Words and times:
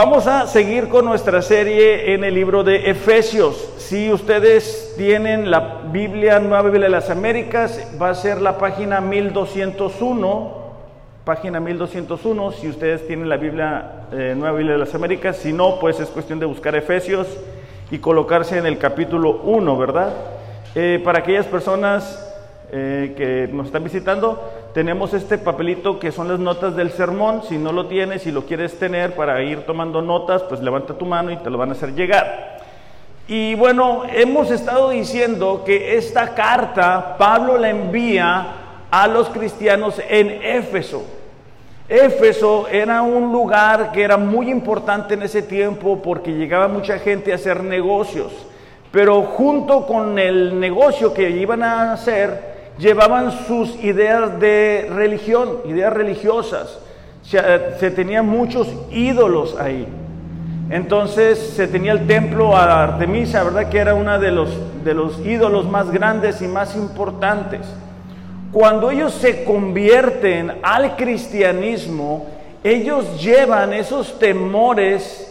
Vamos 0.00 0.28
a 0.28 0.46
seguir 0.46 0.88
con 0.88 1.04
nuestra 1.06 1.42
serie 1.42 2.14
en 2.14 2.22
el 2.22 2.32
libro 2.32 2.62
de 2.62 2.88
Efesios. 2.88 3.56
Si 3.78 4.12
ustedes 4.12 4.94
tienen 4.96 5.50
la 5.50 5.80
Biblia 5.90 6.38
Nueva 6.38 6.62
Biblia 6.62 6.84
de 6.84 6.90
las 6.90 7.10
Américas, 7.10 7.84
va 8.00 8.10
a 8.10 8.14
ser 8.14 8.40
la 8.40 8.58
página 8.58 9.00
1201. 9.00 10.56
Página 11.24 11.58
1201, 11.58 12.52
si 12.52 12.68
ustedes 12.68 13.08
tienen 13.08 13.28
la 13.28 13.38
Biblia 13.38 14.04
eh, 14.12 14.34
Nueva 14.36 14.56
Biblia 14.56 14.74
de 14.74 14.78
las 14.78 14.94
Américas. 14.94 15.38
Si 15.38 15.52
no, 15.52 15.80
pues 15.80 15.98
es 15.98 16.08
cuestión 16.10 16.38
de 16.38 16.46
buscar 16.46 16.76
Efesios 16.76 17.26
y 17.90 17.98
colocarse 17.98 18.56
en 18.56 18.66
el 18.66 18.78
capítulo 18.78 19.40
1, 19.42 19.76
¿verdad? 19.76 20.12
Eh, 20.76 21.02
para 21.02 21.18
aquellas 21.18 21.46
personas 21.46 22.24
eh, 22.70 23.14
que 23.16 23.52
nos 23.52 23.66
están 23.66 23.82
visitando, 23.82 24.48
tenemos 24.78 25.12
este 25.12 25.38
papelito 25.38 25.98
que 25.98 26.12
son 26.12 26.28
las 26.28 26.38
notas 26.38 26.76
del 26.76 26.92
sermón. 26.92 27.42
Si 27.48 27.58
no 27.58 27.72
lo 27.72 27.86
tienes, 27.86 28.22
si 28.22 28.30
lo 28.30 28.46
quieres 28.46 28.78
tener 28.78 29.16
para 29.16 29.42
ir 29.42 29.62
tomando 29.66 30.00
notas, 30.00 30.44
pues 30.44 30.60
levanta 30.60 30.94
tu 30.94 31.04
mano 31.04 31.32
y 31.32 31.36
te 31.38 31.50
lo 31.50 31.58
van 31.58 31.70
a 31.70 31.72
hacer 31.72 31.96
llegar. 31.96 32.60
Y 33.26 33.56
bueno, 33.56 34.04
hemos 34.08 34.52
estado 34.52 34.90
diciendo 34.90 35.64
que 35.66 35.96
esta 35.96 36.32
carta 36.32 37.16
Pablo 37.18 37.58
la 37.58 37.70
envía 37.70 38.46
a 38.88 39.08
los 39.08 39.28
cristianos 39.30 40.00
en 40.08 40.40
Éfeso. 40.44 41.02
Éfeso 41.88 42.68
era 42.68 43.02
un 43.02 43.32
lugar 43.32 43.90
que 43.90 44.04
era 44.04 44.16
muy 44.16 44.48
importante 44.48 45.14
en 45.14 45.24
ese 45.24 45.42
tiempo 45.42 46.00
porque 46.00 46.34
llegaba 46.34 46.68
mucha 46.68 47.00
gente 47.00 47.32
a 47.32 47.34
hacer 47.34 47.64
negocios. 47.64 48.30
Pero 48.92 49.22
junto 49.22 49.88
con 49.88 50.20
el 50.20 50.60
negocio 50.60 51.12
que 51.12 51.30
iban 51.30 51.64
a 51.64 51.94
hacer, 51.94 52.57
llevaban 52.78 53.32
sus 53.46 53.74
ideas 53.82 54.38
de 54.40 54.88
religión, 54.94 55.58
ideas 55.66 55.92
religiosas. 55.92 56.78
Se, 57.22 57.38
se, 57.78 57.90
tenían 57.90 58.26
muchos 58.26 58.68
ídolos 58.90 59.56
ahí. 59.58 59.86
Entonces 60.70 61.38
se 61.38 61.66
tenía 61.66 61.92
el 61.92 62.06
templo 62.06 62.56
a 62.56 62.82
Artemisa, 62.84 63.42
¿verdad? 63.42 63.68
Que 63.68 63.78
era 63.78 63.94
uno 63.94 64.18
de 64.18 64.30
los, 64.30 64.50
de 64.84 64.94
los 64.94 65.18
ídolos 65.20 65.68
más 65.68 65.90
grandes 65.90 66.40
y 66.42 66.46
más 66.46 66.76
importantes. 66.76 67.60
Cuando 68.52 68.90
ellos 68.90 69.12
se 69.12 69.44
convierten 69.44 70.58
al 70.62 70.96
cristianismo, 70.96 72.26
ellos 72.64 73.22
llevan 73.22 73.72
esos 73.72 74.18
temores 74.18 75.24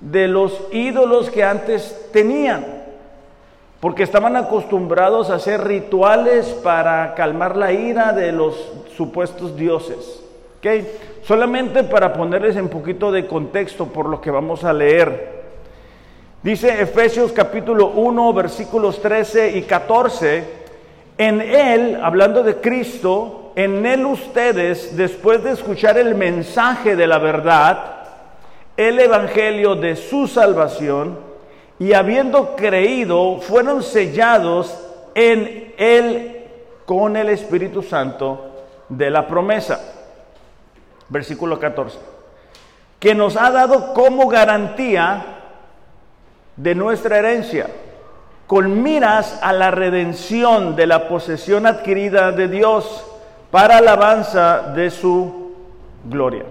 de 0.00 0.28
los 0.28 0.60
ídolos 0.72 1.30
que 1.30 1.44
antes 1.44 2.08
tenían 2.12 2.75
porque 3.80 4.02
estaban 4.02 4.36
acostumbrados 4.36 5.30
a 5.30 5.34
hacer 5.34 5.64
rituales 5.64 6.46
para 6.62 7.14
calmar 7.14 7.56
la 7.56 7.72
ira 7.72 8.12
de 8.12 8.32
los 8.32 8.72
supuestos 8.96 9.56
dioses. 9.56 10.22
¿Okay? 10.58 10.90
Solamente 11.22 11.84
para 11.84 12.12
ponerles 12.12 12.56
un 12.56 12.68
poquito 12.68 13.12
de 13.12 13.26
contexto 13.26 13.86
por 13.86 14.08
lo 14.08 14.20
que 14.20 14.30
vamos 14.30 14.64
a 14.64 14.72
leer. 14.72 15.36
Dice 16.42 16.80
Efesios 16.80 17.32
capítulo 17.32 17.88
1, 17.88 18.32
versículos 18.32 19.02
13 19.02 19.58
y 19.58 19.62
14, 19.62 20.44
en 21.18 21.40
él, 21.40 21.98
hablando 22.02 22.42
de 22.42 22.56
Cristo, 22.56 23.52
en 23.56 23.84
él 23.84 24.06
ustedes, 24.06 24.96
después 24.96 25.42
de 25.42 25.52
escuchar 25.52 25.98
el 25.98 26.14
mensaje 26.14 26.94
de 26.94 27.06
la 27.06 27.18
verdad, 27.18 27.96
el 28.76 28.98
evangelio 28.98 29.74
de 29.74 29.96
su 29.96 30.28
salvación, 30.28 31.25
y 31.78 31.92
habiendo 31.92 32.56
creído, 32.56 33.38
fueron 33.40 33.82
sellados 33.82 34.74
en 35.14 35.74
él 35.76 36.44
con 36.86 37.16
el 37.16 37.28
Espíritu 37.28 37.82
Santo 37.82 38.50
de 38.88 39.10
la 39.10 39.26
promesa. 39.26 39.80
Versículo 41.08 41.58
14. 41.58 41.98
Que 42.98 43.14
nos 43.14 43.36
ha 43.36 43.50
dado 43.50 43.92
como 43.92 44.26
garantía 44.28 45.36
de 46.56 46.74
nuestra 46.74 47.18
herencia, 47.18 47.66
con 48.46 48.82
miras 48.82 49.38
a 49.42 49.52
la 49.52 49.70
redención 49.70 50.76
de 50.76 50.86
la 50.86 51.08
posesión 51.08 51.66
adquirida 51.66 52.32
de 52.32 52.48
Dios 52.48 53.04
para 53.50 53.78
alabanza 53.78 54.72
de 54.74 54.90
su 54.90 55.54
gloria. 56.04 56.44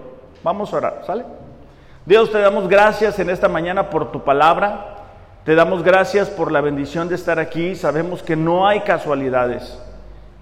Vamos 0.44 0.72
a 0.72 0.76
orar, 0.76 1.02
¿sale? 1.06 1.24
Dios, 2.04 2.30
te 2.30 2.38
damos 2.38 2.68
gracias 2.68 3.18
en 3.18 3.30
esta 3.30 3.48
mañana 3.48 3.90
por 3.90 4.12
tu 4.12 4.22
palabra. 4.22 4.95
Te 5.46 5.54
damos 5.54 5.84
gracias 5.84 6.28
por 6.28 6.50
la 6.50 6.60
bendición 6.60 7.08
de 7.08 7.14
estar 7.14 7.38
aquí. 7.38 7.76
Sabemos 7.76 8.20
que 8.20 8.34
no 8.34 8.66
hay 8.66 8.80
casualidades 8.80 9.78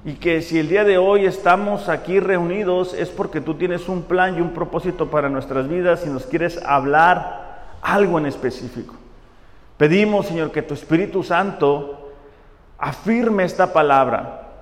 y 0.02 0.14
que 0.14 0.40
si 0.40 0.58
el 0.58 0.70
día 0.70 0.82
de 0.82 0.96
hoy 0.96 1.26
estamos 1.26 1.90
aquí 1.90 2.20
reunidos 2.20 2.94
es 2.94 3.10
porque 3.10 3.42
tú 3.42 3.52
tienes 3.56 3.90
un 3.90 4.04
plan 4.04 4.38
y 4.38 4.40
un 4.40 4.54
propósito 4.54 5.10
para 5.10 5.28
nuestras 5.28 5.68
vidas 5.68 6.04
y 6.06 6.08
nos 6.08 6.24
quieres 6.24 6.58
hablar 6.64 7.66
algo 7.82 8.18
en 8.18 8.24
específico. 8.24 8.94
Pedimos, 9.76 10.24
Señor, 10.24 10.50
que 10.52 10.62
tu 10.62 10.72
Espíritu 10.72 11.22
Santo 11.22 12.12
afirme 12.78 13.44
esta 13.44 13.74
palabra. 13.74 14.52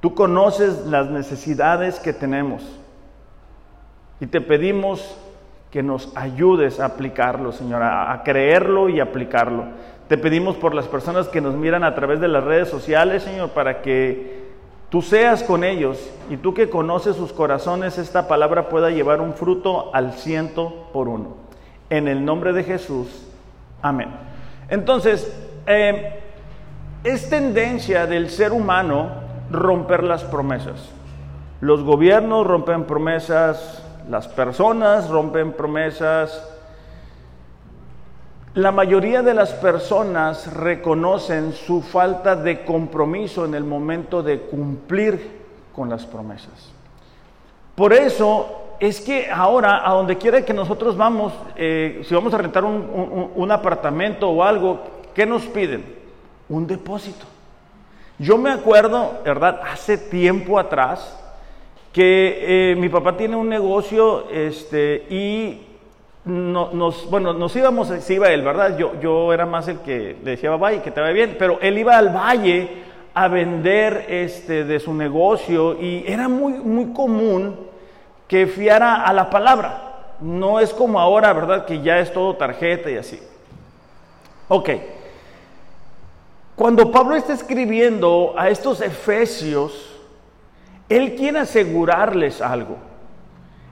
Tú 0.00 0.14
conoces 0.14 0.86
las 0.86 1.10
necesidades 1.10 2.00
que 2.00 2.14
tenemos 2.14 2.62
y 4.20 4.26
te 4.26 4.40
pedimos 4.40 5.18
que 5.72 5.82
nos 5.82 6.14
ayudes 6.14 6.80
a 6.80 6.84
aplicarlo, 6.84 7.50
Señor, 7.50 7.82
a, 7.82 8.22
creerlo 8.22 8.90
y 8.90 9.00
aplicarlo. 9.00 9.64
Te 10.06 10.18
pedimos 10.18 10.56
por 10.56 10.74
las 10.74 10.86
personas 10.86 11.28
que 11.28 11.40
nos 11.40 11.54
miran 11.54 11.82
a 11.82 11.94
través 11.94 12.20
de 12.20 12.28
las 12.28 12.44
redes 12.44 12.68
sociales, 12.68 13.22
Señor, 13.22 13.50
para 13.50 13.80
que 13.80 14.42
tú 14.90 15.00
seas 15.00 15.42
con 15.42 15.64
ellos 15.64 16.12
y 16.28 16.36
tú 16.36 16.52
que 16.52 16.68
conoces 16.68 17.16
sus 17.16 17.32
corazones, 17.32 17.96
esta 17.96 18.28
palabra 18.28 18.68
pueda 18.68 18.90
llevar 18.90 19.22
un 19.22 19.32
fruto 19.32 19.94
al 19.94 20.12
ciento 20.12 20.90
por 20.92 21.08
uno. 21.08 21.36
En 21.88 22.06
el 22.06 22.22
nombre 22.22 22.52
de 22.52 22.64
Jesús, 22.64 23.26
amén. 23.80 24.10
Entonces, 24.68 25.34
eh, 25.66 26.20
es 27.02 27.30
tendencia 27.30 28.06
del 28.06 28.28
ser 28.28 28.52
humano 28.52 29.08
romper 29.50 30.04
las 30.04 30.22
promesas. 30.22 30.90
Los 31.62 31.82
gobiernos 31.82 32.46
rompen 32.46 32.84
promesas, 32.84 33.82
las 34.08 34.28
personas 34.28 35.08
rompen 35.08 35.52
promesas. 35.52 36.48
La 38.54 38.70
mayoría 38.70 39.22
de 39.22 39.34
las 39.34 39.52
personas 39.52 40.52
reconocen 40.52 41.52
su 41.52 41.80
falta 41.80 42.36
de 42.36 42.64
compromiso 42.64 43.44
en 43.44 43.54
el 43.54 43.64
momento 43.64 44.22
de 44.22 44.40
cumplir 44.40 45.42
con 45.74 45.88
las 45.88 46.04
promesas. 46.04 46.72
Por 47.74 47.92
eso 47.92 48.74
es 48.78 49.00
que 49.00 49.30
ahora, 49.30 49.88
a 49.88 49.94
donde 49.94 50.18
quiera 50.18 50.44
que 50.44 50.52
nosotros 50.52 50.96
vamos, 50.96 51.32
eh, 51.56 52.02
si 52.06 52.14
vamos 52.14 52.34
a 52.34 52.38
rentar 52.38 52.64
un, 52.64 52.74
un, 52.74 53.30
un 53.34 53.50
apartamento 53.50 54.28
o 54.28 54.42
algo, 54.42 54.82
¿qué 55.14 55.24
nos 55.24 55.46
piden? 55.46 55.84
Un 56.48 56.66
depósito. 56.66 57.24
Yo 58.18 58.36
me 58.36 58.50
acuerdo, 58.50 59.20
¿verdad? 59.24 59.60
Hace 59.72 59.96
tiempo 59.96 60.58
atrás, 60.58 61.21
que 61.92 62.72
eh, 62.72 62.76
mi 62.76 62.88
papá 62.88 63.16
tiene 63.16 63.36
un 63.36 63.48
negocio 63.48 64.28
este, 64.30 65.06
y 65.10 65.60
nos, 66.24 67.10
bueno, 67.10 67.32
nos 67.32 67.54
íbamos, 67.54 67.88
se 67.88 68.14
iba 68.14 68.30
él, 68.30 68.42
¿verdad? 68.42 68.78
Yo, 68.78 68.92
yo 69.00 69.32
era 69.32 69.44
más 69.44 69.68
el 69.68 69.80
que 69.80 70.16
le 70.22 70.30
decía, 70.32 70.56
y 70.74 70.78
que 70.78 70.90
te 70.90 71.00
vaya 71.00 71.12
bien, 71.12 71.36
pero 71.38 71.58
él 71.60 71.78
iba 71.78 71.98
al 71.98 72.10
valle 72.10 72.82
a 73.14 73.28
vender 73.28 74.06
este, 74.08 74.64
de 74.64 74.80
su 74.80 74.94
negocio 74.94 75.78
y 75.80 76.04
era 76.06 76.28
muy, 76.28 76.54
muy 76.54 76.92
común 76.92 77.56
que 78.26 78.46
fiara 78.46 79.02
a 79.02 79.12
la 79.12 79.28
palabra. 79.28 79.88
No 80.20 80.60
es 80.60 80.72
como 80.72 81.00
ahora, 81.00 81.32
¿verdad? 81.32 81.66
Que 81.66 81.82
ya 81.82 81.98
es 81.98 82.12
todo 82.12 82.36
tarjeta 82.36 82.90
y 82.90 82.96
así. 82.96 83.20
Ok. 84.48 84.70
Cuando 86.54 86.90
Pablo 86.90 87.16
está 87.16 87.32
escribiendo 87.32 88.34
a 88.36 88.48
estos 88.48 88.80
efesios, 88.80 89.91
él 90.96 91.14
quiere 91.14 91.40
asegurarles 91.40 92.40
algo. 92.40 92.76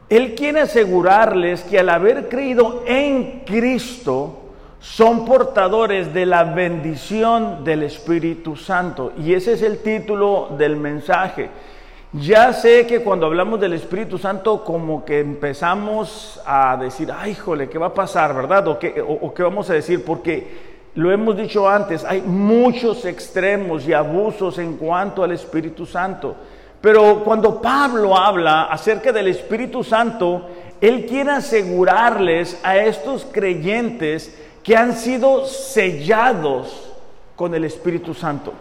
Él 0.08 0.34
quiere 0.34 0.61
asegurarles 0.61 1.62
que 1.62 1.78
al 1.78 1.88
haber 1.88 2.28
creído 2.28 2.82
en 2.87 3.43
Cristo, 3.46 4.40
son 4.81 5.26
portadores 5.26 6.12
de 6.14 6.25
la 6.25 6.43
bendición 6.44 7.62
del 7.64 7.82
Espíritu 7.82 8.56
Santo. 8.56 9.12
Y 9.19 9.34
ese 9.34 9.52
es 9.52 9.62
el 9.62 9.78
título 9.78 10.49
del 10.56 10.76
mensaje. 10.76 11.50
Ya 12.12 12.52
sé 12.52 12.87
que 12.87 13.02
cuando 13.02 13.26
hablamos 13.26 13.61
del 13.61 13.75
Espíritu 13.75 14.19
Santo, 14.19 14.64
como 14.64 15.05
que 15.05 15.20
empezamos 15.20 16.40
a 16.46 16.76
decir, 16.76 17.12
ay, 17.16 17.34
jole, 17.34 17.69
¿qué 17.69 17.78
va 17.78 17.88
a 17.88 17.94
pasar, 17.94 18.34
verdad? 18.34 18.66
¿O 18.69 18.78
qué, 18.78 19.00
o 19.00 19.32
qué 19.32 19.43
vamos 19.43 19.69
a 19.70 19.75
decir? 19.75 20.05
Porque 20.05 20.70
lo 20.94 21.12
hemos 21.12 21.37
dicho 21.37 21.69
antes, 21.69 22.02
hay 22.05 22.23
muchos 22.23 23.05
extremos 23.05 23.87
y 23.87 23.93
abusos 23.93 24.58
en 24.58 24.76
cuanto 24.76 25.23
al 25.23 25.32
Espíritu 25.32 25.87
Santo. 25.87 26.34
Pero 26.80 27.22
cuando 27.24 27.60
Pablo 27.60 28.16
habla 28.16 28.64
acerca 28.64 29.12
del 29.12 29.28
Espíritu 29.28 29.84
Santo, 29.84 30.48
él 30.80 31.04
quiere 31.06 31.32
asegurarles 31.32 32.58
a 32.62 32.78
estos 32.78 33.26
creyentes 33.30 34.34
que 34.62 34.76
han 34.76 34.94
sido 34.94 35.44
sellados 35.46 36.90
con 37.36 37.54
el 37.54 37.64
Espíritu 37.64 38.14
Santo. 38.14 38.52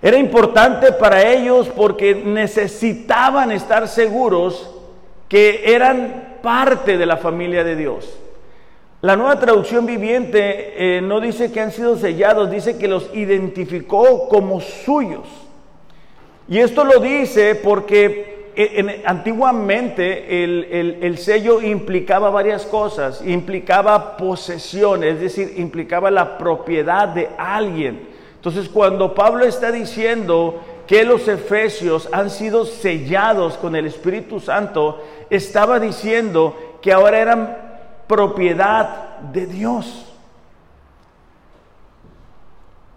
Era 0.00 0.16
importante 0.16 0.92
para 0.92 1.28
ellos 1.28 1.68
porque 1.68 2.14
necesitaban 2.14 3.50
estar 3.50 3.88
seguros 3.88 4.74
que 5.28 5.74
eran 5.74 6.38
parte 6.42 6.96
de 6.96 7.06
la 7.06 7.16
familia 7.16 7.64
de 7.64 7.76
Dios. 7.76 8.18
La 9.00 9.14
nueva 9.14 9.38
traducción 9.38 9.86
viviente 9.86 10.96
eh, 10.96 11.00
no 11.00 11.20
dice 11.20 11.52
que 11.52 11.60
han 11.60 11.70
sido 11.70 11.96
sellados, 11.96 12.50
dice 12.50 12.78
que 12.78 12.88
los 12.88 13.10
identificó 13.14 14.28
como 14.28 14.60
suyos. 14.60 15.47
Y 16.48 16.58
esto 16.58 16.84
lo 16.84 16.98
dice 16.98 17.54
porque 17.56 18.52
eh, 18.56 19.02
antiguamente 19.04 20.42
el, 20.42 21.18
sello 21.18 21.60
implicaba 21.60 22.30
varias 22.30 22.64
cosas, 22.64 23.22
implicaba 23.24 24.16
posesión, 24.16 25.04
es 25.04 25.20
decir, 25.20 25.54
implicaba 25.58 26.10
la 26.10 26.38
propiedad 26.38 27.06
de 27.08 27.28
alguien. 27.36 28.08
Entonces 28.34 28.68
cuando 28.68 29.14
Pablo 29.14 29.44
está 29.44 29.70
diciendo 29.70 30.60
que 30.86 31.04
los 31.04 31.28
efesios 31.28 32.08
han 32.12 32.30
sido 32.30 32.64
sellados 32.64 33.58
con 33.58 33.76
el 33.76 33.86
Espíritu 33.86 34.40
Santo, 34.40 35.04
estaba 35.28 35.78
diciendo 35.78 36.78
que 36.80 36.92
ahora 36.92 37.20
eran 37.20 37.58
propiedad 38.06 39.18
de 39.18 39.46
Dios. 39.46 40.07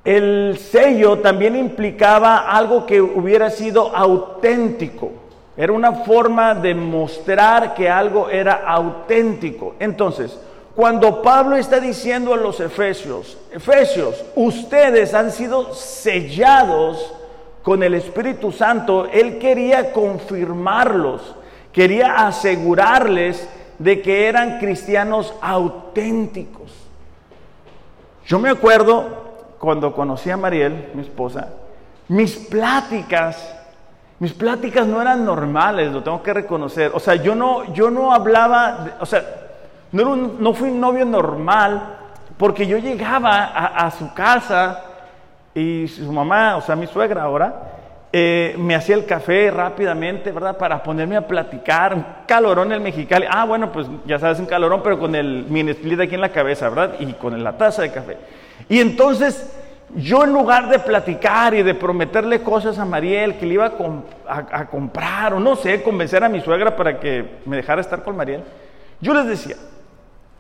El 0.03 0.57
sello 0.57 1.19
también 1.19 1.55
implicaba 1.55 2.49
algo 2.49 2.85
que 2.85 2.99
hubiera 3.01 3.51
sido 3.51 3.95
auténtico. 3.95 5.11
Era 5.55 5.73
una 5.73 5.91
forma 5.91 6.55
de 6.55 6.73
mostrar 6.73 7.75
que 7.75 7.87
algo 7.87 8.29
era 8.29 8.63
auténtico. 8.65 9.75
Entonces, 9.79 10.39
cuando 10.75 11.21
Pablo 11.21 11.55
está 11.55 11.79
diciendo 11.79 12.33
a 12.33 12.37
los 12.37 12.59
efesios, 12.59 13.37
efesios, 13.51 14.23
ustedes 14.35 15.13
han 15.13 15.31
sido 15.31 15.73
sellados 15.75 17.13
con 17.61 17.83
el 17.83 17.93
Espíritu 17.93 18.51
Santo, 18.51 19.05
él 19.11 19.37
quería 19.37 19.91
confirmarlos, 19.91 21.35
quería 21.71 22.25
asegurarles 22.25 23.47
de 23.77 24.01
que 24.01 24.27
eran 24.27 24.57
cristianos 24.57 25.33
auténticos. 25.41 26.71
Yo 28.25 28.39
me 28.39 28.49
acuerdo 28.49 29.20
cuando 29.61 29.93
conocí 29.93 30.31
a 30.31 30.37
Mariel, 30.37 30.89
mi 30.95 31.03
esposa, 31.03 31.49
mis 32.07 32.35
pláticas, 32.35 33.55
mis 34.17 34.33
pláticas 34.33 34.87
no 34.87 34.99
eran 34.99 35.23
normales, 35.23 35.91
lo 35.91 36.01
tengo 36.01 36.23
que 36.23 36.33
reconocer. 36.33 36.91
O 36.95 36.99
sea, 36.99 37.13
yo 37.15 37.35
no, 37.35 37.71
yo 37.71 37.91
no 37.91 38.11
hablaba, 38.11 38.97
o 38.99 39.05
sea, 39.05 39.23
no, 39.91 40.15
no, 40.15 40.53
fui 40.53 40.71
un 40.71 40.81
novio 40.81 41.05
normal, 41.05 41.95
porque 42.37 42.65
yo 42.65 42.79
llegaba 42.79 43.45
a, 43.45 43.85
a 43.85 43.91
su 43.91 44.11
casa 44.15 44.81
y 45.53 45.87
su 45.87 46.11
mamá, 46.11 46.57
o 46.57 46.61
sea, 46.61 46.75
mi 46.75 46.87
suegra 46.87 47.21
ahora, 47.21 47.71
eh, 48.13 48.55
me 48.57 48.73
hacía 48.73 48.95
el 48.95 49.05
café 49.05 49.51
rápidamente, 49.51 50.31
¿verdad? 50.31 50.57
Para 50.57 50.81
ponerme 50.81 51.15
a 51.15 51.27
platicar, 51.27 51.93
un 51.93 52.05
calorón 52.27 52.71
el 52.71 52.81
mexicali. 52.81 53.27
Ah, 53.29 53.45
bueno, 53.45 53.71
pues 53.71 53.87
ya 54.05 54.17
sabes, 54.17 54.39
un 54.39 54.47
calorón, 54.47 54.81
pero 54.83 54.99
con 54.99 55.13
el 55.13 55.45
mini 55.47 55.71
split 55.71 55.99
aquí 55.99 56.15
en 56.15 56.21
la 56.21 56.29
cabeza, 56.29 56.67
¿verdad? 56.67 56.95
Y 56.99 57.13
con 57.13 57.41
la 57.41 57.55
taza 57.57 57.83
de 57.83 57.91
café. 57.91 58.17
Y 58.69 58.79
entonces, 58.79 59.51
yo 59.95 60.23
en 60.23 60.33
lugar 60.33 60.69
de 60.69 60.79
platicar 60.79 61.53
y 61.53 61.63
de 61.63 61.75
prometerle 61.75 62.41
cosas 62.41 62.79
a 62.79 62.85
Mariel 62.85 63.37
que 63.37 63.45
le 63.45 63.55
iba 63.55 63.73
a, 64.27 64.37
a 64.51 64.65
comprar, 64.67 65.33
o 65.33 65.39
no 65.39 65.55
sé, 65.55 65.81
convencer 65.83 66.23
a 66.23 66.29
mi 66.29 66.41
suegra 66.41 66.75
para 66.75 66.99
que 66.99 67.39
me 67.45 67.57
dejara 67.57 67.81
estar 67.81 68.03
con 68.03 68.15
Mariel, 68.15 68.43
yo 68.99 69.13
les 69.13 69.25
decía, 69.25 69.55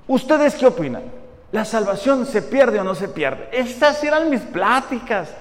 ¿ustedes 0.07 0.55
qué 0.55 0.65
opinan? 0.67 1.03
¿La 1.51 1.65
salvación 1.65 2.25
se 2.25 2.41
pierde 2.41 2.79
o 2.79 2.83
no 2.83 2.95
se 2.95 3.09
pierde? 3.09 3.49
Estas 3.51 4.01
eran 4.03 4.29
mis 4.29 4.41
pláticas. 4.41 5.35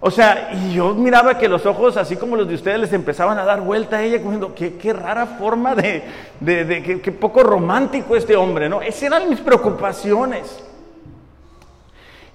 O 0.00 0.10
sea, 0.10 0.50
y 0.52 0.74
yo 0.74 0.94
miraba 0.94 1.36
que 1.36 1.48
los 1.48 1.66
ojos, 1.66 1.96
así 1.96 2.14
como 2.14 2.36
los 2.36 2.46
de 2.46 2.54
ustedes, 2.54 2.78
les 2.78 2.92
empezaban 2.92 3.36
a 3.38 3.44
dar 3.44 3.60
vuelta 3.60 3.96
a 3.96 4.02
ella, 4.02 4.18
diciendo, 4.18 4.54
qué, 4.54 4.76
qué 4.76 4.92
rara 4.92 5.26
forma 5.26 5.74
de, 5.74 6.04
de, 6.38 7.00
qué, 7.02 7.10
poco 7.12 7.42
romántico 7.42 8.14
este 8.14 8.36
hombre, 8.36 8.68
¿no? 8.68 8.80
Esas 8.80 9.02
eran 9.02 9.28
mis 9.28 9.40
preocupaciones. 9.40 10.62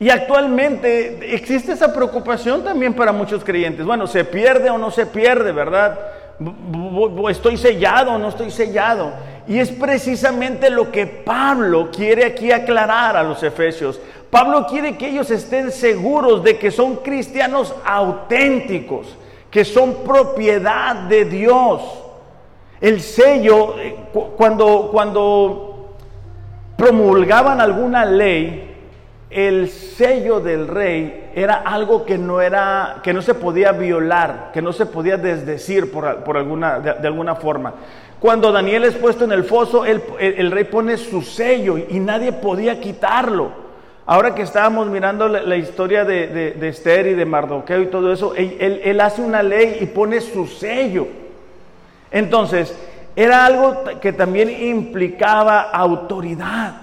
Y 0.04 0.10
actualmente 0.10 1.34
existe 1.34 1.72
esa 1.72 1.94
preocupación 1.94 2.62
también 2.62 2.94
para 2.94 3.14
muchos 3.14 3.42
creyentes. 3.42 3.86
Bueno, 3.86 4.06
¿se 4.06 4.26
pierde 4.26 4.70
o 4.70 4.78
no 4.78 4.92
se 4.92 5.06
pierde, 5.06 5.54
verdad? 5.54 5.98
¿Estoy 7.30 7.56
sellado 7.56 8.12
o 8.12 8.18
no 8.18 8.28
estoy 8.28 8.52
sellado? 8.52 9.14
Y 9.48 9.60
es 9.60 9.72
precisamente 9.72 10.70
lo 10.70 10.92
que 10.92 11.08
Pablo 11.08 11.90
quiere 11.90 12.26
aquí 12.26 12.52
aclarar 12.52 13.16
a 13.16 13.24
los 13.24 13.44
efesios. 13.44 13.98
Pablo 14.30 14.68
quiere 14.68 14.98
que 14.98 15.08
ellos 15.08 15.32
estén 15.32 15.72
seguros 15.72 16.44
de 16.44 16.58
que 16.58 16.70
son 16.70 16.98
cristianos 16.98 17.74
auténticos, 17.86 19.08
que 19.50 19.64
son 19.64 20.04
propiedad 20.04 20.96
de 21.08 21.24
Dios. 21.24 21.82
El 22.82 23.00
sello, 23.00 23.80
eh, 23.80 23.96
cuando, 24.36 24.90
cuando 24.92 25.96
promulgaban 26.76 27.62
alguna 27.62 28.04
ley, 28.04 28.73
el 29.34 29.70
sello 29.70 30.40
del 30.40 30.68
rey 30.68 31.32
era 31.36 31.56
algo 31.56 32.06
que 32.06 32.18
no 32.18 32.42
era, 32.42 33.00
que 33.04 33.14
no 33.14 33.22
se 33.22 33.34
podía 33.34 33.72
violar, 33.72 34.52
que 34.54 34.62
no 34.62 34.74
se 34.74 34.86
podía 34.86 35.18
desdecir 35.18 35.92
por, 35.92 36.38
alguna, 36.38 36.80
de, 36.80 37.08
alguna 37.08 37.36
forma. 37.36 37.74
Cuando 38.20 38.52
Daniel 38.52 38.86
es 38.86 38.96
puesto 38.96 39.26
en 39.26 39.32
el 39.32 39.44
foso, 39.44 39.86
el, 39.86 40.02
el 40.20 40.52
rey 40.52 40.64
pone 40.64 40.98
su 40.98 41.22
sello 41.22 41.78
y 41.78 42.00
nadie 42.00 42.32
podía 42.32 42.80
quitarlo. 42.80 43.64
Ahora 44.06 44.36
que 44.36 44.42
estábamos 44.42 44.88
mirando 44.88 45.30
la, 45.30 45.56
historia 45.56 46.04
de, 46.04 46.58
Esther 46.68 47.08
y 47.08 47.14
de 47.14 47.26
Mardoqueo 47.26 47.82
y 47.82 47.88
todo 47.88 48.12
eso, 48.12 48.34
él, 48.36 49.00
hace 49.00 49.22
una 49.22 49.42
ley 49.42 49.78
y 49.80 49.86
pone 49.86 50.20
su 50.20 50.46
sello. 50.46 51.08
Entonces, 52.12 52.78
era 53.16 53.46
algo 53.46 53.84
que 54.02 54.12
también 54.12 54.50
implicaba 54.50 55.62
autoridad. 55.62 56.83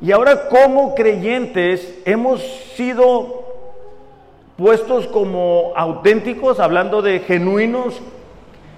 Y 0.00 0.12
ahora 0.12 0.48
como 0.48 0.94
creyentes 0.94 1.98
hemos 2.04 2.42
sido 2.76 3.44
puestos 4.56 5.06
como 5.06 5.72
auténticos, 5.76 6.60
hablando 6.60 7.02
de 7.02 7.20
genuinos, 7.20 8.00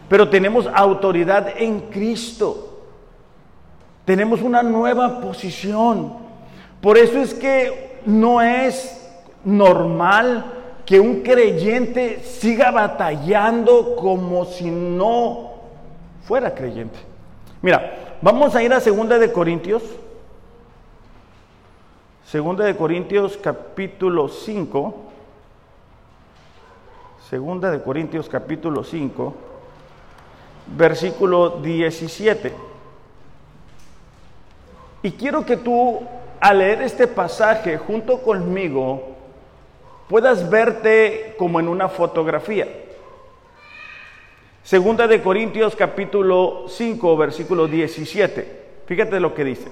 pero 0.08 0.28
tenemos 0.28 0.68
autoridad 0.72 1.48
en 1.56 1.80
Cristo. 1.80 2.80
Tenemos 4.04 4.42
una 4.42 4.62
nueva 4.62 5.20
posición. 5.20 6.14
Por 6.80 6.96
eso 6.96 7.18
es 7.18 7.34
que 7.34 7.98
no 8.06 8.40
es 8.40 9.06
normal 9.44 10.44
que 10.86 10.98
un 10.98 11.22
creyente 11.22 12.20
siga 12.20 12.70
batallando 12.70 13.96
como 13.96 14.46
si 14.46 14.70
no 14.70 15.50
fuera 16.22 16.54
creyente. 16.54 16.98
Mira, 17.60 18.16
vamos 18.22 18.54
a 18.54 18.62
ir 18.62 18.72
a 18.72 18.80
Segunda 18.80 19.18
de 19.18 19.30
Corintios. 19.32 19.82
Segunda 22.30 22.66
de 22.66 22.76
Corintios 22.76 23.38
capítulo 23.38 24.28
5. 24.28 24.94
Segunda 27.30 27.70
de 27.70 27.82
Corintios 27.82 28.28
capítulo 28.28 28.84
5, 28.84 29.34
versículo 30.76 31.60
17. 31.62 32.52
Y 35.04 35.12
quiero 35.12 35.46
que 35.46 35.56
tú 35.56 36.00
al 36.38 36.58
leer 36.58 36.82
este 36.82 37.06
pasaje 37.06 37.78
junto 37.78 38.20
conmigo 38.20 39.16
puedas 40.06 40.50
verte 40.50 41.34
como 41.38 41.60
en 41.60 41.68
una 41.68 41.88
fotografía. 41.88 42.68
Segunda 44.62 45.06
de 45.06 45.22
Corintios 45.22 45.74
capítulo 45.74 46.66
5 46.68 47.16
versículo 47.16 47.66
17. 47.66 48.82
Fíjate 48.84 49.18
lo 49.18 49.32
que 49.32 49.44
dice. 49.44 49.70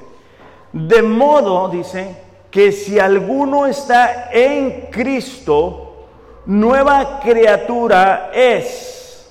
De 0.72 1.02
modo, 1.02 1.68
dice, 1.68 2.25
que 2.56 2.72
si 2.72 2.98
alguno 2.98 3.66
está 3.66 4.30
en 4.32 4.86
Cristo, 4.90 6.06
nueva 6.46 7.20
criatura 7.20 8.30
es. 8.32 9.30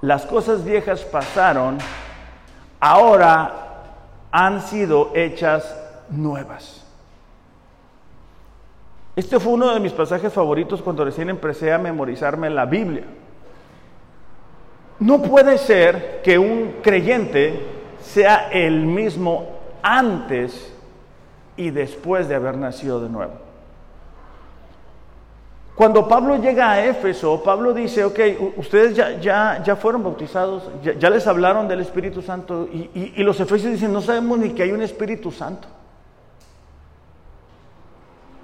Las 0.00 0.26
cosas 0.26 0.64
viejas 0.64 1.02
pasaron, 1.04 1.78
ahora 2.80 3.52
han 4.32 4.60
sido 4.60 5.12
hechas 5.14 5.72
nuevas. 6.10 6.84
Este 9.14 9.38
fue 9.38 9.52
uno 9.52 9.72
de 9.72 9.78
mis 9.78 9.92
pasajes 9.92 10.32
favoritos 10.32 10.82
cuando 10.82 11.04
recién 11.04 11.30
empecé 11.30 11.72
a 11.72 11.78
memorizarme 11.78 12.50
la 12.50 12.66
Biblia. 12.66 13.04
No 14.98 15.22
puede 15.22 15.58
ser 15.58 16.22
que 16.24 16.36
un 16.40 16.78
creyente 16.82 17.64
sea 18.00 18.50
el 18.50 18.80
mismo 18.84 19.46
antes 19.80 20.71
y 21.56 21.70
después 21.70 22.28
de 22.28 22.34
haber 22.34 22.56
nacido 22.56 23.00
de 23.00 23.08
nuevo. 23.08 23.32
Cuando 25.74 26.06
Pablo 26.06 26.36
llega 26.36 26.72
a 26.72 26.84
Éfeso, 26.84 27.42
Pablo 27.42 27.72
dice, 27.72 28.04
ok, 28.04 28.20
ustedes 28.56 28.94
ya, 28.94 29.18
ya, 29.18 29.62
ya 29.64 29.74
fueron 29.74 30.02
bautizados, 30.02 30.70
ya, 30.82 31.10
les 31.10 31.26
hablaron 31.26 31.66
del 31.66 31.80
Espíritu 31.80 32.20
Santo 32.20 32.68
y, 32.70 33.14
y 33.16 33.22
los 33.22 33.40
efesios 33.40 33.72
dicen, 33.72 33.92
no 33.92 34.02
sabemos 34.02 34.38
ni 34.38 34.50
que 34.50 34.64
hay 34.64 34.72
un 34.72 34.82
Espíritu 34.82 35.30
Santo. 35.30 35.66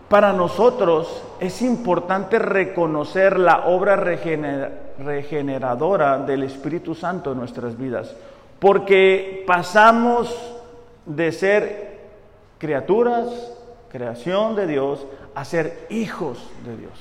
Para 0.09 0.33
nosotros 0.33 1.23
es 1.39 1.61
importante 1.61 2.39
reconocer 2.39 3.39
la 3.39 3.67
obra 3.67 3.95
regeneradora 3.95 6.19
del 6.19 6.45
Espíritu 6.45 6.95
Santo 6.95 7.33
en 7.33 7.39
nuestras 7.39 7.77
vidas, 7.77 8.17
porque 8.59 9.45
pasamos 9.47 10.35
de 11.05 11.31
ser 11.31 11.98
criaturas, 12.59 13.29
creación 13.91 14.57
de 14.57 14.67
Dios, 14.67 15.07
a 15.35 15.45
ser 15.45 15.87
hijos 15.91 16.39
de 16.65 16.77
Dios. 16.77 16.93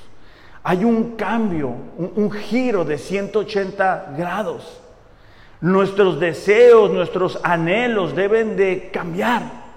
Hay 0.64 0.84
un 0.84 1.16
cambio, 1.16 1.70
un, 1.98 2.12
un 2.16 2.32
giro 2.32 2.86
de 2.86 2.98
180 2.98 4.14
grados. 4.18 4.82
Nuestros 5.62 6.20
deseos, 6.20 6.92
nuestros 6.92 7.40
anhelos 7.44 8.16
deben 8.16 8.56
de 8.56 8.90
cambiar. 8.92 9.68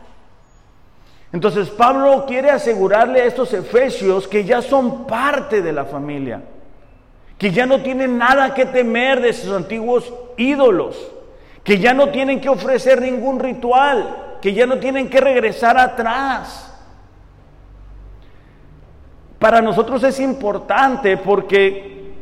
Entonces 1.32 1.70
Pablo 1.70 2.24
quiere 2.26 2.50
asegurarle 2.50 3.22
a 3.22 3.24
estos 3.24 3.52
efesios 3.52 4.26
que 4.26 4.44
ya 4.44 4.62
son 4.62 5.06
parte 5.06 5.62
de 5.62 5.72
la 5.72 5.84
familia, 5.84 6.42
que 7.38 7.52
ya 7.52 7.66
no 7.66 7.82
tienen 7.82 8.18
nada 8.18 8.52
que 8.52 8.66
temer 8.66 9.20
de 9.20 9.32
sus 9.32 9.52
antiguos 9.52 10.12
ídolos, 10.36 10.96
que 11.62 11.78
ya 11.78 11.94
no 11.94 12.08
tienen 12.08 12.40
que 12.40 12.48
ofrecer 12.48 13.00
ningún 13.00 13.38
ritual, 13.38 14.29
que 14.40 14.52
ya 14.52 14.66
no 14.66 14.78
tienen 14.78 15.08
que 15.08 15.20
regresar 15.20 15.78
atrás. 15.78 16.66
Para 19.38 19.62
nosotros 19.62 20.02
es 20.04 20.20
importante 20.20 21.16
porque 21.16 22.12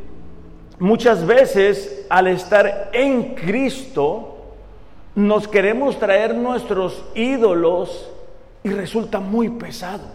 muchas 0.79 1.25
veces 1.25 2.05
al 2.09 2.27
estar 2.27 2.89
en 2.93 3.35
Cristo 3.35 4.37
nos 5.15 5.47
queremos 5.47 5.99
traer 5.99 6.33
nuestros 6.33 7.03
ídolos 7.15 8.09
y 8.63 8.69
resulta 8.69 9.19
muy 9.19 9.49
pesado. 9.49 10.05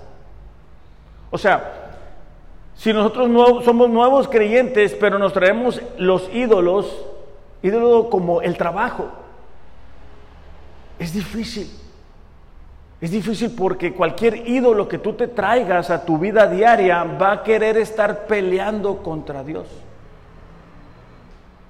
O 1.30 1.36
sea, 1.36 1.98
si 2.76 2.92
nosotros 2.92 3.64
somos 3.64 3.90
nuevos 3.90 4.28
creyentes, 4.28 4.96
pero 4.98 5.18
nos 5.18 5.32
traemos 5.32 5.80
los 5.98 6.28
ídolos, 6.32 7.04
ídolos 7.62 8.06
como 8.06 8.40
el 8.40 8.56
trabajo, 8.56 9.08
es 10.98 11.12
difícil. 11.12 11.83
Es 13.04 13.10
difícil 13.10 13.50
porque 13.54 13.92
cualquier 13.92 14.48
ídolo 14.48 14.88
que 14.88 14.96
tú 14.96 15.12
te 15.12 15.28
traigas 15.28 15.90
a 15.90 16.06
tu 16.06 16.16
vida 16.16 16.46
diaria 16.46 17.04
va 17.04 17.32
a 17.32 17.42
querer 17.42 17.76
estar 17.76 18.24
peleando 18.24 19.02
contra 19.02 19.44
Dios. 19.44 19.66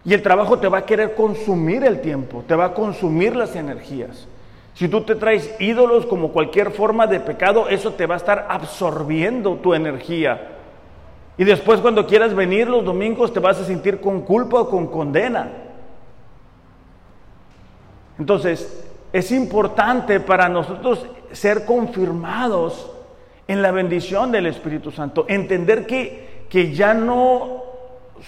Y 0.05 0.14
el 0.14 0.23
trabajo 0.23 0.61
te 0.61 0.69
va 0.69 0.79
a 0.79 0.87
querer 0.87 1.17
consumir 1.17 1.83
el 1.83 2.00
tiempo, 2.00 2.45
te 2.47 2.55
va 2.55 2.67
a 2.67 2.73
consumir 2.73 3.35
las 3.35 3.57
energías. 3.57 4.29
Si 4.75 4.87
tú 4.87 5.00
te 5.00 5.17
traes 5.17 5.53
ídolos 5.59 6.07
como 6.07 6.29
cualquier 6.29 6.71
forma 6.71 7.09
de 7.09 7.19
pecado, 7.19 7.69
eso 7.69 7.95
te 7.95 8.07
va 8.07 8.14
a 8.14 8.19
estar 8.19 8.47
absorbiendo 8.49 9.57
tu 9.57 9.75
energía. 9.75 10.53
Y 11.37 11.43
después 11.43 11.81
cuando 11.81 12.07
quieras 12.07 12.33
venir 12.33 12.69
los 12.69 12.85
domingos 12.85 13.33
te 13.33 13.41
vas 13.41 13.59
a 13.59 13.64
sentir 13.64 14.00
con 14.00 14.21
culpa 14.21 14.61
o 14.61 14.71
con 14.71 14.87
condena. 14.87 15.50
Entonces, 18.21 18.88
es 19.14 19.31
importante 19.31 20.19
para 20.19 20.49
nosotros 20.49 21.07
ser 21.35 21.64
confirmados 21.64 22.91
en 23.47 23.61
la 23.61 23.71
bendición 23.71 24.33
del 24.33 24.47
Espíritu 24.47 24.91
Santo, 24.91 25.26
entender 25.29 25.87
que, 25.87 26.47
que 26.49 26.73
ya 26.73 26.95
no 26.95 27.62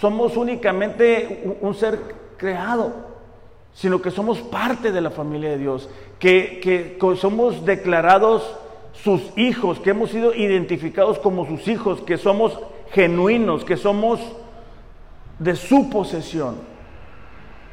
somos 0.01 0.37
únicamente 0.37 1.57
un 1.61 1.75
ser 1.75 1.99
creado, 2.37 2.93
sino 3.73 4.01
que 4.01 4.11
somos 4.11 4.39
parte 4.39 4.93
de 4.93 5.01
la 5.01 5.11
familia 5.11 5.51
de 5.51 5.59
Dios, 5.59 5.89
que, 6.19 6.99
somos 7.19 7.65
declarados 7.65 8.57
sus 8.93 9.23
hijos, 9.37 9.79
que 9.81 9.91
hemos 9.91 10.11
sido 10.11 10.35
identificados 10.35 11.19
como 11.19 11.47
sus 11.47 11.69
hijos, 11.69 12.01
que 12.01 12.17
somos 12.17 12.59
genuinos, 12.93 13.65
que 13.65 13.77
somos 13.77 14.21
de 15.39 15.55
su 15.57 15.91
posesión. 15.91 16.57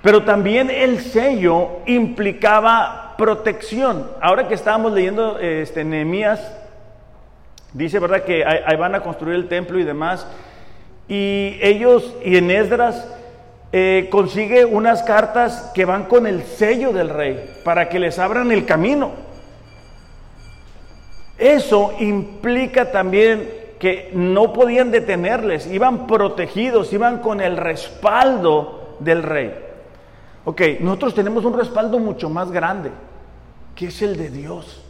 Pero 0.03 0.25
también 0.25 0.69
el 0.69 1.00
sello 1.00 1.79
implicaba 1.86 3.15
protección. 3.17 4.05
Ahora 4.22 4.50
que 4.50 4.53
estábamos 4.53 4.91
leyendo 4.91 5.39
este, 5.39 5.86
Nehemías, 5.86 6.41
dice, 7.72 8.00
¿verdad?, 8.00 8.24
que 8.24 8.43
ahí 8.43 8.75
van 8.75 8.95
a 8.95 9.00
construir 9.00 9.36
el 9.38 9.48
templo 9.48 9.79
y 9.79 9.86
demás. 9.86 10.27
Y 11.07 11.57
ellos, 11.62 12.13
y 12.22 12.36
en 12.36 12.51
Esdras, 12.51 13.07
eh, 13.72 14.10
consigue 14.12 14.65
unas 14.65 15.03
cartas 15.03 15.72
que 15.74 15.86
van 15.86 16.03
con 16.03 16.27
el 16.27 16.43
sello 16.43 16.91
del 16.91 17.10
rey 17.10 17.62
para 17.63 17.88
que 17.88 17.98
les 17.98 18.19
abran 18.19 18.51
el 18.51 18.65
camino. 18.65 19.12
Eso 21.38 21.93
implica 22.01 22.91
también 22.91 23.50
que 23.79 24.12
no 24.13 24.51
podían 24.51 24.91
detenerles, 24.91 25.65
iban 25.67 26.07
protegidos, 26.07 26.91
iban 26.91 27.19
con 27.19 27.39
el 27.39 27.55
respaldo 27.55 28.98
del 29.00 29.24
rey. 29.24 29.73
Ok, 30.46 30.62
nosotros 30.82 31.16
tenemos 31.16 31.46
un 31.46 31.58
respaldo 31.58 32.00
mucho 32.00 32.30
más 32.30 32.52
grande, 32.52 32.92
que 33.76 33.88
es 33.88 34.02
el 34.02 34.18
de 34.18 34.30
Dios. 34.30 34.84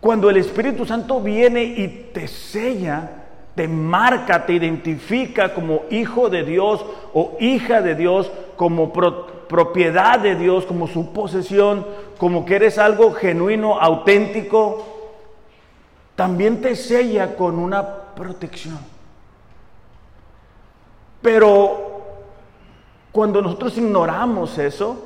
Cuando 0.00 0.28
el 0.30 0.36
Espíritu 0.36 0.84
Santo 0.84 1.20
viene 1.20 1.62
y 1.62 2.10
te 2.12 2.28
sella, 2.28 3.10
te 3.54 3.66
marca, 3.66 4.46
te 4.46 4.52
identifica 4.52 5.54
como 5.54 5.82
hijo 5.90 6.28
de 6.28 6.44
Dios 6.44 6.84
o 7.14 7.36
hija 7.40 7.80
de 7.80 7.94
Dios, 7.94 8.30
como 8.56 8.92
propiedad 8.92 10.20
de 10.20 10.36
Dios, 10.36 10.66
como 10.66 10.86
su 10.86 11.12
posesión, 11.12 11.86
como 12.18 12.44
que 12.44 12.56
eres 12.56 12.78
algo 12.78 13.12
genuino, 13.12 13.80
auténtico, 13.80 14.84
también 16.14 16.60
te 16.60 16.76
sella 16.76 17.36
con 17.36 17.58
una 17.58 18.14
protección. 18.14 18.78
Pero 21.22 21.87
cuando 23.18 23.42
nosotros 23.42 23.76
ignoramos 23.76 24.56
eso, 24.58 24.96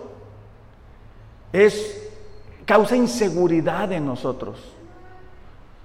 es 1.51 2.11
causa 2.67 2.95
inseguridad 2.95 3.91
en 3.91 4.05
nosotros. 4.05 4.59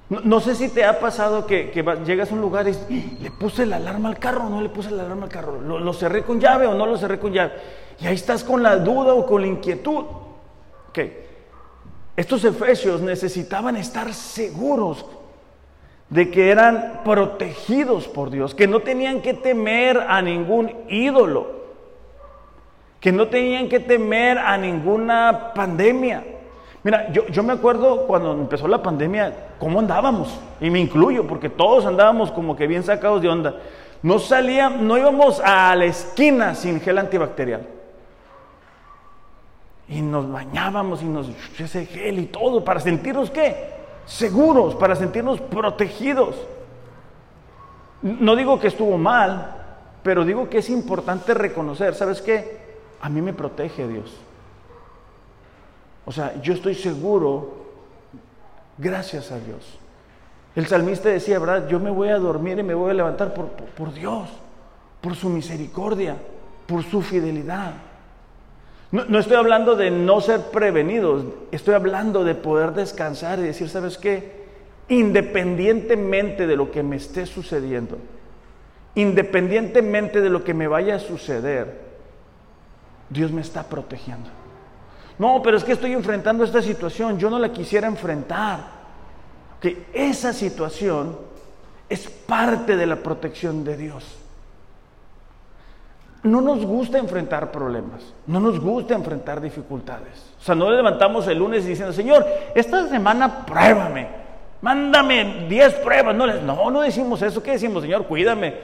No, 0.10 0.42
sé 0.42 0.54
si 0.54 0.68
te 0.68 0.84
ha 0.84 1.00
pasado 1.00 1.46
que, 1.48 1.72
llegas 2.06 2.30
a 2.30 2.34
un 2.34 2.42
lugar 2.42 2.68
y 2.68 2.72
¡Ah! 2.74 3.18
le 3.22 3.32
puse 3.32 3.66
la 3.66 3.78
alarma 3.78 4.10
al 4.10 4.20
carro 4.20 4.48
o 4.48 4.50
no 4.50 4.60
le 4.60 4.68
puse 4.68 4.92
la 4.92 5.04
alarma 5.04 5.24
al 5.24 5.30
carro, 5.30 5.62
¿Lo, 5.62 5.94
cerré 5.94 6.24
con 6.24 6.38
llave 6.42 6.68
o 6.68 6.74
no 6.74 6.86
lo 6.86 6.98
cerré 6.98 7.18
con 7.18 7.32
llave. 7.32 7.54
Y 7.98 8.08
ahí 8.08 8.16
estás 8.16 8.44
con 8.44 8.62
la 8.62 8.76
duda 8.76 9.14
o 9.14 9.26
con 9.26 9.40
la 9.40 9.48
inquietud. 9.48 10.04
Estos 12.18 12.44
efesios 12.44 13.00
necesitaban 13.00 13.78
estar 13.78 14.14
seguros 14.14 15.06
de 16.10 16.30
que 16.30 16.52
eran 16.52 17.04
protegidos 17.06 18.10
por 18.10 18.32
Dios, 18.32 18.54
que 18.54 18.68
no 18.68 18.82
tenían 18.82 19.22
que 19.22 19.34
temer 19.34 19.98
a 20.10 20.22
ningún 20.22 20.74
ídolo, 20.90 21.57
que 23.00 23.12
no 23.12 23.28
tenían 23.28 23.70
que 23.70 23.80
temer 23.80 24.38
a 24.38 24.58
ninguna 24.58 25.54
pandemia 25.54 26.24
Mira, 26.88 27.12
yo, 27.12 27.44
me 27.44 27.52
acuerdo 27.52 28.08
cuando 28.08 28.32
empezó 28.32 28.66
la 28.66 28.82
pandemia, 28.82 29.50
cómo 29.60 29.80
andábamos, 29.80 30.40
y 30.62 30.70
me 30.70 30.80
incluyo, 30.80 31.28
porque 31.28 31.50
todos 31.50 31.86
andábamos 31.86 32.32
como 32.32 32.56
que 32.56 32.66
bien 32.66 32.82
sacados 32.82 33.22
de 33.22 33.28
onda. 33.28 33.56
No 34.02 34.20
salía, 34.20 34.70
no 34.70 34.98
íbamos 34.98 35.42
a 35.44 35.76
la 35.76 35.84
esquina 35.84 36.56
sin 36.56 36.80
gel 36.80 36.98
antibacterial. 36.98 37.68
Y 39.90 40.02
nos 40.02 40.32
bañábamos 40.32 41.02
y 41.02 41.06
nos 41.08 41.30
ese 41.60 41.88
gel 41.88 42.20
y 42.20 42.26
todo, 42.28 42.64
para 42.64 42.80
sentirnos 42.80 43.32
qué? 43.32 43.74
Seguros, 44.06 44.76
para 44.76 44.96
sentirnos 44.96 45.42
protegidos. 45.42 46.36
No 48.02 48.38
digo 48.38 48.62
que 48.62 48.68
estuvo 48.68 48.98
mal, 48.98 49.56
pero 50.04 50.24
digo 50.24 50.50
que 50.50 50.60
es 50.60 50.70
importante 50.70 51.34
reconocer, 51.34 51.96
¿sabes 51.96 52.22
qué? 52.22 52.67
A 53.02 53.10
mí 53.10 53.22
me 53.22 53.34
protege 53.34 53.88
Dios. 53.88 54.16
O 56.06 56.12
sea, 56.12 56.42
yo 56.42 56.54
estoy 56.54 56.74
seguro, 56.74 57.66
gracias 58.78 59.32
a 59.32 59.40
Dios. 59.40 59.78
El 60.56 60.66
salmista 60.66 61.10
decía, 61.10 61.38
¿verdad? 61.38 61.68
Yo 61.68 61.80
me 61.80 61.92
voy 61.92 62.10
a 62.10 62.18
dormir 62.18 62.58
y 62.58 62.64
me 62.64 62.74
voy 62.74 62.92
a 62.92 62.94
levantar 62.94 63.34
por, 63.34 63.94
Dios, 63.94 64.30
por 65.02 65.16
su 65.16 65.30
misericordia, 65.30 66.16
por 66.66 66.84
su 66.84 67.02
fidelidad. 67.02 67.74
No, 68.92 69.04
no, 69.06 69.20
estoy 69.20 69.36
hablando 69.36 69.76
de 69.76 69.92
no 69.92 70.22
ser 70.22 70.44
prevenidos, 70.44 71.26
estoy 71.52 71.76
hablando 71.76 72.24
de 72.24 72.36
poder 72.36 72.72
descansar 72.72 73.38
y 73.40 73.44
decir, 73.44 73.70
¿sabes 73.70 73.98
qué? 73.98 74.48
Independientemente 74.88 76.48
de 76.48 76.56
lo 76.56 76.72
que 76.72 76.84
me 76.84 76.96
esté 76.96 77.26
sucediendo, 77.26 77.98
independientemente 78.96 80.22
de 80.22 80.30
lo 80.30 80.46
que 80.46 80.54
me 80.54 80.70
vaya 80.70 80.96
a 80.96 81.00
suceder, 81.00 81.87
Dios 83.10 83.32
me 83.32 83.42
está 83.42 83.64
protegiendo. 83.64 84.30
No, 85.20 85.42
pero 85.42 85.58
es 85.58 85.64
que 85.64 85.72
estoy 85.72 85.94
enfrentando 85.94 86.44
esta 86.44 86.62
situación, 86.62 87.18
yo 87.18 87.30
no 87.30 87.40
la 87.40 87.52
quisiera 87.52 87.88
enfrentar. 87.88 88.78
Que 89.60 89.88
esa 89.94 90.34
situación 90.34 91.18
es 91.90 92.08
parte 92.08 92.76
de 92.76 92.86
la 92.86 92.98
protección 92.98 93.64
de 93.64 93.78
Dios. 93.78 94.06
No 96.24 96.42
nos 96.42 96.66
gusta 96.66 96.98
enfrentar 96.98 97.52
problemas, 97.52 98.14
no 98.26 98.40
nos 98.40 98.60
gusta 98.60 98.94
enfrentar 98.94 99.40
dificultades. 99.40 100.34
O 100.40 100.44
sea, 100.44 100.56
no 100.56 100.70
levantamos 100.70 101.28
el 101.28 101.38
lunes 101.38 101.66
diciendo, 101.66 101.94
Señor, 101.94 102.26
esta 102.54 102.88
semana 102.88 103.46
pruébame, 103.46 104.08
mándame 104.62 105.48
10 105.48 105.74
pruebas. 105.76 106.16
No, 106.16 106.28
no, 106.28 106.70
no 106.70 106.82
decimos 106.82 107.22
eso. 107.22 107.42
¿Qué 107.42 107.52
decimos, 107.52 107.82
Señor? 107.82 108.06
Cuídame, 108.06 108.56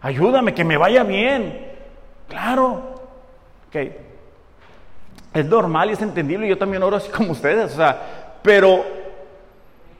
ayúdame, 0.00 0.54
que 0.54 0.64
me 0.64 0.76
vaya 0.76 1.04
bien. 1.04 1.68
Claro. 2.28 2.99
Okay 3.70 4.10
es 5.32 5.46
normal 5.46 5.90
y 5.90 5.92
es 5.92 6.02
entendible, 6.02 6.48
yo 6.48 6.58
también 6.58 6.82
oro 6.82 6.96
así 6.96 7.10
como 7.16 7.32
ustedes, 7.32 7.72
o 7.72 7.76
sea, 7.76 8.38
pero 8.42 8.84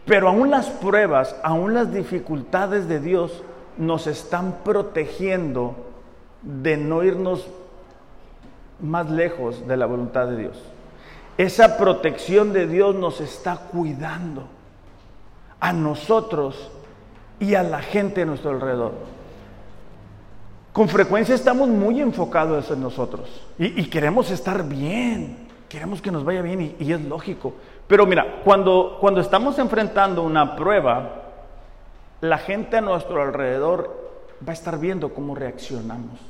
Pero 0.06 0.28
aún 0.28 0.50
las 0.50 0.66
pruebas, 0.66 1.36
aún 1.42 1.74
las 1.74 1.92
dificultades 1.92 2.88
de 2.88 2.98
Dios 2.98 3.44
nos 3.76 4.06
están 4.06 4.56
protegiendo 4.64 5.76
de 6.42 6.76
no 6.76 7.04
irnos 7.04 7.46
más 8.80 9.08
lejos 9.10 9.68
de 9.68 9.76
la 9.76 9.86
voluntad 9.86 10.26
de 10.26 10.36
Dios. 10.36 10.62
Esa 11.38 11.76
protección 11.76 12.52
de 12.52 12.66
Dios 12.66 12.96
nos 12.96 13.20
está 13.20 13.56
cuidando 13.56 14.48
a 15.60 15.72
nosotros 15.72 16.70
y 17.38 17.54
a 17.54 17.62
la 17.62 17.80
gente 17.80 18.22
a 18.22 18.24
nuestro 18.24 18.50
alrededor. 18.50 18.94
Con 20.72 20.88
frecuencia 20.88 21.34
estamos 21.34 21.68
muy 21.68 22.00
enfocados 22.00 22.70
en 22.70 22.80
nosotros 22.80 23.28
y, 23.58 23.84
queremos 23.86 24.30
estar 24.30 24.66
bien, 24.68 25.48
queremos 25.68 26.00
que 26.00 26.12
nos 26.12 26.24
vaya 26.24 26.42
bien 26.42 26.76
y, 26.78 26.92
es 26.92 27.00
lógico. 27.02 27.54
Pero 27.88 28.06
mira, 28.06 28.40
cuando, 28.44 28.98
cuando 29.00 29.20
estamos 29.20 29.58
enfrentando 29.58 30.22
una 30.22 30.54
prueba, 30.54 31.22
la 32.20 32.38
gente 32.38 32.76
a 32.76 32.80
nuestro 32.80 33.20
alrededor 33.20 34.12
va 34.46 34.52
a 34.52 34.54
estar 34.54 34.78
viendo 34.78 35.12
cómo 35.12 35.34
reaccionamos. 35.34 36.20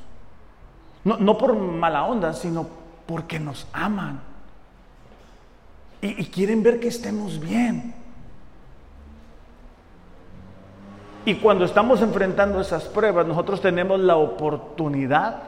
No, 1.05 1.19
no 1.19 1.37
por 1.37 1.55
mala 1.55 2.05
onda, 2.05 2.33
sino 2.33 2.67
porque 3.07 3.39
nos 3.39 3.67
aman 3.75 4.21
y, 6.01 6.23
y 6.23 6.27
quieren 6.27 6.63
ver 6.63 6.81
que 6.81 6.89
estemos 6.89 7.39
bien. 7.39 8.00
Y 11.25 11.35
cuando 11.37 11.65
estamos 11.65 12.01
enfrentando 12.01 12.61
esas 12.61 12.85
pruebas, 12.85 13.27
nosotros 13.27 13.61
tenemos 13.61 14.01
la 14.01 14.17
oportunidad 14.17 15.43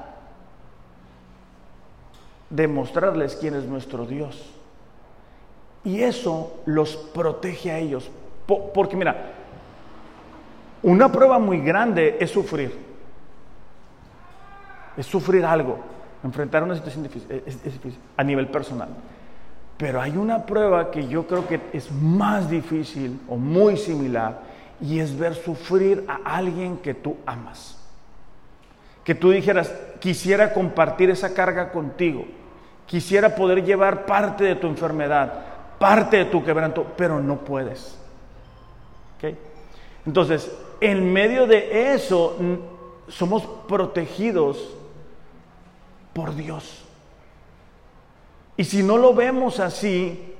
de 2.50 2.68
mostrarles 2.68 3.36
quién 3.36 3.54
es 3.54 3.64
nuestro 3.64 4.04
Dios. 4.04 4.52
Y 5.84 6.00
eso 6.00 6.60
los 6.66 6.96
protege 6.96 7.70
a 7.70 7.78
ellos. 7.78 8.10
Porque 8.46 8.96
mira, 8.96 9.32
una 10.82 11.10
prueba 11.10 11.38
muy 11.38 11.60
grande 11.60 12.18
es 12.20 12.30
sufrir. 12.30 12.76
Es 14.96 15.06
sufrir 15.06 15.44
algo, 15.44 15.78
enfrentar 16.22 16.62
una 16.62 16.74
situación 16.74 17.04
difícil, 17.04 17.98
a 18.16 18.22
nivel 18.22 18.48
personal. 18.48 18.90
Pero 19.78 20.02
hay 20.02 20.16
una 20.18 20.44
prueba 20.44 20.90
que 20.90 21.08
yo 21.08 21.26
creo 21.26 21.48
que 21.48 21.60
es 21.72 21.90
más 21.90 22.50
difícil 22.50 23.18
o 23.26 23.36
muy 23.36 23.78
similar 23.78 24.51
y 24.82 24.98
es 24.98 25.16
ver 25.16 25.34
sufrir 25.34 26.04
a 26.08 26.36
alguien 26.36 26.76
que 26.78 26.92
tú 26.92 27.16
amas. 27.24 27.78
Que 29.04 29.14
tú 29.14 29.30
dijeras, 29.30 29.72
quisiera 30.00 30.52
compartir 30.52 31.08
esa 31.10 31.32
carga 31.32 31.72
contigo, 31.72 32.24
quisiera 32.86 33.34
poder 33.34 33.64
llevar 33.64 34.04
parte 34.04 34.44
de 34.44 34.56
tu 34.56 34.66
enfermedad, 34.66 35.44
parte 35.78 36.18
de 36.18 36.24
tu 36.26 36.44
quebranto, 36.44 36.86
pero 36.96 37.20
no 37.20 37.38
puedes. 37.38 37.98
Entonces, 40.04 40.50
en 40.80 41.12
medio 41.12 41.46
de 41.46 41.94
eso, 41.94 42.36
somos 43.06 43.44
protegidos 43.68 44.74
por 46.12 46.34
Dios. 46.34 46.84
Y 48.56 48.64
si 48.64 48.82
no 48.82 48.98
lo 48.98 49.14
vemos 49.14 49.60
así, 49.60 50.31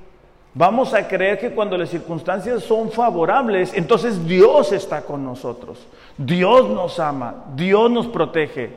Vamos 0.55 0.93
a 0.93 1.07
creer 1.07 1.39
que 1.39 1.51
cuando 1.51 1.77
las 1.77 1.89
circunstancias 1.89 2.63
son 2.63 2.91
favorables, 2.91 3.73
entonces 3.73 4.23
Dios 4.25 4.71
está 4.71 5.01
con 5.01 5.23
nosotros. 5.23 5.79
Dios 6.15 6.69
nos 6.69 6.99
ama, 6.99 7.45
Dios 7.55 7.89
nos 7.89 8.07
protege. 8.07 8.71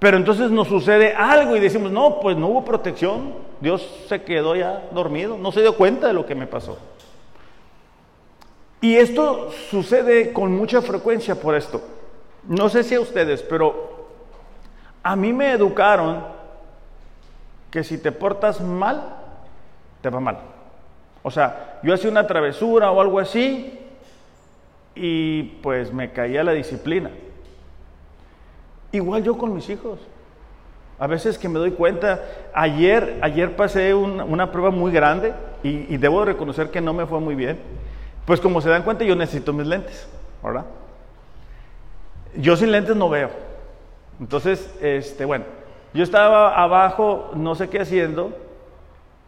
Pero 0.00 0.16
entonces 0.16 0.50
nos 0.50 0.66
sucede 0.66 1.14
algo 1.14 1.56
y 1.56 1.60
decimos, 1.60 1.92
no, 1.92 2.18
pues 2.18 2.36
no 2.36 2.48
hubo 2.48 2.64
protección. 2.64 3.34
Dios 3.60 3.88
se 4.08 4.22
quedó 4.22 4.56
ya 4.56 4.88
dormido, 4.92 5.38
no 5.38 5.52
se 5.52 5.60
dio 5.60 5.76
cuenta 5.76 6.08
de 6.08 6.12
lo 6.12 6.26
que 6.26 6.34
me 6.34 6.48
pasó. 6.48 6.76
Y 8.80 8.96
esto 8.96 9.52
sucede 9.70 10.32
con 10.32 10.50
mucha 10.56 10.82
frecuencia 10.82 11.36
por 11.36 11.54
esto. 11.54 11.80
No 12.48 12.68
sé 12.68 12.82
si 12.82 12.96
a 12.96 13.00
ustedes, 13.00 13.40
pero 13.42 14.08
a 15.04 15.14
mí 15.14 15.32
me 15.32 15.52
educaron 15.52 16.24
que 17.70 17.84
si 17.84 17.98
te 17.98 18.10
portas 18.10 18.60
mal, 18.60 19.16
te 20.00 20.10
va 20.10 20.18
mal. 20.18 20.51
O 21.22 21.30
sea, 21.30 21.80
yo 21.82 21.94
hacía 21.94 22.10
una 22.10 22.26
travesura 22.26 22.90
o 22.90 23.00
algo 23.00 23.18
así 23.18 23.78
y 24.94 25.42
pues 25.62 25.92
me 25.92 26.10
caía 26.12 26.44
la 26.44 26.52
disciplina. 26.52 27.10
Igual 28.90 29.22
yo 29.22 29.38
con 29.38 29.54
mis 29.54 29.68
hijos. 29.70 30.00
A 30.98 31.06
veces 31.06 31.38
que 31.38 31.48
me 31.48 31.58
doy 31.58 31.72
cuenta, 31.72 32.22
ayer, 32.54 33.18
ayer 33.22 33.56
pasé 33.56 33.94
una 33.94 34.52
prueba 34.52 34.70
muy 34.70 34.92
grande 34.92 35.34
y, 35.62 35.96
debo 35.96 36.24
reconocer 36.24 36.70
que 36.70 36.80
no 36.80 36.92
me 36.92 37.06
fue 37.06 37.18
muy 37.18 37.34
bien. 37.34 37.58
Pues 38.26 38.40
como 38.40 38.60
se 38.60 38.68
dan 38.68 38.82
cuenta, 38.82 39.04
yo 39.04 39.16
necesito 39.16 39.52
mis 39.52 39.66
lentes, 39.66 40.08
¿verdad? 40.42 40.64
Yo 42.36 42.56
sin 42.56 42.70
lentes 42.70 42.94
no 42.94 43.08
veo. 43.08 43.30
Entonces, 44.20 44.72
este, 44.80 45.24
bueno, 45.24 45.44
yo 45.92 46.04
estaba 46.04 46.54
abajo, 46.62 47.32
no 47.34 47.54
sé 47.54 47.68
qué 47.68 47.80
haciendo, 47.80 48.36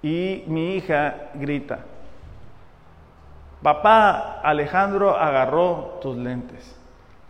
y 0.04 0.44
mi 0.48 0.76
hija 0.76 1.30
grita, 1.32 1.78
papá 3.62 4.42
Alejandro 4.42 5.16
agarró 5.16 5.98
tus 6.02 6.14
lentes. 6.14 6.76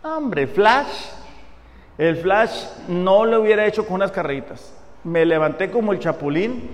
Hombre, 0.03 0.45
flash. 0.45 1.07
El 1.97 2.17
flash 2.17 2.65
no 2.89 3.23
lo 3.23 3.39
hubiera 3.39 3.65
hecho 3.65 3.85
con 3.85 3.95
unas 3.95 4.11
carreritas. 4.11 4.75
Me 5.05 5.25
levanté 5.25 5.71
como 5.71 5.93
el 5.93 5.99
chapulín, 5.99 6.69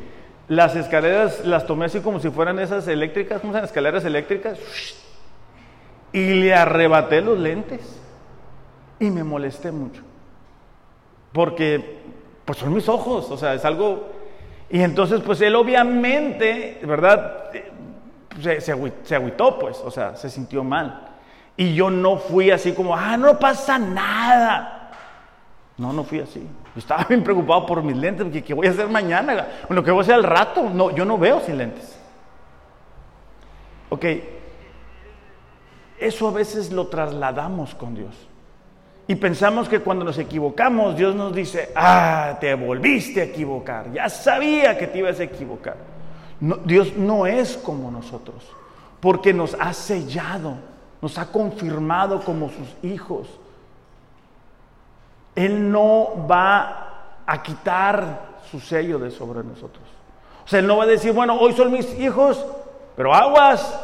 las 0.47 0.75
escaleras 0.75 1.45
las 1.45 1.67
tomé 1.67 1.85
así 1.85 1.99
como 1.99 2.19
si 2.19 2.31
fueran 2.31 2.57
esas 2.57 2.87
eléctricas, 2.87 3.39
¿cómo 3.39 3.53
se 3.53 3.63
Escaleras 3.63 4.03
eléctricas. 4.03 4.57
Y 6.11 6.33
le 6.33 6.55
arrebaté 6.55 7.21
los 7.21 7.37
lentes. 7.37 8.01
Y 8.99 9.11
me 9.11 9.23
molesté 9.23 9.71
mucho. 9.71 10.01
Porque, 11.31 11.99
pues 12.43 12.57
son 12.57 12.73
mis 12.73 12.89
ojos, 12.89 13.29
o 13.29 13.37
sea, 13.37 13.53
es 13.53 13.63
algo 13.65 14.20
y 14.71 14.81
entonces, 14.81 15.21
pues 15.21 15.41
él 15.41 15.55
obviamente, 15.55 16.79
¿verdad? 16.83 17.51
Se, 18.41 18.61
se, 18.61 19.15
agüitó, 19.15 19.59
pues, 19.59 19.77
o 19.83 19.91
sea, 19.91 20.15
se 20.15 20.29
sintió 20.29 20.63
mal. 20.63 21.09
Y 21.57 21.75
yo 21.75 21.89
no 21.89 22.17
fui 22.17 22.51
así 22.51 22.71
como, 22.71 22.95
ah, 22.95 23.17
no 23.17 23.37
pasa 23.37 23.77
nada. 23.77 24.91
No, 25.77 25.91
no 25.91 26.05
fui 26.05 26.21
así. 26.21 26.47
Estaba 26.75 27.03
bien 27.09 27.21
preocupado 27.21 27.65
por 27.65 27.83
mis 27.83 27.97
lentes, 27.97 28.23
porque 28.23 28.43
¿qué 28.43 28.53
voy 28.53 28.67
a 28.67 28.71
hacer 28.71 28.87
mañana? 28.87 29.47
Bueno, 29.67 29.83
¿qué 29.83 29.91
voy 29.91 29.99
a 29.99 30.03
hacer 30.03 30.15
al 30.15 30.23
rato? 30.23 30.69
No, 30.69 30.95
yo 30.95 31.03
no 31.03 31.17
veo 31.17 31.41
sin 31.41 31.57
lentes. 31.57 31.99
Ok, 33.89 34.05
eso 35.99 36.29
a 36.29 36.31
veces 36.31 36.71
lo 36.71 36.87
trasladamos 36.87 37.75
con 37.75 37.93
Dios. 37.93 38.15
Y 39.11 39.15
pensamos 39.15 39.67
que 39.67 39.81
cuando 39.81 40.05
nos 40.05 40.17
equivocamos, 40.19 40.95
Dios 40.95 41.13
nos 41.13 41.35
dice, 41.35 41.73
ah, 41.75 42.37
te 42.39 42.53
volviste 42.55 43.19
a 43.19 43.25
equivocar, 43.25 43.91
ya 43.91 44.07
sabía 44.07 44.77
que 44.77 44.87
te 44.87 44.99
ibas 44.99 45.19
a 45.19 45.23
equivocar. 45.23 45.75
Dios 46.63 46.95
no 46.95 47.27
es 47.27 47.57
como 47.57 47.91
nosotros, 47.91 48.41
porque 49.01 49.33
nos 49.33 49.57
ha 49.59 49.73
sellado, 49.73 50.53
nos 51.01 51.17
ha 51.17 51.29
confirmado 51.29 52.21
como 52.21 52.51
sus 52.51 52.89
hijos. 52.89 53.27
Él 55.35 55.69
no 55.69 56.25
va 56.25 57.23
a 57.25 57.43
quitar 57.43 58.39
su 58.49 58.61
sello 58.61 58.97
de 58.97 59.11
sobre 59.11 59.43
nosotros. 59.43 59.83
O 60.45 60.47
sea, 60.47 60.59
Él 60.59 60.67
no 60.67 60.77
va 60.77 60.85
a 60.85 60.87
decir, 60.87 61.11
bueno, 61.11 61.37
hoy 61.37 61.51
son 61.51 61.69
mis 61.69 61.99
hijos, 61.99 62.45
pero 62.95 63.13
aguas, 63.13 63.77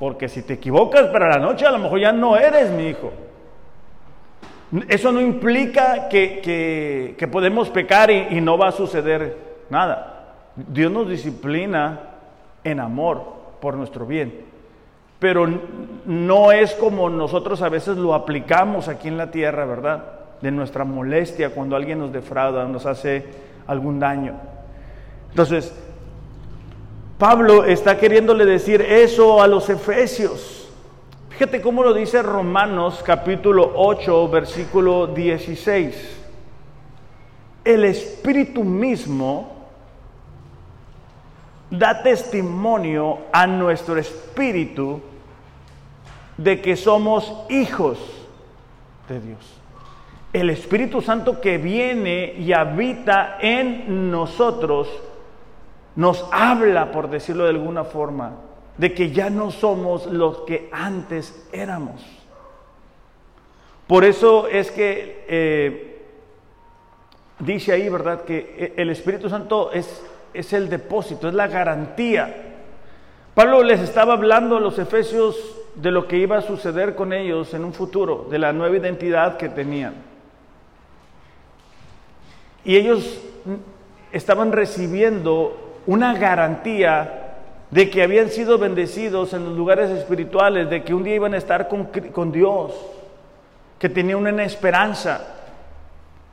porque 0.00 0.28
si 0.28 0.42
te 0.42 0.54
equivocas 0.54 1.06
para 1.06 1.28
la 1.28 1.38
noche, 1.38 1.68
a 1.68 1.70
lo 1.70 1.78
mejor 1.78 2.00
ya 2.00 2.10
no 2.10 2.36
eres 2.36 2.72
mi 2.72 2.88
hijo. 2.88 3.12
Eso 4.88 5.12
no 5.12 5.20
implica 5.20 6.08
que, 6.08 7.28
podemos 7.30 7.68
pecar 7.68 8.10
y, 8.10 8.40
no 8.40 8.56
va 8.56 8.68
a 8.68 8.72
suceder 8.72 9.36
nada. 9.68 10.34
Dios 10.56 10.90
nos 10.90 11.08
disciplina 11.08 12.00
en 12.64 12.80
amor 12.80 13.22
por 13.60 13.76
nuestro 13.76 14.06
bien. 14.06 14.46
Pero 15.18 15.46
no 16.06 16.52
es 16.52 16.72
como 16.74 17.10
nosotros 17.10 17.60
a 17.62 17.68
veces 17.68 17.96
lo 17.96 18.14
aplicamos 18.14 18.88
aquí 18.88 19.08
en 19.08 19.18
la 19.18 19.30
tierra, 19.30 19.66
¿verdad? 19.66 20.04
De 20.40 20.50
nuestra 20.50 20.84
molestia 20.84 21.50
cuando 21.50 21.76
alguien 21.76 21.98
nos 21.98 22.12
defrauda, 22.12 22.66
nos 22.66 22.86
hace 22.86 23.26
algún 23.66 24.00
daño. 24.00 24.34
Entonces, 25.30 25.72
Pablo 27.18 27.64
está 27.64 27.98
queriéndole 27.98 28.46
decir 28.46 28.80
eso 28.80 29.42
a 29.42 29.46
los 29.46 29.68
efesios. 29.68 30.61
Fíjate 31.32 31.62
cómo 31.62 31.82
lo 31.82 31.94
dice 31.94 32.22
Romanos 32.22 33.02
capítulo 33.02 33.72
8, 33.74 34.28
versículo 34.28 35.06
16. 35.06 36.20
El 37.64 37.86
Espíritu 37.86 38.62
mismo 38.62 39.50
da 41.70 42.02
testimonio 42.02 43.20
a 43.32 43.46
nuestro 43.46 43.96
espíritu 43.96 45.00
de 46.36 46.60
que 46.60 46.76
somos 46.76 47.32
hijos 47.48 47.98
de 49.08 49.18
Dios. 49.18 49.60
El 50.34 50.50
Espíritu 50.50 51.00
Santo 51.00 51.40
que 51.40 51.56
viene 51.56 52.34
y 52.38 52.52
habita 52.52 53.38
en 53.40 54.10
nosotros 54.10 54.86
nos 55.96 56.26
habla, 56.30 56.92
por 56.92 57.08
decirlo 57.08 57.44
de 57.44 57.50
alguna 57.50 57.84
forma, 57.84 58.32
de 58.76 58.94
que 58.94 59.10
ya 59.10 59.30
no 59.30 59.50
somos 59.50 60.06
los 60.06 60.38
que 60.40 60.68
antes 60.72 61.46
éramos. 61.52 62.02
Por 63.86 64.04
eso 64.04 64.48
es 64.48 64.70
que 64.70 65.24
eh, 65.28 66.02
dice 67.38 67.72
ahí, 67.72 67.88
¿verdad?, 67.88 68.22
que 68.22 68.72
el 68.76 68.90
Espíritu 68.90 69.28
Santo 69.28 69.70
es, 69.72 70.02
es 70.32 70.52
el 70.52 70.68
depósito, 70.68 71.28
es 71.28 71.34
la 71.34 71.48
garantía. 71.48 72.54
Pablo 73.34 73.62
les 73.62 73.80
estaba 73.80 74.14
hablando 74.14 74.56
a 74.56 74.60
los 74.60 74.78
efesios 74.78 75.36
de 75.74 75.90
lo 75.90 76.06
que 76.06 76.18
iba 76.18 76.38
a 76.38 76.42
suceder 76.42 76.94
con 76.94 77.12
ellos 77.12 77.54
en 77.54 77.64
un 77.64 77.72
futuro, 77.72 78.26
de 78.30 78.38
la 78.38 78.52
nueva 78.52 78.76
identidad 78.76 79.36
que 79.36 79.48
tenían. 79.48 79.94
Y 82.64 82.76
ellos 82.76 83.20
estaban 84.12 84.52
recibiendo 84.52 85.80
una 85.86 86.14
garantía 86.14 87.21
de 87.72 87.88
que 87.88 88.02
habían 88.02 88.28
sido 88.28 88.58
bendecidos 88.58 89.32
en 89.32 89.46
los 89.46 89.56
lugares 89.56 89.88
espirituales, 89.90 90.68
de 90.68 90.84
que 90.84 90.92
un 90.92 91.02
día 91.02 91.14
iban 91.14 91.32
a 91.32 91.38
estar 91.38 91.68
con, 91.68 92.30
Dios, 92.30 92.72
que 93.78 93.88
tenían 93.88 94.18
una 94.18 94.44
esperanza, 94.44 95.26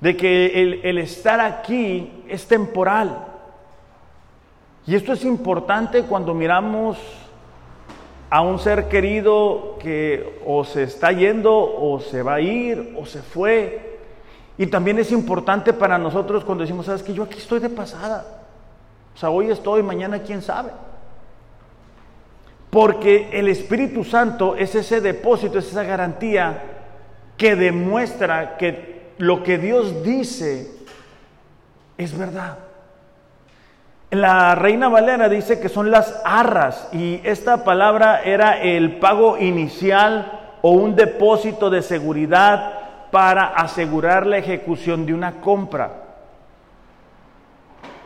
de 0.02 0.18
que 0.18 0.62
el, 0.62 0.82
el 0.84 0.98
estar 0.98 1.40
aquí 1.40 2.26
es 2.28 2.46
temporal. 2.46 3.26
Y 4.86 4.96
esto 4.96 5.14
es 5.14 5.24
importante 5.24 6.04
cuando 6.04 6.34
miramos 6.34 6.98
a 8.30 8.42
un 8.42 8.60
ser 8.60 8.90
querido 8.90 9.78
que 9.80 10.42
o 10.46 10.66
se 10.66 10.84
está 10.84 11.14
yendo 11.14 11.56
o 11.56 12.02
se 12.02 12.22
va 12.22 12.36
a 12.36 12.42
ir 12.42 12.98
o 13.00 13.06
se 13.06 13.22
fue. 13.22 13.98
Y 14.58 14.68
también 14.68 15.00
es 15.00 15.10
importante 15.14 15.72
para 15.72 15.98
nosotros 15.98 16.44
cuando 16.44 16.64
decimos, 16.64 16.86
sabes 16.86 17.02
que 17.02 17.14
yo 17.14 17.24
aquí 17.24 17.38
estoy 17.38 17.60
de 17.60 17.70
pasada. 17.70 18.26
O 19.16 19.18
sea, 19.18 19.30
hoy 19.30 19.50
estoy, 19.50 19.82
mañana 19.84 20.20
quién 20.20 20.42
sabe. 20.42 20.72
Porque 22.70 23.30
el 23.32 23.48
Espíritu 23.48 24.04
Santo 24.04 24.56
es 24.56 24.76
ese 24.76 25.02
depósito, 25.02 25.60
es 25.60 25.68
esa 25.68 25.84
garantía 25.84 26.62
que 27.38 27.56
demuestra 27.56 28.58
que 28.58 29.14
lo 29.18 29.44
que 29.44 29.58
Dios 29.58 30.04
dice 30.04 30.72
es 31.98 32.18
verdad. 32.18 32.60
La 34.12 34.56
Reina 34.56 34.90
Valera 34.90 35.30
dice 35.30 35.60
que 35.60 35.70
son 35.70 35.92
las 35.92 36.20
arras 36.26 36.90
y 36.92 37.22
esta 37.24 37.64
palabra 37.64 38.22
era 38.24 38.60
el 38.60 38.98
pago 38.98 39.38
inicial 39.38 40.58
o 40.62 40.72
un 40.72 40.96
depósito 40.96 41.70
de 41.70 41.82
seguridad 41.82 42.74
para 43.12 43.46
asegurar 43.46 44.26
la 44.26 44.38
ejecución 44.38 45.06
de 45.06 45.14
una 45.14 45.42
compra. 45.42 45.99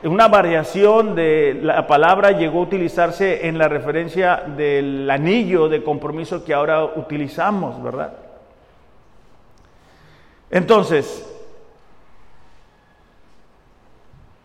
Una 0.03 0.27
variación 0.27 1.15
de 1.15 1.59
la 1.61 1.87
palabra 1.87 2.31
llegó 2.31 2.59
a 2.59 2.63
utilizarse 2.63 3.47
en 3.47 3.57
la 3.57 3.69
referencia 3.69 4.43
del 4.57 5.09
anillo 5.09 5.69
de 5.69 5.81
compromiso 5.81 6.43
que 6.43 6.53
ahora 6.53 6.83
utilizamos, 6.83 7.81
¿verdad? 7.81 8.13
Entonces, 10.51 11.25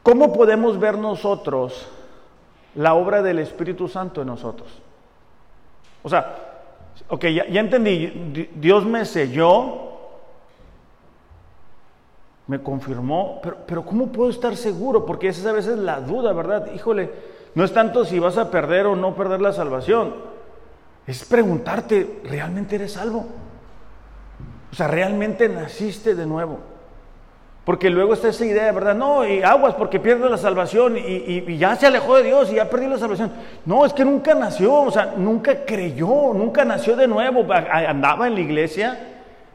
¿cómo 0.04 0.32
podemos 0.32 0.78
ver 0.78 0.96
nosotros 0.96 1.88
la 2.76 2.94
obra 2.94 3.20
del 3.20 3.40
Espíritu 3.40 3.88
Santo 3.88 4.22
en 4.22 4.28
nosotros? 4.28 4.68
O 6.04 6.08
sea, 6.08 6.36
ok, 7.08 7.24
ya, 7.26 7.60
entendí, 7.60 8.48
Dios 8.54 8.86
me 8.86 9.04
selló, 9.04 9.97
me 12.48 12.62
confirmó, 12.62 13.40
pero, 13.42 13.58
pero 13.66 13.84
¿cómo 13.84 14.08
puedo 14.08 14.30
estar 14.30 14.56
seguro? 14.56 15.06
Porque 15.06 15.28
esa 15.28 15.40
es 15.40 15.46
a 15.46 15.52
veces 15.52 15.78
la 15.78 16.00
duda, 16.00 16.32
¿verdad? 16.32 16.72
Híjole, 16.74 17.10
no 17.54 17.62
es 17.62 17.72
tanto 17.72 18.04
si 18.04 18.18
vas 18.18 18.38
a 18.38 18.50
perder 18.50 18.86
o 18.86 18.96
no 18.96 19.14
perder 19.14 19.40
la 19.40 19.52
salvación, 19.52 20.14
es 21.06 21.24
preguntarte, 21.24 22.20
¿realmente 22.24 22.76
eres 22.76 22.92
salvo? 22.92 23.26
O 24.72 24.74
sea, 24.74 24.88
¿realmente 24.88 25.48
naciste 25.48 26.14
de 26.14 26.26
nuevo? 26.26 26.58
Porque 27.66 27.90
luego 27.90 28.14
está 28.14 28.28
esa 28.28 28.46
idea, 28.46 28.72
¿verdad? 28.72 28.94
No, 28.94 29.26
y 29.26 29.42
aguas 29.42 29.74
porque 29.74 30.00
pierdes 30.00 30.30
la 30.30 30.38
salvación 30.38 30.96
y, 30.96 31.44
y, 31.46 31.58
ya 31.58 31.76
se 31.76 31.86
alejó 31.86 32.16
de 32.16 32.22
Dios 32.22 32.50
y 32.50 32.54
ya 32.54 32.70
perdió 32.70 32.88
la 32.88 32.98
salvación. 32.98 33.30
No, 33.66 33.84
es 33.84 33.92
que 33.92 34.06
nunca 34.06 34.34
nació, 34.34 34.72
o 34.72 34.90
sea, 34.90 35.12
nunca 35.18 35.66
creyó, 35.66 36.32
nunca 36.32 36.64
nació 36.64 36.96
de 36.96 37.06
nuevo. 37.06 37.46
Andaba 37.52 38.26
en 38.26 38.34
la 38.34 38.40
iglesia, 38.40 38.98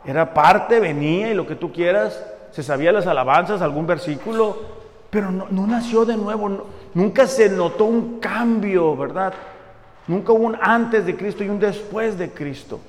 era 0.06 0.32
parte, 0.32 0.80
venía 0.80 1.32
y 1.32 1.34
lo 1.34 1.48
que 1.48 1.56
tú 1.56 1.72
quieras, 1.72 2.24
se 2.54 2.62
sabía 2.62 2.92
las 2.92 3.08
alabanzas, 3.08 3.64
algún 3.64 3.88
versículo, 3.88 4.56
pero 5.10 5.32
no, 5.32 5.68
nació 5.68 6.06
de 6.06 6.16
nuevo, 6.16 6.68
nunca 6.94 7.26
se 7.26 7.50
notó 7.50 7.86
un 7.86 8.20
cambio, 8.20 8.96
¿verdad? 8.96 9.34
Nunca 10.08 10.34
hubo 10.34 10.46
un 10.46 10.58
antes 10.62 11.04
de 11.06 11.16
Cristo 11.18 11.44
y 11.44 11.50
un 11.50 11.60
después 11.60 12.16
de 12.16 12.30
Cristo. 12.30 12.80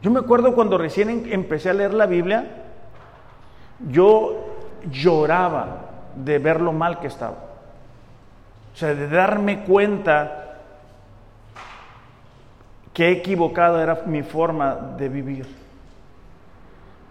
Yo 0.00 0.10
me 0.10 0.20
acuerdo 0.20 0.54
cuando 0.54 0.78
recién 0.78 1.26
empecé 1.30 1.68
a 1.68 1.74
leer 1.74 1.92
la 1.92 2.06
Biblia, 2.06 2.62
yo 3.90 4.46
lloraba 4.90 5.90
de 6.16 6.38
ver 6.38 6.62
lo 6.62 6.72
mal 6.72 7.00
que 7.00 7.08
estaba. 7.08 7.36
O 8.72 8.76
sea, 8.76 8.94
de 8.94 9.08
darme 9.08 9.62
cuenta 9.64 10.58
que 12.94 13.10
equivocado 13.10 13.78
era 13.82 14.04
mi 14.06 14.22
forma 14.22 14.74
de 14.96 15.08
vivir. 15.10 15.63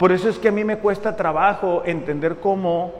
Por 0.04 0.12
eso 0.12 0.28
es 0.28 0.38
que 0.38 0.48
a 0.48 0.52
mí 0.52 0.64
me 0.64 0.76
cuesta 0.76 1.16
trabajo 1.16 1.80
entender 1.86 2.36
cómo, 2.36 2.92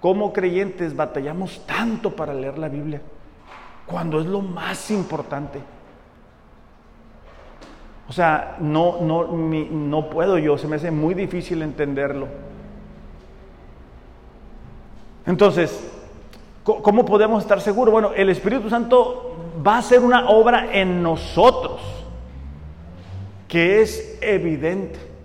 cómo 0.00 0.32
creyentes 0.32 0.94
batallamos 0.94 1.66
tanto 1.66 2.14
para 2.14 2.32
leer 2.32 2.56
la 2.56 2.68
Biblia, 2.68 3.02
cuando 3.84 4.20
es 4.20 4.26
lo 4.26 4.42
más 4.42 4.92
importante. 4.92 5.58
O 8.08 8.12
sea, 8.12 8.58
no, 8.60 9.00
no, 9.00 9.26
no 9.26 10.08
puedo 10.08 10.38
yo, 10.38 10.56
se 10.56 10.68
me 10.68 10.76
hace 10.76 10.92
muy 10.92 11.14
difícil 11.14 11.62
entenderlo. 11.62 12.28
Entonces, 15.26 15.92
¿cómo 16.62 17.04
podemos 17.04 17.42
estar 17.42 17.60
seguros? 17.60 17.90
Bueno, 17.90 18.12
el 18.14 18.28
Espíritu 18.28 18.70
Santo 18.70 19.50
va 19.66 19.74
a 19.74 19.78
hacer 19.78 19.98
una 19.98 20.28
obra 20.28 20.68
en 20.78 21.02
nosotros 21.02 21.80
que 23.48 23.82
es 23.82 24.16
evidente. 24.22 25.15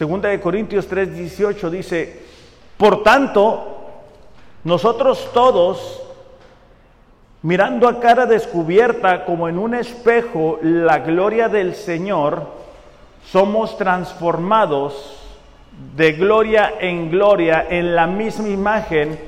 Segunda 0.00 0.30
de 0.30 0.40
Corintios 0.40 0.88
3:18 0.88 1.68
dice, 1.68 2.20
por 2.78 3.02
tanto, 3.02 3.82
nosotros 4.64 5.28
todos, 5.34 6.00
mirando 7.42 7.86
a 7.86 8.00
cara 8.00 8.24
descubierta 8.24 9.26
como 9.26 9.46
en 9.46 9.58
un 9.58 9.74
espejo 9.74 10.58
la 10.62 11.00
gloria 11.00 11.50
del 11.50 11.74
Señor, 11.74 12.46
somos 13.30 13.76
transformados 13.76 15.18
de 15.94 16.12
gloria 16.12 16.76
en 16.80 17.10
gloria 17.10 17.66
en 17.68 17.94
la 17.94 18.06
misma 18.06 18.48
imagen 18.48 19.20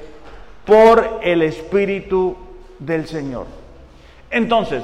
por 0.65 1.21
el 1.23 1.43
Espíritu 1.43 2.35
del 2.79 3.07
Señor. 3.07 3.45
Entonces, 4.31 4.83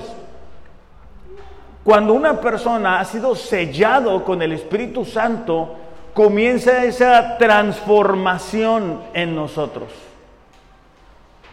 cuando 1.85 2.13
una 2.13 2.41
persona 2.41 3.01
ha 3.01 3.05
sido 3.05 3.35
sellado 3.35 4.25
con 4.25 4.43
el 4.43 4.53
Espíritu 4.53 5.05
Santo, 5.05 5.77
comienza 6.13 6.85
esa 6.85 7.39
transformación 7.39 9.01
en 9.15 9.35
nosotros. 9.35 9.89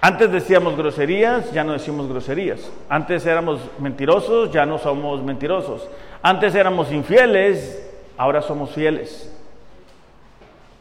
Antes 0.01 0.31
decíamos 0.31 0.75
groserías, 0.75 1.51
ya 1.51 1.63
no 1.63 1.73
decimos 1.73 2.07
groserías. 2.07 2.69
Antes 2.89 3.25
éramos 3.25 3.59
mentirosos, 3.79 4.51
ya 4.51 4.65
no 4.65 4.77
somos 4.77 5.23
mentirosos. 5.23 5.87
Antes 6.21 6.53
éramos 6.53 6.91
infieles, 6.91 7.81
ahora 8.17 8.41
somos 8.41 8.71
fieles. 8.71 9.31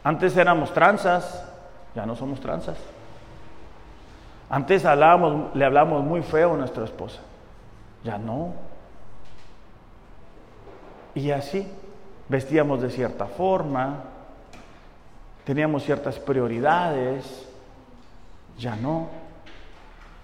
Antes 0.02 0.36
éramos 0.36 0.72
tranzas, 0.74 1.42
ya 1.94 2.04
no 2.04 2.16
somos 2.16 2.40
tranzas. 2.40 2.76
Antes 4.50 4.84
le 4.84 5.64
hablábamos 5.64 6.04
muy 6.04 6.22
feo 6.22 6.54
a 6.54 6.56
nuestra 6.56 6.84
esposa, 6.84 7.20
ya 8.02 8.18
no. 8.18 8.52
Y 11.14 11.30
así, 11.30 11.66
vestíamos 12.28 12.82
de 12.82 12.90
cierta 12.90 13.26
forma, 13.26 14.04
teníamos 15.44 15.84
ciertas 15.84 16.18
prioridades, 16.18 17.46
ya 18.58 18.76
no. 18.76 19.08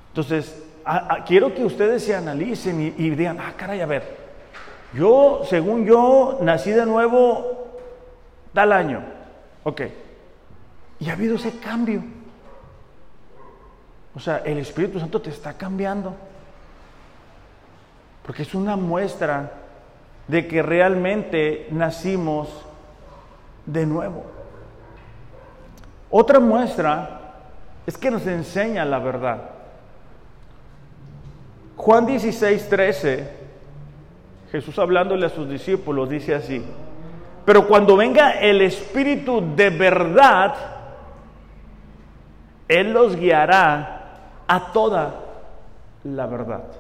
Entonces, 0.09 0.63
quiero 1.27 1.55
que 1.55 1.65
ustedes 1.65 2.03
se 2.03 2.17
analicen 2.17 2.81
y, 2.81 2.87
y, 3.05 3.11
digan, 3.11 3.39
ah, 3.41 3.55
caray, 3.57 3.81
a 3.81 3.87
ver, 3.87 4.19
yo, 4.93 5.43
según 5.49 5.85
yo, 5.85 6.39
nací 6.43 6.71
de 6.71 6.87
nuevo 6.87 7.69
tal 8.53 8.73
año, 8.73 9.05
ok, 9.63 9.83
y 10.99 11.09
ha 11.09 11.13
habido 11.13 11.37
ese 11.37 11.59
cambio. 11.59 12.03
O 14.15 14.19
sea, 14.19 14.39
el 14.39 14.59
Espíritu 14.59 14.99
Santo 14.99 15.21
te 15.21 15.31
está 15.31 15.53
cambiando, 15.55 16.15
porque 18.25 18.43
es 18.43 18.55
una 18.55 18.75
muestra 18.75 19.60
de 20.31 20.47
que 20.47 20.63
realmente 20.63 21.67
nacimos 21.73 22.49
de 23.67 23.85
nuevo. 23.85 24.25
Otra 26.09 26.39
muestra 26.39 27.21
es 27.85 27.99
que 27.99 28.13
nos 28.13 28.25
enseña 28.27 28.85
la 28.85 29.01
verdad. 29.01 29.51
Juan 31.77 32.07
16, 32.07 32.69
13, 32.69 33.31
Jesús 34.53 34.79
hablándole 34.79 35.27
a 35.27 35.31
sus 35.31 35.49
discípulos 35.49 36.09
dice 36.09 36.35
así, 36.35 36.63
pero 37.45 37.67
cuando 37.67 37.97
venga 37.97 38.39
el 38.39 38.61
Espíritu 38.61 39.43
de 39.57 39.71
verdad, 39.71 40.55
Él 42.69 42.93
los 42.93 43.17
guiará 43.17 44.45
a 44.47 44.73
toda 44.73 45.15
la 46.05 46.27
verdad. 46.27 46.80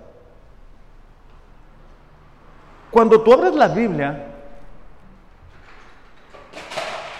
Cuando 2.90 3.20
tú 3.20 3.32
abres 3.32 3.54
la 3.54 3.68
Biblia, 3.68 4.26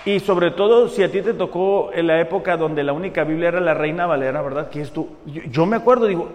y 0.04 0.18
sobre 0.20 0.50
todo 0.50 0.88
si 0.88 1.02
a 1.02 1.10
ti 1.10 1.20
te 1.22 1.34
tocó 1.34 1.90
en 1.92 2.06
la 2.06 2.20
época 2.20 2.56
donde 2.56 2.82
la 2.82 2.92
única 2.92 3.24
Biblia 3.24 3.48
era 3.48 3.60
la 3.60 3.74
Reina 3.74 4.06
Valera, 4.06 4.40
¿verdad? 4.42 4.70
Que 4.70 4.80
es 4.80 4.90
tú. 4.90 5.08
Yo, 5.26 5.66
me 5.66 5.76
acuerdo, 5.76 6.06
digo, 6.06 6.28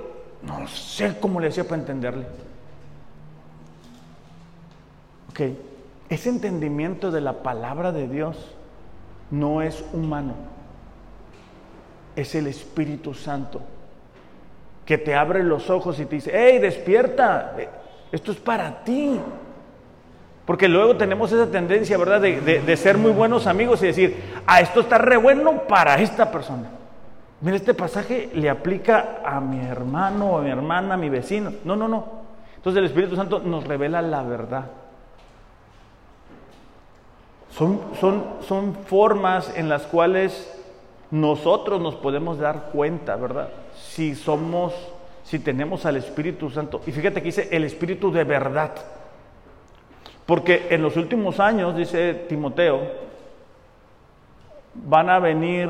no 0.43 0.67
sé 0.67 1.17
cómo 1.19 1.39
le 1.39 1.47
hacía 1.47 1.63
para 1.63 1.81
entenderle. 1.81 2.25
Ok, 5.31 5.41
ese 6.09 6.29
entendimiento 6.29 7.11
de 7.11 7.21
la 7.21 7.43
palabra 7.43 7.91
de 7.91 8.07
Dios 8.07 8.55
no 9.31 9.61
es 9.61 9.83
humano, 9.91 10.35
es 12.15 12.35
el 12.35 12.47
Espíritu 12.47 13.13
Santo 13.13 13.61
que 14.85 14.97
te 14.99 15.15
abre 15.15 15.43
los 15.43 15.69
ojos 15.69 15.99
y 15.99 16.05
te 16.05 16.15
dice, 16.15 16.31
hey, 16.33 16.59
despierta, 16.59 17.55
esto 18.15 18.31
es 18.31 18.37
para 18.37 18.83
ti. 18.83 19.19
Porque 20.45 20.67
luego 20.67 20.95
tenemos 20.95 21.31
esa 21.31 21.49
tendencia, 21.49 21.97
¿verdad?, 21.97 22.21
de, 22.21 22.77
ser 22.77 22.97
muy 22.97 23.11
buenos 23.11 23.47
amigos 23.47 23.81
y 23.81 23.87
decir, 23.87 24.23
ah, 24.45 24.61
esto 24.61 24.81
está 24.81 24.97
re 24.97 25.17
bueno 25.17 25.63
para 25.67 25.99
esta 25.99 26.31
persona. 26.31 26.69
Mira, 27.41 27.57
este 27.57 27.73
pasaje 27.73 28.29
le 28.33 28.49
aplica 28.49 29.21
a 29.25 29.39
mi 29.39 29.59
hermano, 29.65 30.37
a 30.37 30.41
mi 30.41 30.49
hermana, 30.49 30.93
a 30.93 30.97
mi 30.97 31.09
vecino. 31.09 31.51
No, 31.63 31.75
no, 31.75 31.87
no. 31.87 32.25
Entonces 32.55 32.79
el 32.79 32.85
Espíritu 32.85 33.15
Santo 33.15 33.39
nos 33.39 33.65
revela 33.65 34.01
la 34.01 34.23
verdad. 34.23 34.65
Son, 37.49 37.79
son, 37.99 38.23
son 38.47 38.75
formas 38.85 39.51
en 39.55 39.69
las 39.69 39.83
cuales 39.83 40.51
nosotros 41.11 41.81
nos 41.81 41.95
podemos 41.95 42.37
dar 42.37 42.69
cuenta, 42.71 43.15
¿verdad? 43.15 43.49
Si 43.79 44.15
somos, 44.15 44.73
si 45.25 45.39
tenemos 45.39 45.85
al 45.85 45.97
Espíritu 45.97 46.51
Santo. 46.51 46.81
Y 46.85 46.91
fíjate 46.91 47.19
que 47.19 47.25
dice 47.25 47.49
el 47.51 47.63
Espíritu 47.63 48.11
de 48.11 48.23
verdad. 48.23 48.71
Porque 50.25 50.67
en 50.69 50.83
los 50.83 50.95
últimos 50.97 51.39
años, 51.39 51.75
dice 51.75 52.13
Timoteo, 52.29 52.81
van 54.75 55.09
a 55.09 55.19
venir 55.19 55.69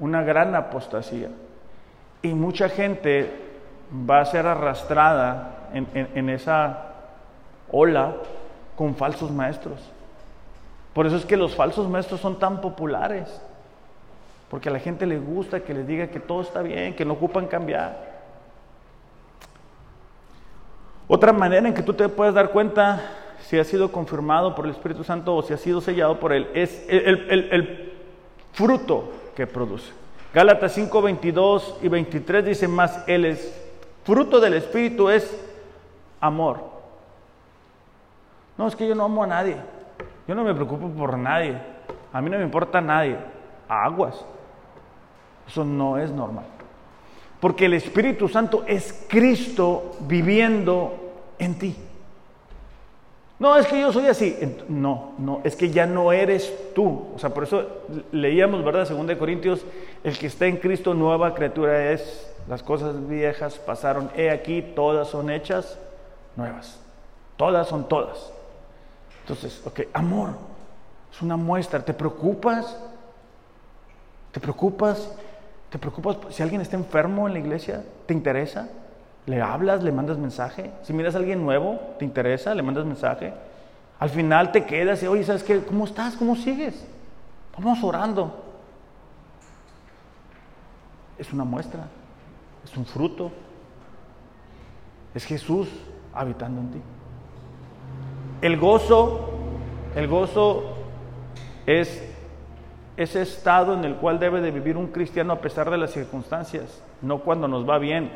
una 0.00 0.22
gran 0.22 0.54
apostasía. 0.56 1.28
Y 2.20 2.34
mucha 2.34 2.68
gente 2.68 3.30
va 4.08 4.20
a 4.20 4.24
ser 4.24 4.46
arrastrada 4.46 5.68
en, 5.72 5.86
en 5.94 6.28
esa 6.28 6.94
ola 7.70 8.16
con 8.76 8.96
falsos 8.96 9.30
maestros. 9.30 9.78
Por 10.92 11.06
eso 11.06 11.16
es 11.16 11.24
que 11.24 11.36
los 11.36 11.54
falsos 11.54 11.88
maestros 11.88 12.20
son 12.20 12.40
tan 12.40 12.60
populares. 12.60 13.40
Porque 14.50 14.68
a 14.68 14.72
la 14.72 14.80
gente 14.80 15.06
le 15.06 15.18
gusta 15.18 15.60
que 15.60 15.74
les 15.74 15.86
diga 15.86 16.08
que 16.08 16.20
todo 16.20 16.42
está 16.42 16.60
bien, 16.60 16.94
que 16.94 17.04
no 17.04 17.14
ocupan 17.14 17.46
cambiar. 17.46 18.11
Otra 21.14 21.30
manera 21.34 21.68
en 21.68 21.74
que 21.74 21.82
tú 21.82 21.92
te 21.92 22.08
puedes 22.08 22.32
dar 22.32 22.52
cuenta 22.52 23.02
si 23.42 23.58
ha 23.58 23.64
sido 23.64 23.92
confirmado 23.92 24.54
por 24.54 24.64
el 24.64 24.70
Espíritu 24.70 25.04
Santo 25.04 25.36
o 25.36 25.42
si 25.42 25.52
ha 25.52 25.58
sido 25.58 25.82
sellado 25.82 26.18
por 26.18 26.32
Él 26.32 26.48
es 26.54 26.86
el, 26.88 27.92
fruto 28.54 29.12
que 29.36 29.46
produce. 29.46 29.92
Gálatas 30.32 30.72
5, 30.72 31.02
22 31.02 31.80
y 31.82 31.88
23 31.88 32.46
dice 32.46 32.66
más, 32.66 33.04
el 33.06 33.38
fruto 34.04 34.40
del 34.40 34.54
Espíritu 34.54 35.10
es 35.10 35.38
amor. 36.18 36.60
No, 38.56 38.66
es 38.66 38.74
que 38.74 38.88
yo 38.88 38.94
no 38.94 39.04
amo 39.04 39.22
a 39.22 39.26
nadie. 39.26 39.58
Yo 40.26 40.34
no 40.34 40.44
me 40.44 40.54
preocupo 40.54 40.88
por 40.88 41.18
nadie. 41.18 41.58
A 42.10 42.22
mí 42.22 42.30
no 42.30 42.38
me 42.38 42.44
importa 42.44 42.80
nadie. 42.80 43.18
Aguas. 43.68 44.24
Eso 45.46 45.62
no 45.62 45.98
es 45.98 46.10
normal. 46.10 46.46
Porque 47.38 47.66
el 47.66 47.74
Espíritu 47.74 48.28
Santo 48.28 48.64
es 48.66 49.04
Cristo 49.10 49.96
viviendo 50.00 51.01
en 51.44 51.58
ti. 51.58 51.76
No, 53.38 53.56
es 53.56 53.66
que 53.66 53.80
yo 53.80 53.92
soy 53.92 54.06
así. 54.06 54.38
No, 54.68 55.14
no, 55.18 55.40
es 55.42 55.56
que 55.56 55.70
ya 55.70 55.84
no 55.84 56.12
eres 56.12 56.72
tú. 56.74 57.08
O 57.14 57.18
sea, 57.18 57.30
por 57.30 57.42
eso 57.42 57.66
leíamos, 58.12 58.64
¿verdad? 58.64 58.86
Según 58.86 59.08
de 59.08 59.18
Corintios, 59.18 59.64
el 60.04 60.16
que 60.16 60.28
está 60.28 60.46
en 60.46 60.58
Cristo, 60.58 60.94
nueva 60.94 61.34
criatura 61.34 61.90
es. 61.90 62.28
Las 62.48 62.62
cosas 62.62 63.08
viejas 63.08 63.56
pasaron. 63.58 64.10
He 64.16 64.30
aquí, 64.30 64.62
todas 64.62 65.08
son 65.08 65.30
hechas 65.30 65.76
nuevas. 66.36 66.78
Todas 67.36 67.66
son 67.66 67.88
todas. 67.88 68.32
Entonces, 69.22 69.60
ok, 69.64 69.80
amor, 69.92 70.30
es 71.12 71.20
una 71.20 71.36
muestra. 71.36 71.84
¿Te 71.84 71.94
preocupas? 71.94 72.78
¿Te 74.30 74.38
preocupas? 74.38 75.12
¿Te 75.68 75.78
preocupas 75.78 76.16
si 76.30 76.42
alguien 76.42 76.60
está 76.60 76.76
enfermo 76.76 77.26
en 77.26 77.34
la 77.34 77.40
iglesia? 77.40 77.84
¿Te 78.06 78.14
interesa? 78.14 78.68
¿Le 79.26 79.40
hablas? 79.40 79.82
¿Le 79.82 79.92
mandas 79.92 80.18
mensaje? 80.18 80.70
Si 80.82 80.92
miras 80.92 81.14
a 81.14 81.18
alguien 81.18 81.42
nuevo, 81.42 81.80
¿te 81.98 82.04
interesa? 82.04 82.54
¿Le 82.54 82.62
mandas 82.62 82.84
mensaje? 82.84 83.32
Al 83.98 84.10
final 84.10 84.50
te 84.50 84.64
quedas 84.64 85.02
y, 85.02 85.06
oye, 85.06 85.22
¿sabes 85.22 85.44
qué? 85.44 85.62
¿Cómo 85.62 85.84
estás? 85.84 86.16
¿Cómo 86.16 86.34
sigues? 86.34 86.84
Vamos 87.56 87.82
orando. 87.84 88.44
Es 91.18 91.32
una 91.32 91.44
muestra, 91.44 91.84
es 92.64 92.76
un 92.76 92.84
fruto. 92.84 93.30
Es 95.14 95.24
Jesús 95.24 95.68
habitando 96.12 96.60
en 96.60 96.70
ti. 96.72 96.80
El 98.40 98.58
gozo, 98.58 99.30
el 99.94 100.08
gozo 100.08 100.78
es 101.66 102.08
ese 102.96 103.22
estado 103.22 103.74
en 103.74 103.84
el 103.84 103.96
cual 103.96 104.18
debe 104.18 104.40
de 104.40 104.50
vivir 104.50 104.76
un 104.76 104.88
cristiano 104.88 105.32
a 105.32 105.40
pesar 105.40 105.70
de 105.70 105.78
las 105.78 105.92
circunstancias, 105.92 106.82
no 107.00 107.20
cuando 107.20 107.46
nos 107.46 107.68
va 107.68 107.78
bien. 107.78 108.10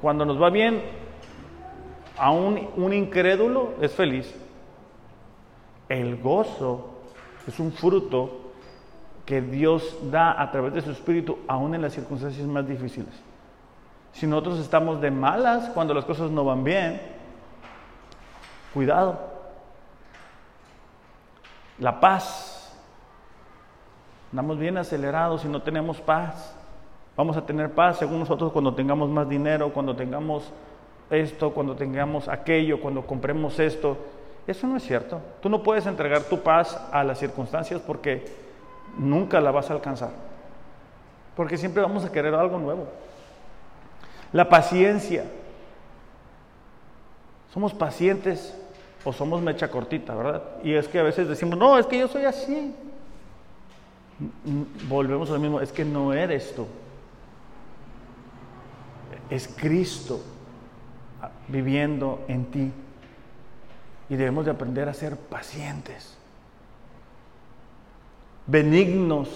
Cuando 0.00 0.24
nos 0.24 0.40
va 0.40 0.50
bien, 0.50 0.82
aún 2.18 2.68
un 2.76 2.92
incrédulo 2.92 3.74
es 3.80 3.92
feliz. 3.92 4.34
El 5.88 6.20
gozo 6.20 7.00
es 7.46 7.58
un 7.58 7.72
fruto 7.72 8.52
que 9.24 9.40
Dios 9.40 9.96
da 10.10 10.40
a 10.40 10.50
través 10.50 10.74
de 10.74 10.82
su 10.82 10.90
espíritu, 10.90 11.38
aún 11.48 11.74
en 11.74 11.82
las 11.82 11.92
circunstancias 11.94 12.46
más 12.46 12.66
difíciles. 12.66 13.12
Si 14.12 14.26
nosotros 14.26 14.58
estamos 14.60 15.00
de 15.00 15.10
malas 15.10 15.68
cuando 15.70 15.92
las 15.92 16.04
cosas 16.04 16.30
no 16.30 16.44
van 16.44 16.64
bien, 16.64 17.16
Cuidado. 18.76 19.18
La 21.78 21.98
paz. 21.98 22.76
Andamos 24.30 24.58
bien 24.58 24.76
acelerados 24.76 25.46
y 25.46 25.48
no 25.48 25.62
tenemos 25.62 25.98
paz. 25.98 26.54
Vamos 27.16 27.36
a 27.36 27.46
tener 27.46 27.70
paz 27.70 27.98
según 27.98 28.20
nosotros 28.20 28.52
cuando 28.52 28.74
tengamos 28.74 29.08
más 29.08 29.28
dinero, 29.28 29.72
cuando 29.72 29.96
tengamos 29.96 30.52
esto, 31.10 31.52
cuando 31.52 31.74
tengamos 31.74 32.28
aquello, 32.28 32.80
cuando 32.80 33.06
compremos 33.06 33.58
esto. 33.58 33.96
Eso 34.46 34.66
no 34.66 34.76
es 34.76 34.82
cierto. 34.84 35.20
Tú 35.40 35.48
no 35.48 35.62
puedes 35.62 35.86
entregar 35.86 36.22
tu 36.24 36.40
paz 36.40 36.78
a 36.92 37.02
las 37.02 37.18
circunstancias 37.18 37.80
porque 37.84 38.26
nunca 38.98 39.40
la 39.40 39.50
vas 39.50 39.70
a 39.70 39.74
alcanzar. 39.74 40.10
Porque 41.34 41.56
siempre 41.56 41.82
vamos 41.82 42.04
a 42.04 42.12
querer 42.12 42.34
algo 42.34 42.58
nuevo. 42.58 42.86
La 44.32 44.48
paciencia. 44.48 45.24
Somos 47.52 47.72
pacientes 47.72 48.54
o 49.04 49.12
somos 49.12 49.40
mecha 49.40 49.70
cortita, 49.70 50.14
¿verdad? 50.14 50.42
Y 50.62 50.74
es 50.74 50.86
que 50.88 50.98
a 50.98 51.02
veces 51.02 51.28
decimos, 51.28 51.58
no, 51.58 51.78
es 51.78 51.86
que 51.86 51.98
yo 51.98 52.08
soy 52.08 52.24
así. 52.24 52.74
Volvemos 54.88 55.30
al 55.30 55.40
mismo, 55.40 55.60
es 55.60 55.72
que 55.72 55.84
no 55.84 56.12
eres 56.12 56.54
tú. 56.54 56.66
Es 59.30 59.48
Cristo 59.48 60.20
viviendo 61.48 62.24
en 62.28 62.44
ti. 62.46 62.72
Y 64.08 64.16
debemos 64.16 64.44
de 64.44 64.52
aprender 64.52 64.88
a 64.88 64.94
ser 64.94 65.16
pacientes, 65.16 66.16
benignos, 68.46 69.28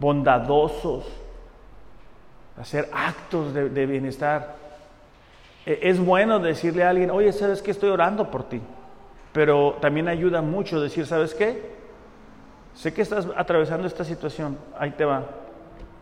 bondadosos, 0.00 1.04
hacer 2.60 2.88
actos 2.92 3.54
de, 3.54 3.86
bienestar 3.86 4.56
e, 5.64 5.78
es 5.82 6.04
bueno 6.04 6.40
decirle 6.40 6.82
a 6.82 6.90
alguien, 6.90 7.10
oye, 7.10 7.32
¿sabes 7.32 7.62
qué? 7.62 7.70
Estoy 7.70 7.90
orando 7.90 8.30
por 8.30 8.48
ti. 8.48 8.60
Pero 9.32 9.76
también 9.80 10.08
ayuda 10.08 10.42
mucho 10.42 10.80
decir, 10.80 11.06
¿sabes 11.06 11.34
qué? 11.34 11.76
Sé 12.74 12.92
que 12.92 13.02
estás 13.02 13.28
atravesando 13.36 13.86
esta 13.86 14.04
situación, 14.04 14.58
ahí 14.78 14.90
te 14.90 15.04
va. 15.04 15.24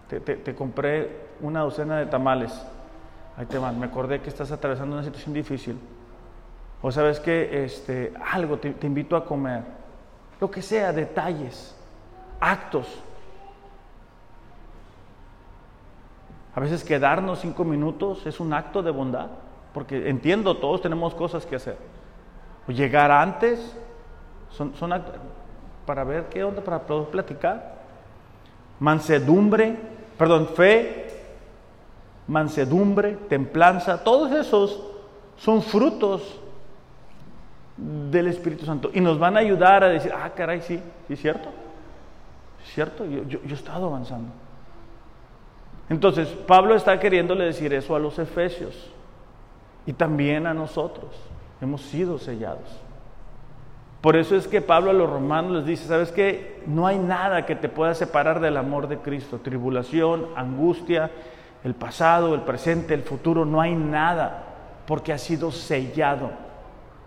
Te, 0.09 0.55
compré 0.55 1.29
una 1.41 1.61
docena 1.61 1.99
de 1.99 2.07
tamales, 2.07 2.53
ahí 3.37 3.47
te 3.47 3.59
van. 3.59 3.79
Me 3.79 3.87
acordé 3.87 4.21
que 4.21 4.29
estás 4.29 4.53
atravesando 4.53 4.95
una 4.95 5.05
situación 5.05 5.35
difícil. 5.35 5.79
O 6.83 6.93
sabes 6.93 7.19
que 7.19 7.65
este, 7.65 8.13
algo, 8.31 8.59
te, 8.59 8.87
invito 8.87 9.17
a 9.17 9.25
comer. 9.25 9.63
Lo 10.41 10.51
que 10.51 10.61
sea, 10.61 10.93
detalles, 10.93 11.75
actos. 12.39 12.87
A 16.55 16.61
veces 16.61 16.85
quedarnos 16.85 17.41
cinco 17.41 17.65
minutos 17.65 18.27
es 18.27 18.39
un 18.39 18.53
acto 18.53 18.83
de 18.83 18.91
bondad, 18.91 19.29
porque 19.73 20.09
entiendo, 20.09 20.59
todos 20.59 20.83
tenemos 20.83 21.15
cosas 21.15 21.47
que 21.47 21.57
hacer. 21.57 21.79
O 22.69 22.73
llegar 22.73 23.11
antes, 23.11 23.75
son, 24.51 24.75
son 24.75 24.93
actos 24.93 25.15
para 25.87 26.05
ver 26.05 26.29
qué 26.29 26.45
onda, 26.45 26.63
para 26.63 26.81
poder 26.81 27.09
platicar. 27.09 27.75
Mansedumbre, 28.79 29.94
perdón, 30.19 30.49
fe, 30.49 31.07
mansedumbre, 32.27 33.17
templanza, 33.29 34.03
todos 34.03 34.33
esos 34.33 34.81
son 35.37 35.63
frutos 35.63 36.41
del 37.77 38.29
Espíritu 38.29 38.65
Santo 38.65 38.91
y 38.95 39.01
nos 39.01 39.19
van 39.19 39.37
a 39.37 39.41
ayudar 39.41 39.83
a 39.85 39.89
decir, 39.89 40.13
ah, 40.15 40.31
caray, 40.35 40.61
sí, 40.61 40.81
sí, 41.09 41.17
cierto, 41.17 41.49
cierto, 42.73 43.05
yo, 43.05 43.25
yo, 43.25 43.39
he 43.49 43.53
estado 43.53 43.87
avanzando. 43.87 44.31
Entonces, 45.89 46.29
Pablo 46.29 46.75
está 46.75 46.99
queriéndole 46.99 47.45
decir 47.45 47.75
eso 47.75 47.95
a 47.95 47.99
los 47.99 48.19
efesios 48.19 48.91
y 49.85 49.93
también 49.93 50.47
a 50.47 50.55
nosotros. 50.55 51.11
Hemos 51.61 51.83
sido 51.83 52.19
sellados. 52.19 52.84
Por 54.05 54.17
eso 54.17 54.37
es 54.37 54.47
que 54.47 54.61
Pablo 54.61 54.91
a 54.91 54.93
los 54.93 55.09
romanos 55.09 55.53
les 55.53 55.65
dice, 55.65 55.89
¿sabes 55.89 56.13
qué? 56.13 56.61
No 56.67 56.87
hay 56.87 56.99
nada 56.99 57.47
que 57.47 57.57
te 57.57 57.71
pueda 57.71 57.95
separar 57.95 58.39
del 58.39 58.59
amor 58.59 58.87
de 58.87 58.99
Cristo. 58.99 59.41
Tribulación, 59.43 60.27
angustia, 60.37 61.11
el 61.65 61.73
pasado, 61.73 62.35
el 62.35 62.43
presente, 62.43 62.93
el 62.93 63.01
futuro, 63.01 63.47
no 63.47 63.63
hay 63.63 63.75
nada, 63.75 64.45
porque 64.87 65.15
ha 65.15 65.17
sido 65.17 65.51
sellado, 65.51 66.33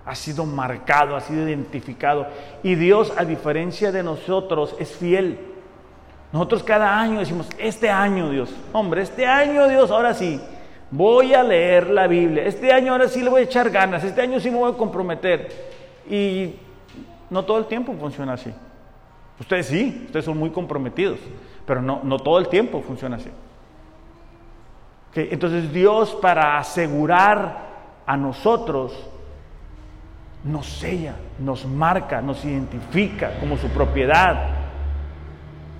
ha 0.07 0.15
sido 0.15 0.43
marcado, 0.47 1.15
ha 1.15 1.21
sido 1.21 1.47
identificado. 1.47 2.25
Y 2.63 2.73
Dios, 2.73 3.13
a 3.15 3.25
diferencia 3.25 3.91
de 3.91 4.01
nosotros, 4.01 4.75
es 4.79 4.89
fiel. 4.97 5.37
Nosotros 6.33 6.63
cada 6.63 6.99
año 6.99 7.19
decimos, 7.19 7.47
este 7.59 7.91
año 7.91 8.31
Dios, 8.31 8.51
hombre, 8.73 9.03
este 9.03 9.27
año 9.27 9.67
Dios, 9.67 9.91
ahora 9.91 10.15
sí, 10.15 10.41
voy 10.89 11.35
a 11.35 11.43
leer 11.43 11.91
la 11.91 12.07
Biblia, 12.07 12.45
este 12.47 12.73
año 12.73 12.93
ahora 12.93 13.07
sí 13.07 13.21
le 13.21 13.29
voy 13.29 13.41
a 13.41 13.43
echar 13.43 13.69
ganas, 13.69 14.03
este 14.03 14.19
año 14.19 14.39
sí 14.39 14.49
me 14.49 14.57
voy 14.57 14.71
a 14.71 14.75
comprometer. 14.75 15.77
Y 16.09 16.55
no 17.29 17.45
todo 17.45 17.57
el 17.57 17.65
tiempo 17.65 17.93
funciona 17.99 18.33
así. 18.33 18.53
Ustedes 19.39 19.67
sí, 19.67 20.03
ustedes 20.05 20.25
son 20.25 20.37
muy 20.37 20.49
comprometidos, 20.49 21.19
pero 21.65 21.81
no, 21.81 22.01
no 22.03 22.17
todo 22.19 22.39
el 22.39 22.47
tiempo 22.47 22.81
funciona 22.81 23.17
así. 23.17 23.29
Entonces 25.15 25.71
Dios 25.73 26.15
para 26.21 26.57
asegurar 26.59 27.67
a 28.05 28.15
nosotros 28.15 28.93
nos 30.43 30.67
sella, 30.67 31.15
nos 31.39 31.65
marca, 31.65 32.21
nos 32.21 32.43
identifica 32.45 33.39
como 33.39 33.57
su 33.57 33.67
propiedad. 33.69 34.51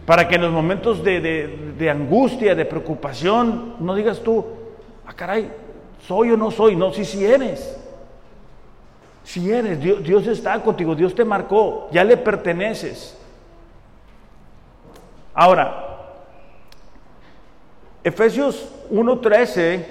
Para 0.06 0.28
que 0.28 0.36
en 0.36 0.42
los 0.42 0.52
momentos 0.52 1.04
de, 1.04 1.90
angustia, 1.90 2.56
de 2.56 2.66
preocupación, 2.66 3.76
no 3.80 3.94
digas 3.94 4.22
tú, 4.22 4.46
ah 5.06 5.14
caray, 5.14 5.52
soy 6.02 6.32
o 6.32 6.38
no 6.38 6.50
soy, 6.50 6.76
no, 6.76 6.92
si 6.92 7.06
sí, 7.06 7.18
sí 7.18 7.26
eres. 7.26 7.80
Si 9.28 9.52
eres, 9.52 9.82
Dios, 9.82 10.02
Dios 10.04 10.26
está 10.26 10.58
contigo, 10.63 10.96
Dios 10.96 11.13
te 11.13 11.26
marcó, 11.26 11.90
ya 11.92 12.02
le 12.06 12.16
perteneces. 12.16 13.13
Ahora, 15.34 16.13
Efesios 18.06 18.70
1.13 18.90 19.86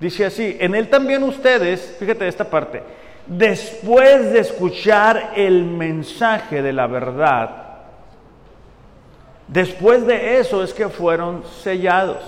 dice 0.00 0.24
así, 0.24 0.56
en 0.58 0.74
él 0.74 0.88
también 0.88 1.22
ustedes, 1.22 1.96
fíjate 1.98 2.26
esta 2.26 2.48
parte, 2.48 2.82
después 3.26 4.32
de 4.32 4.38
escuchar 4.38 5.34
el 5.36 5.64
mensaje 5.64 6.62
de 6.62 6.72
la 6.72 6.86
verdad, 6.86 7.50
después 9.48 10.06
de 10.06 10.38
eso 10.38 10.64
es 10.64 10.72
que 10.72 10.88
fueron 10.88 11.44
sellados. 11.62 12.24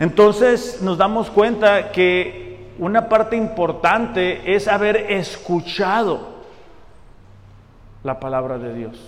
Entonces 0.00 0.80
nos 0.80 0.96
damos 0.96 1.28
cuenta 1.28 1.92
que 1.92 2.47
una 2.78 3.08
parte 3.08 3.36
importante 3.36 4.54
es 4.54 4.68
haber 4.68 4.96
escuchado 4.96 6.38
la 8.04 8.20
palabra 8.20 8.58
de 8.58 8.74
Dios. 8.74 9.00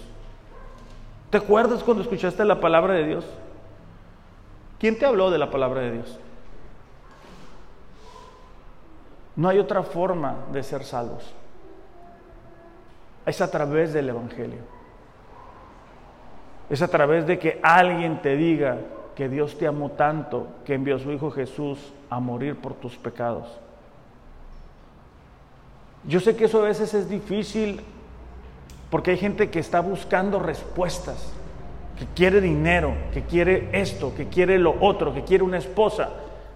¿Te 1.30 1.38
acuerdas 1.38 1.84
cuando 1.84 2.02
escuchaste 2.02 2.44
la 2.44 2.60
palabra 2.60 2.94
de 2.94 3.06
Dios? 3.06 3.24
¿Quién 4.80 4.98
te 4.98 5.06
habló 5.06 5.30
de 5.30 5.38
la 5.38 5.50
palabra 5.50 5.82
de 5.82 5.92
Dios? 5.92 6.18
No 9.36 9.48
hay 9.48 9.58
otra 9.58 9.84
forma 9.84 10.34
de 10.52 10.62
ser 10.64 10.84
salvos. 10.84 11.32
Es 13.24 13.40
a 13.40 13.50
través 13.50 13.92
del 13.92 14.08
Evangelio. 14.08 14.58
Es 16.68 16.82
a 16.82 16.88
través 16.88 17.26
de 17.26 17.38
que 17.38 17.60
alguien 17.62 18.20
te 18.20 18.36
diga 18.36 18.78
que 19.20 19.28
Dios 19.28 19.58
te 19.58 19.66
amó 19.66 19.90
tanto 19.90 20.46
que 20.64 20.72
envió 20.72 20.96
a 20.96 20.98
su 20.98 21.12
Hijo 21.12 21.30
Jesús 21.30 21.92
a 22.08 22.20
morir 22.20 22.56
por 22.56 22.72
tus 22.72 22.96
pecados. 22.96 23.46
Yo 26.04 26.20
sé 26.20 26.34
que 26.34 26.46
eso 26.46 26.62
a 26.62 26.64
veces 26.64 26.94
es 26.94 27.10
difícil 27.10 27.82
porque 28.88 29.10
hay 29.10 29.18
gente 29.18 29.50
que 29.50 29.58
está 29.58 29.80
buscando 29.80 30.38
respuestas, 30.38 31.34
que 31.98 32.06
quiere 32.16 32.40
dinero, 32.40 32.94
que 33.12 33.24
quiere 33.24 33.68
esto, 33.78 34.14
que 34.16 34.28
quiere 34.28 34.58
lo 34.58 34.74
otro, 34.80 35.12
que 35.12 35.22
quiere 35.22 35.44
una 35.44 35.58
esposa. 35.58 36.08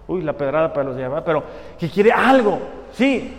Uy, 0.07 0.23
la 0.23 0.33
pedrada 0.33 0.73
para 0.73 0.89
los 0.89 0.95
demás, 0.95 1.21
pero 1.23 1.43
que 1.77 1.87
quiere 1.87 2.11
algo. 2.11 2.57
Sí. 2.93 3.31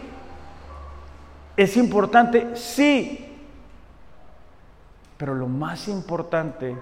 Es 1.57 1.77
importante, 1.77 2.55
sí. 2.55 3.37
Pero 5.17 5.35
lo 5.35 5.49
más 5.49 5.89
importante 5.89 6.77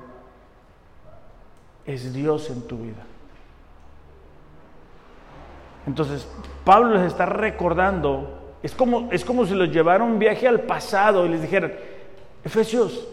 es 1.87 2.13
Dios 2.13 2.51
en 2.51 2.63
tu 2.63 2.79
vida. 2.79 3.05
Entonces, 5.87 6.27
Pablo 6.65 6.95
les 6.95 7.07
está 7.07 7.27
recordando, 7.27 8.57
es 8.63 8.75
como, 8.75 9.11
es 9.13 9.25
como 9.25 9.45
si 9.45 9.55
los 9.55 9.71
llevara 9.71 10.03
un 10.03 10.19
viaje 10.19 10.49
al 10.49 10.61
pasado 10.61 11.27
y 11.27 11.29
les 11.29 11.43
dijeran, 11.43 11.75
Efesios, 12.43 13.07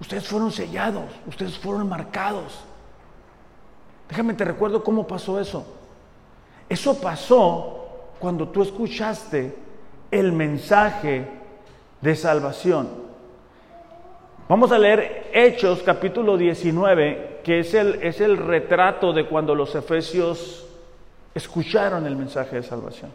ustedes 0.00 0.26
fueron 0.26 0.50
sellados, 0.50 1.04
ustedes 1.26 1.58
fueron 1.58 1.88
marcados. 1.88 2.64
Déjame 4.08 4.34
te 4.34 4.44
recuerdo 4.44 4.84
cómo 4.84 5.06
pasó 5.06 5.40
eso. 5.40 5.64
Eso 6.68 7.00
pasó 7.00 8.12
cuando 8.18 8.48
tú 8.48 8.62
escuchaste 8.62 9.54
el 10.10 10.32
mensaje 10.32 11.26
de 12.00 12.14
salvación. 12.14 12.88
Vamos 14.48 14.70
a 14.72 14.78
leer 14.78 15.21
Hechos 15.32 15.82
capítulo 15.82 16.36
19, 16.36 17.40
que 17.42 17.60
es 17.60 17.72
el, 17.72 18.02
es 18.02 18.20
el 18.20 18.36
retrato 18.36 19.12
de 19.12 19.26
cuando 19.26 19.54
los 19.54 19.74
efesios 19.74 20.66
escucharon 21.34 22.06
el 22.06 22.16
mensaje 22.16 22.56
de 22.56 22.62
salvación. 22.62 23.10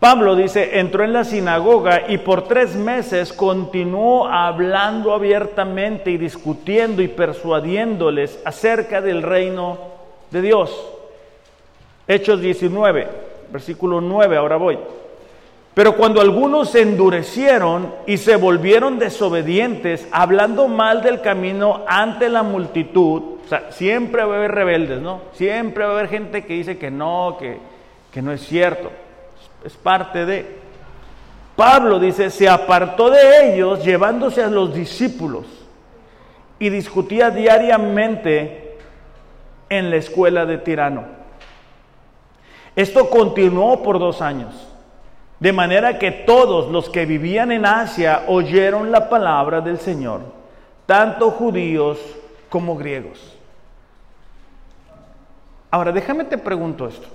Pablo 0.00 0.34
dice, 0.36 0.78
entró 0.78 1.04
en 1.04 1.12
la 1.12 1.24
sinagoga 1.24 2.04
y 2.08 2.18
por 2.18 2.48
tres 2.48 2.74
meses 2.74 3.32
continuó 3.32 4.26
hablando 4.28 5.12
abiertamente 5.12 6.10
y 6.10 6.16
discutiendo 6.16 7.02
y 7.02 7.08
persuadiéndoles 7.08 8.40
acerca 8.44 9.00
del 9.00 9.22
reino 9.22 9.78
de 10.30 10.42
Dios. 10.42 10.92
Hechos 12.08 12.40
19, 12.40 13.08
versículo 13.50 14.00
9, 14.00 14.36
ahora 14.36 14.56
voy. 14.56 14.78
Pero 15.76 15.96
cuando 15.96 16.20
algunos 16.20 16.70
se 16.70 16.80
endurecieron 16.80 17.94
y 18.06 18.16
se 18.16 18.34
volvieron 18.34 18.98
desobedientes, 18.98 20.08
hablando 20.10 20.66
mal 20.66 21.02
del 21.02 21.20
camino 21.20 21.84
ante 21.86 22.28
la 22.28 22.42
multitud, 22.42 23.36
siempre 23.68 24.24
va 24.24 24.34
a 24.34 24.38
haber 24.38 24.52
rebeldes, 24.52 25.00
¿no? 25.00 25.20
Siempre 25.34 25.84
va 25.84 25.90
a 25.90 25.94
haber 25.94 26.08
gente 26.08 26.44
que 26.44 26.54
dice 26.54 26.78
que 26.78 26.90
no, 26.90 27.36
que, 27.38 27.58
que 28.10 28.22
no 28.22 28.32
es 28.32 28.40
cierto 28.40 28.90
es 29.66 29.74
parte 29.74 30.24
de. 30.24 30.46
Pablo 31.56 31.98
dice, 31.98 32.30
se 32.30 32.48
apartó 32.48 33.10
de 33.10 33.52
ellos 33.52 33.84
llevándose 33.84 34.42
a 34.42 34.48
los 34.48 34.72
discípulos 34.72 35.46
y 36.58 36.68
discutía 36.68 37.30
diariamente 37.30 38.78
en 39.68 39.90
la 39.90 39.96
escuela 39.96 40.46
de 40.46 40.58
Tirano. 40.58 41.04
Esto 42.76 43.08
continuó 43.10 43.82
por 43.82 43.98
dos 43.98 44.20
años, 44.20 44.54
de 45.38 45.52
manera 45.52 45.98
que 45.98 46.10
todos 46.10 46.70
los 46.70 46.88
que 46.88 47.04
vivían 47.04 47.52
en 47.52 47.66
Asia 47.66 48.24
oyeron 48.26 48.90
la 48.90 49.08
palabra 49.08 49.60
del 49.60 49.78
Señor, 49.78 50.22
tanto 50.86 51.30
judíos 51.30 51.98
como 52.48 52.76
griegos. 52.76 53.36
Ahora, 55.70 55.92
déjame 55.92 56.24
te 56.24 56.38
pregunto 56.38 56.86
esto. 56.86 57.08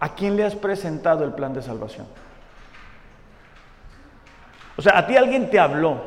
¿A 0.00 0.14
quién 0.14 0.36
le 0.36 0.44
has 0.44 0.56
presentado 0.56 1.24
el 1.24 1.32
plan 1.32 1.52
de 1.52 1.62
salvación? 1.62 2.06
O 4.76 4.82
sea, 4.82 4.98
a 4.98 5.06
ti 5.06 5.16
alguien 5.16 5.50
te 5.50 5.60
habló, 5.60 6.00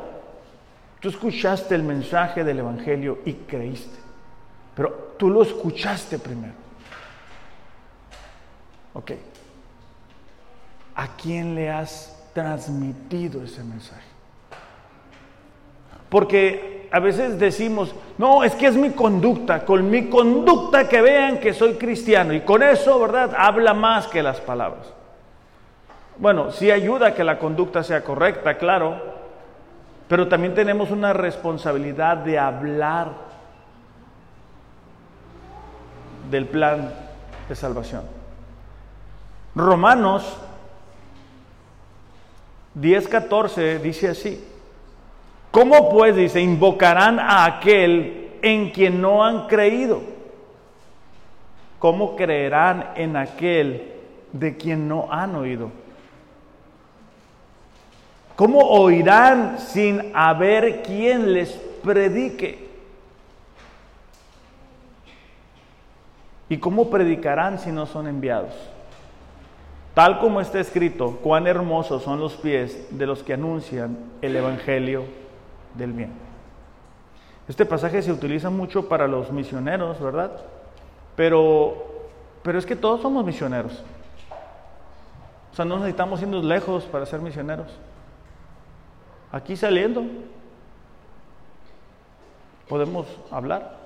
tú 0.98 1.08
escuchaste 1.08 1.76
el 1.76 1.84
mensaje 1.84 2.42
del 2.42 2.58
Evangelio 2.58 3.20
y 3.24 3.34
creíste, 3.34 3.96
pero 4.74 5.14
tú 5.16 5.30
lo 5.30 5.42
escuchaste 5.42 6.18
primero. 6.18 6.63
Ok. 8.94 9.12
¿A 10.96 11.08
quién 11.16 11.54
le 11.54 11.70
has 11.70 12.16
transmitido 12.32 13.42
ese 13.42 13.62
mensaje? 13.62 14.14
porque 16.14 16.88
a 16.92 17.00
veces 17.00 17.40
decimos, 17.40 17.92
no, 18.18 18.44
es 18.44 18.54
que 18.54 18.68
es 18.68 18.76
mi 18.76 18.90
conducta, 18.90 19.64
con 19.64 19.90
mi 19.90 20.08
conducta 20.08 20.88
que 20.88 21.02
vean 21.02 21.40
que 21.40 21.52
soy 21.52 21.74
cristiano. 21.74 22.32
Y 22.32 22.42
con 22.42 22.62
eso, 22.62 23.00
¿verdad? 23.00 23.34
Habla 23.36 23.74
más 23.74 24.06
que 24.06 24.22
las 24.22 24.40
palabras. 24.40 24.86
Bueno, 26.16 26.52
sí 26.52 26.70
ayuda 26.70 27.08
a 27.08 27.14
que 27.14 27.24
la 27.24 27.40
conducta 27.40 27.82
sea 27.82 28.04
correcta, 28.04 28.58
claro, 28.58 29.02
pero 30.06 30.28
también 30.28 30.54
tenemos 30.54 30.92
una 30.92 31.12
responsabilidad 31.12 32.18
de 32.18 32.38
hablar 32.38 33.08
del 36.30 36.46
plan 36.46 36.92
de 37.48 37.56
salvación. 37.56 38.02
Romanos 39.54 40.36
10:14 42.74 43.78
dice 43.80 44.08
así, 44.08 44.44
¿cómo 45.50 45.90
pues 45.90 46.16
dice, 46.16 46.40
invocarán 46.40 47.20
a 47.20 47.44
aquel 47.44 48.32
en 48.42 48.70
quien 48.70 49.00
no 49.00 49.24
han 49.24 49.46
creído? 49.46 50.02
¿Cómo 51.78 52.16
creerán 52.16 52.92
en 52.96 53.16
aquel 53.16 53.92
de 54.32 54.56
quien 54.56 54.88
no 54.88 55.06
han 55.10 55.36
oído? 55.36 55.70
¿Cómo 58.34 58.58
oirán 58.58 59.58
sin 59.60 60.10
haber 60.14 60.82
quien 60.82 61.32
les 61.32 61.50
predique? 61.84 62.68
¿Y 66.48 66.58
cómo 66.58 66.90
predicarán 66.90 67.60
si 67.60 67.70
no 67.70 67.86
son 67.86 68.08
enviados? 68.08 68.73
Tal 69.94 70.18
como 70.18 70.40
está 70.40 70.58
escrito, 70.58 71.18
cuán 71.22 71.46
hermosos 71.46 72.02
son 72.02 72.18
los 72.18 72.34
pies 72.34 72.88
de 72.90 73.06
los 73.06 73.22
que 73.22 73.34
anuncian 73.34 73.96
el 74.20 74.34
Evangelio 74.34 75.04
del 75.74 75.92
bien. 75.92 76.12
Este 77.46 77.64
pasaje 77.64 78.02
se 78.02 78.10
utiliza 78.10 78.50
mucho 78.50 78.88
para 78.88 79.06
los 79.06 79.30
misioneros, 79.30 80.00
¿verdad? 80.00 80.32
Pero, 81.14 81.84
pero 82.42 82.58
es 82.58 82.66
que 82.66 82.74
todos 82.74 83.02
somos 83.02 83.24
misioneros. 83.24 83.84
O 85.52 85.54
sea, 85.54 85.64
no 85.64 85.76
necesitamos 85.76 86.20
irnos 86.22 86.42
lejos 86.42 86.84
para 86.84 87.06
ser 87.06 87.20
misioneros. 87.20 87.68
Aquí 89.30 89.56
saliendo, 89.56 90.02
podemos 92.68 93.06
hablar. 93.30 93.78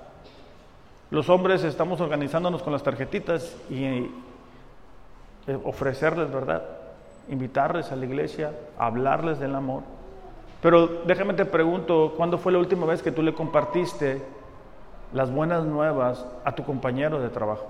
Los 1.11 1.29
hombres 1.29 1.63
estamos 1.63 2.01
organizándonos 2.01 2.63
con 2.63 2.73
las 2.73 2.81
tarjetitas 2.81 3.55
y 3.69 4.09
ofrecerles, 5.55 6.31
¿verdad? 6.31 6.63
Invitarles 7.29 7.91
a 7.91 7.95
la 7.95 8.05
iglesia, 8.05 8.51
hablarles 8.77 9.39
del 9.39 9.55
amor. 9.55 9.83
Pero 10.61 11.03
déjame 11.05 11.33
te 11.33 11.45
pregunto, 11.45 12.13
¿cuándo 12.17 12.37
fue 12.37 12.51
la 12.51 12.59
última 12.59 12.85
vez 12.85 13.01
que 13.01 13.11
tú 13.11 13.21
le 13.21 13.33
compartiste 13.33 14.21
las 15.13 15.31
buenas 15.31 15.63
nuevas 15.63 16.25
a 16.43 16.53
tu 16.53 16.63
compañero 16.63 17.19
de 17.19 17.29
trabajo? 17.29 17.67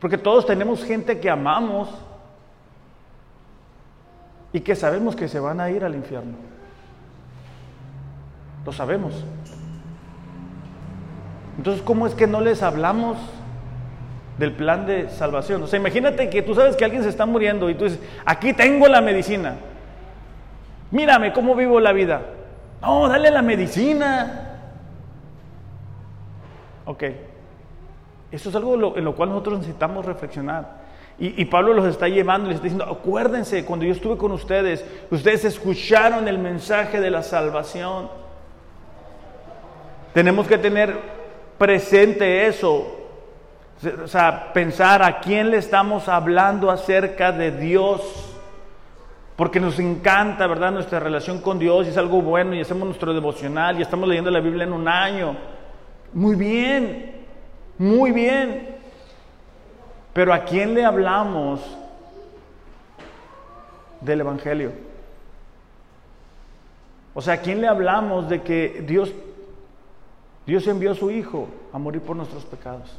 Porque 0.00 0.16
todos 0.16 0.46
tenemos 0.46 0.84
gente 0.84 1.20
que 1.20 1.28
amamos 1.28 1.88
y 4.52 4.60
que 4.60 4.76
sabemos 4.76 5.14
que 5.16 5.28
se 5.28 5.40
van 5.40 5.60
a 5.60 5.70
ir 5.70 5.84
al 5.84 5.94
infierno. 5.94 6.36
Lo 8.64 8.72
sabemos. 8.72 9.24
Entonces, 11.56 11.82
¿cómo 11.82 12.06
es 12.06 12.14
que 12.14 12.26
no 12.26 12.40
les 12.40 12.62
hablamos? 12.62 13.18
Del 14.38 14.52
plan 14.52 14.86
de 14.86 15.10
salvación. 15.10 15.62
O 15.62 15.66
sea, 15.66 15.78
imagínate 15.78 16.30
que 16.30 16.42
tú 16.42 16.54
sabes 16.54 16.76
que 16.76 16.84
alguien 16.84 17.02
se 17.02 17.08
está 17.08 17.26
muriendo 17.26 17.68
y 17.68 17.74
tú 17.74 17.84
dices, 17.84 18.00
aquí 18.24 18.52
tengo 18.52 18.86
la 18.86 19.00
medicina. 19.00 19.56
Mírame 20.90 21.32
cómo 21.32 21.54
vivo 21.54 21.80
la 21.80 21.92
vida. 21.92 22.22
No, 22.80 23.08
dale 23.08 23.30
la 23.30 23.42
medicina. 23.42 24.60
Ok. 26.86 27.02
Eso 28.30 28.48
es 28.48 28.54
algo 28.54 28.96
en 28.96 29.04
lo 29.04 29.14
cual 29.14 29.30
nosotros 29.30 29.58
necesitamos 29.58 30.06
reflexionar. 30.06 30.88
Y, 31.18 31.42
y, 31.42 31.46
Pablo 31.46 31.74
los 31.74 31.84
está 31.86 32.06
llevando 32.06 32.46
y 32.46 32.50
les 32.50 32.56
está 32.56 32.64
diciendo, 32.64 32.84
acuérdense, 32.84 33.64
cuando 33.64 33.84
yo 33.84 33.92
estuve 33.92 34.16
con 34.16 34.30
ustedes, 34.30 34.84
ustedes 35.10 35.44
escucharon 35.44 36.28
el 36.28 36.38
mensaje 36.38 37.00
de 37.00 37.10
la 37.10 37.24
salvación. 37.24 38.08
Tenemos 40.14 40.46
que 40.46 40.58
tener 40.58 40.96
presente 41.58 42.46
eso. 42.46 42.97
O 44.02 44.08
sea, 44.08 44.52
pensar 44.52 45.02
a 45.02 45.20
quién 45.20 45.50
le 45.50 45.58
estamos 45.58 46.08
hablando 46.08 46.70
acerca 46.70 47.30
de 47.30 47.52
Dios. 47.52 48.34
Porque 49.36 49.60
nos 49.60 49.78
encanta, 49.78 50.48
¿verdad? 50.48 50.72
Nuestra 50.72 50.98
relación 50.98 51.40
con 51.40 51.60
Dios 51.60 51.86
y 51.86 51.90
es 51.90 51.96
algo 51.96 52.20
bueno 52.20 52.54
y 52.54 52.60
hacemos 52.60 52.86
nuestro 52.86 53.14
devocional 53.14 53.78
y 53.78 53.82
estamos 53.82 54.08
leyendo 54.08 54.32
la 54.32 54.40
Biblia 54.40 54.64
en 54.64 54.72
un 54.72 54.88
año. 54.88 55.36
Muy 56.12 56.34
bien, 56.34 57.24
muy 57.78 58.10
bien. 58.10 58.76
Pero 60.12 60.34
¿a 60.34 60.40
quién 60.40 60.74
le 60.74 60.84
hablamos 60.84 61.60
del 64.00 64.22
Evangelio? 64.22 64.72
O 67.14 67.22
sea, 67.22 67.34
¿a 67.34 67.40
quién 67.40 67.60
le 67.60 67.68
hablamos 67.68 68.28
de 68.28 68.42
que 68.42 68.84
Dios, 68.84 69.12
Dios 70.46 70.66
envió 70.66 70.90
a 70.90 70.94
su 70.96 71.12
Hijo 71.12 71.46
a 71.72 71.78
morir 71.78 72.02
por 72.02 72.16
nuestros 72.16 72.44
pecados? 72.44 72.98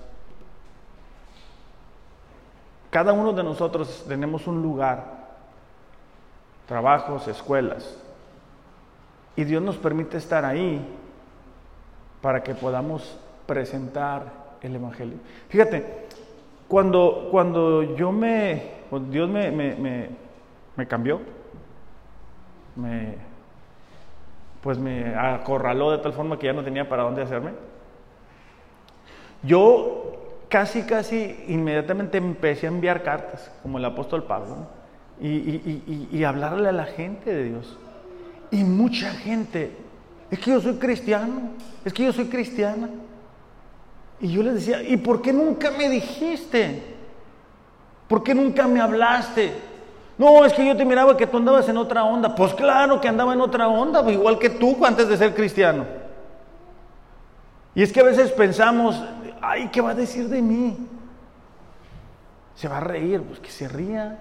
Cada 2.89 3.13
uno 3.13 3.33
de 3.33 3.43
nosotros 3.43 4.05
tenemos 4.07 4.47
un 4.47 4.61
lugar, 4.61 5.27
trabajos, 6.67 7.27
escuelas, 7.27 7.97
y 9.35 9.43
Dios 9.43 9.61
nos 9.61 9.77
permite 9.77 10.17
estar 10.17 10.43
ahí 10.43 10.85
para 12.21 12.43
que 12.43 12.55
podamos 12.55 13.17
presentar 13.45 14.23
el 14.61 14.75
Evangelio. 14.75 15.17
Fíjate, 15.49 16.07
cuando, 16.67 17.29
cuando 17.31 17.95
yo 17.95 18.11
me, 18.11 18.71
Dios 19.09 19.29
me, 19.29 19.51
me, 19.51 20.09
me 20.75 20.87
cambió, 20.87 21.21
me, 22.75 23.15
pues 24.61 24.77
me 24.77 25.15
acorraló 25.15 25.91
de 25.91 25.99
tal 25.99 26.13
forma 26.13 26.37
que 26.37 26.47
ya 26.47 26.53
no 26.53 26.63
tenía 26.63 26.89
para 26.89 27.03
dónde 27.03 27.21
hacerme. 27.21 27.51
Yo 29.43 30.18
casi, 30.49 30.81
casi 30.81 31.43
inmediatamente 31.47 32.17
empecé 32.17 32.65
a 32.65 32.69
enviar 32.69 33.03
cartas, 33.03 33.51
como 33.61 33.77
el 33.77 33.85
apóstol 33.85 34.23
Pablo, 34.23 34.67
y, 35.21 36.23
hablarle 36.23 36.69
a 36.69 36.73
la 36.73 36.85
gente 36.85 37.33
de 37.33 37.43
Dios. 37.45 37.77
Y 38.51 38.63
mucha 38.63 39.11
gente, 39.11 39.71
es 40.31 40.39
que 40.39 40.51
yo 40.51 40.61
soy 40.61 40.75
cristiano, 40.75 41.51
es 41.85 41.93
que 41.93 42.03
yo 42.03 42.11
soy 42.11 42.25
cristiana. 42.25 42.89
Y 44.19 44.31
yo 44.31 44.43
les 44.43 44.55
decía, 44.55 44.81
¿y 44.81 44.97
por 44.97 45.21
qué 45.21 45.31
nunca 45.31 45.71
me 45.71 45.87
dijiste? 45.87 46.95
¿Por 48.07 48.23
qué 48.23 48.33
nunca 48.35 48.67
me 48.67 48.81
hablaste? 48.81 49.53
No, 50.17 50.43
es 50.43 50.51
que 50.51 50.65
yo 50.65 50.75
te 50.75 50.83
miraba 50.83 51.15
que 51.15 51.27
tú 51.27 51.37
andabas 51.37 51.69
en 51.69 51.77
otra 51.77 52.03
onda. 52.03 52.35
Pues 52.35 52.53
claro 52.53 52.99
que 52.99 53.07
andaba 53.07 53.33
en 53.33 53.39
otra 53.39 53.69
onda, 53.69 54.09
igual 54.11 54.37
que 54.39 54.49
tú 54.49 54.85
antes 54.85 55.07
de 55.07 55.15
ser 55.15 55.33
cristiano. 55.33 55.85
Y 57.75 57.83
es 57.83 57.93
que 57.93 58.01
a 58.01 58.03
veces 58.03 58.31
pensamos, 58.31 59.01
ay, 59.41 59.69
¿qué 59.69 59.81
va 59.81 59.91
a 59.91 59.95
decir 59.95 60.29
de 60.29 60.41
mí? 60.41 60.77
Se 62.55 62.67
va 62.67 62.77
a 62.77 62.81
reír, 62.81 63.21
pues 63.23 63.39
que 63.39 63.49
se 63.49 63.67
ría. 63.67 64.19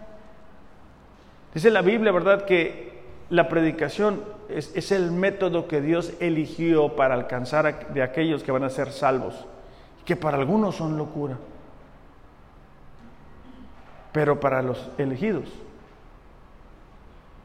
Dice 1.53 1.71
la 1.71 1.83
Biblia, 1.83 2.13
¿verdad? 2.13 2.45
Que 2.45 3.03
la 3.31 3.49
predicación 3.49 4.23
es, 4.49 4.93
el 4.93 5.11
método 5.13 5.69
que 5.69 5.81
Dios 5.81 6.13
eligió 6.21 6.97
para 6.97 7.15
alcanzar 7.15 7.93
de 7.93 8.03
aquellos 8.03 8.43
que 8.43 8.53
van 8.53 8.65
a 8.65 8.71
ser 8.71 8.93
salvos, 8.93 9.47
que 10.05 10.17
para 10.17 10.39
algunos 10.39 10.77
son 10.77 10.97
locura, 10.97 11.37
pero 14.13 14.41
para 14.41 14.63
los 14.63 14.89
elegidos, 14.97 15.49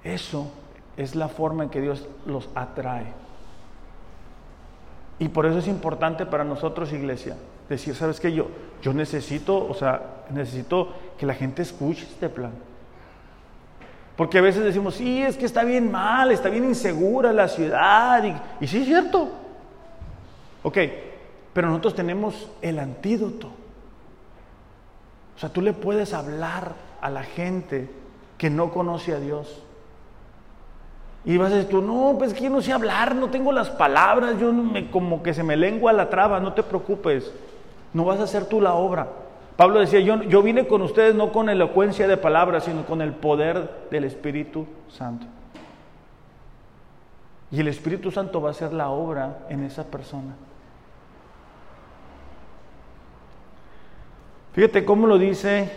eso 0.04 0.52
es 0.96 1.16
la 1.16 1.28
forma 1.28 1.64
en 1.64 1.70
que 1.70 1.82
Dios 1.82 2.08
los 2.26 2.50
atrae. 2.56 3.14
Y 5.20 5.30
por 5.30 5.46
eso 5.46 5.60
es 5.60 5.68
importante 5.68 6.26
para 6.26 6.44
nosotros, 6.44 6.92
iglesia, 6.94 7.36
decir, 7.70 7.96
¿sabes 7.96 8.20
qué? 8.20 8.32
Yo, 8.34 8.48
yo 8.82 8.94
necesito, 8.94 9.68
o 9.68 9.74
sea, 9.74 10.26
necesito 10.30 10.94
que 11.18 11.26
la 11.26 11.34
gente 11.34 11.62
escuche 11.62 12.04
este 12.04 12.30
plan. 12.30 12.52
Porque 14.16 14.38
a 14.38 14.42
veces 14.42 14.64
decimos, 14.64 14.96
sí, 14.96 15.24
es 15.24 15.38
que 15.38 15.46
está 15.46 15.64
bien 15.64 15.92
mal, 15.92 16.32
está 16.32 16.50
bien 16.50 16.66
insegura 16.66 17.34
la 17.34 17.48
ciudad. 17.48 18.24
Y, 18.60 18.68
sí, 18.68 18.80
es 18.80 18.86
cierto. 18.86 19.30
Ok, 20.62 20.78
pero 21.52 21.68
nosotros 21.70 21.96
tenemos 21.96 22.50
el 22.62 22.78
antídoto. 22.78 23.48
O 25.36 25.40
sea, 25.40 25.50
tú 25.50 25.62
le 25.62 25.74
puedes 25.74 26.14
hablar 26.14 26.74
a 27.02 27.10
la 27.10 27.24
gente 27.24 27.90
que 28.38 28.50
no 28.50 28.72
conoce 28.72 29.14
a 29.14 29.20
Dios. 29.20 29.64
Y 31.26 31.38
vas 31.38 31.52
a 31.52 31.56
decir 31.56 31.72
tú, 31.72 31.82
no, 31.82 32.16
pues 32.18 32.34
que 32.34 32.44
yo 32.44 32.50
no 32.50 32.62
sé 32.62 32.72
hablar, 32.72 33.16
no 33.16 33.30
tengo 33.30 33.52
las 33.52 33.70
palabras, 33.70 34.38
yo 34.40 34.52
me, 34.52 34.92
como 34.92 35.24
que 35.24 35.34
se 35.34 35.42
me 35.42 35.56
lengua 35.56 35.94
la 35.94 36.10
traba, 36.10 36.40
no 36.40 36.54
te 36.54 36.64
preocupes, 36.64 37.32
no 37.94 38.06
vas 38.06 38.20
a 38.20 38.24
hacer 38.24 38.46
tú 38.46 38.62
la 38.62 38.74
obra. 38.74 39.08
Pablo 39.56 39.80
decía, 39.80 40.00
yo, 40.00 40.24
yo 40.24 40.42
vine 40.42 40.68
con 40.68 40.82
ustedes 40.82 41.14
no 41.14 41.32
con 41.32 41.50
elocuencia 41.50 42.08
de 42.08 42.18
palabras, 42.18 42.64
sino 42.64 42.86
con 42.86 43.02
el 43.02 43.14
poder 43.14 43.88
del 43.92 44.04
Espíritu 44.04 44.66
Santo. 44.90 45.28
Y 47.52 47.60
el 47.60 47.68
Espíritu 47.68 48.10
Santo 48.10 48.42
va 48.42 48.50
a 48.50 48.52
hacer 48.52 48.74
la 48.74 48.90
obra 48.90 49.46
en 49.50 49.64
esa 49.64 49.84
persona. 49.86 50.34
Fíjate 54.54 54.86
cómo 54.86 55.06
lo 55.08 55.18
dice 55.18 55.72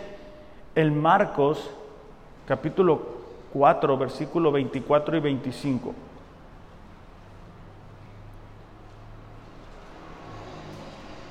el 0.73 0.91
Marcos 0.91 1.69
capítulo 2.47 3.17
4, 3.53 3.97
versículo 3.97 4.51
24 4.51 5.17
y 5.17 5.19
25. 5.19 5.93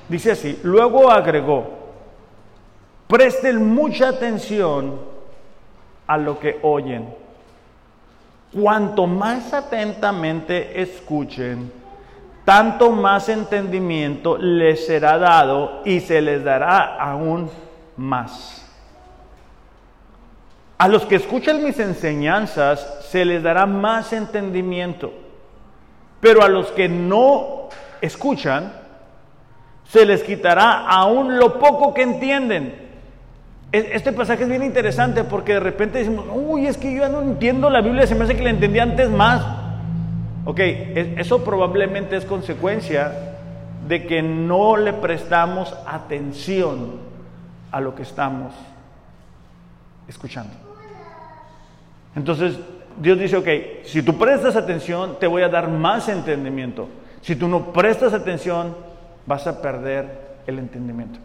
Dice 0.09 0.31
así, 0.31 0.59
luego 0.63 1.11
agregó, 1.11 1.67
presten 3.07 3.73
mucha 3.73 4.09
atención 4.09 5.01
a 6.07 6.17
lo 6.17 6.39
que 6.39 6.59
oyen. 6.63 7.13
Cuanto 8.53 9.05
más 9.05 9.53
atentamente 9.53 10.81
escuchen, 10.81 11.71
tanto 12.45 12.91
más 12.91 13.27
entendimiento 13.27 14.37
les 14.37 14.87
será 14.87 15.17
dado 15.17 15.81
y 15.83 15.99
se 15.99 16.21
les 16.21 16.41
dará 16.41 16.95
aún 16.95 17.49
más. 17.97 18.65
A 20.77 20.87
los 20.87 21.05
que 21.05 21.15
escuchan 21.15 21.61
mis 21.61 21.77
enseñanzas 21.79 22.99
se 23.09 23.25
les 23.25 23.43
dará 23.43 23.65
más 23.65 24.13
entendimiento, 24.13 25.11
pero 26.21 26.41
a 26.41 26.47
los 26.47 26.67
que 26.71 26.87
no 26.87 27.67
escuchan 27.99 28.86
se 29.89 30.05
les 30.05 30.23
quitará 30.23 30.87
aún 30.87 31.37
lo 31.37 31.59
poco 31.59 31.93
que 31.93 32.01
entienden. 32.01 32.87
E, 33.71 33.89
este 33.93 34.11
pasaje 34.11 34.43
es 34.43 34.49
bien 34.49 34.63
interesante 34.63 35.23
porque 35.23 35.53
de 35.53 35.59
repente 35.59 35.99
decimos, 35.99 36.25
uy, 36.33 36.67
es 36.67 36.77
que 36.77 36.93
yo 36.93 37.01
ya 37.01 37.09
no 37.09 37.21
entiendo 37.21 37.69
la 37.69 37.81
Biblia, 37.81 38.07
se 38.07 38.15
me 38.15 38.23
hace 38.23 38.35
que 38.35 38.43
la 38.43 38.49
entendí 38.49 38.79
antes 38.79 39.09
más. 39.09 39.45
Ok, 40.45 40.59
eso 40.59 41.43
probablemente 41.43 42.15
es 42.15 42.25
consecuencia 42.25 43.11
de 43.87 44.05
que 44.05 44.21
no 44.21 44.77
le 44.77 44.93
prestamos 44.93 45.75
atención 45.85 46.99
a 47.71 47.81
lo 47.81 47.95
que 47.95 48.03
estamos 48.03 48.53
escuchando. 50.07 50.53
Entonces 52.15 52.57
Dios 52.99 53.19
dice, 53.19 53.37
ok, 53.37 53.47
si 53.83 54.01
tú 54.01 54.17
prestas 54.17 54.55
atención, 54.55 55.17
te 55.19 55.27
voy 55.27 55.43
a 55.43 55.49
dar 55.49 55.69
más 55.69 56.09
entendimiento. 56.09 56.87
Si 57.21 57.35
tú 57.35 57.47
no 57.47 57.71
prestas 57.73 58.13
atención, 58.13 58.75
vas 59.27 59.45
a 59.45 59.61
perder 59.61 60.07
el 60.47 60.57
entendimiento. 60.57 61.19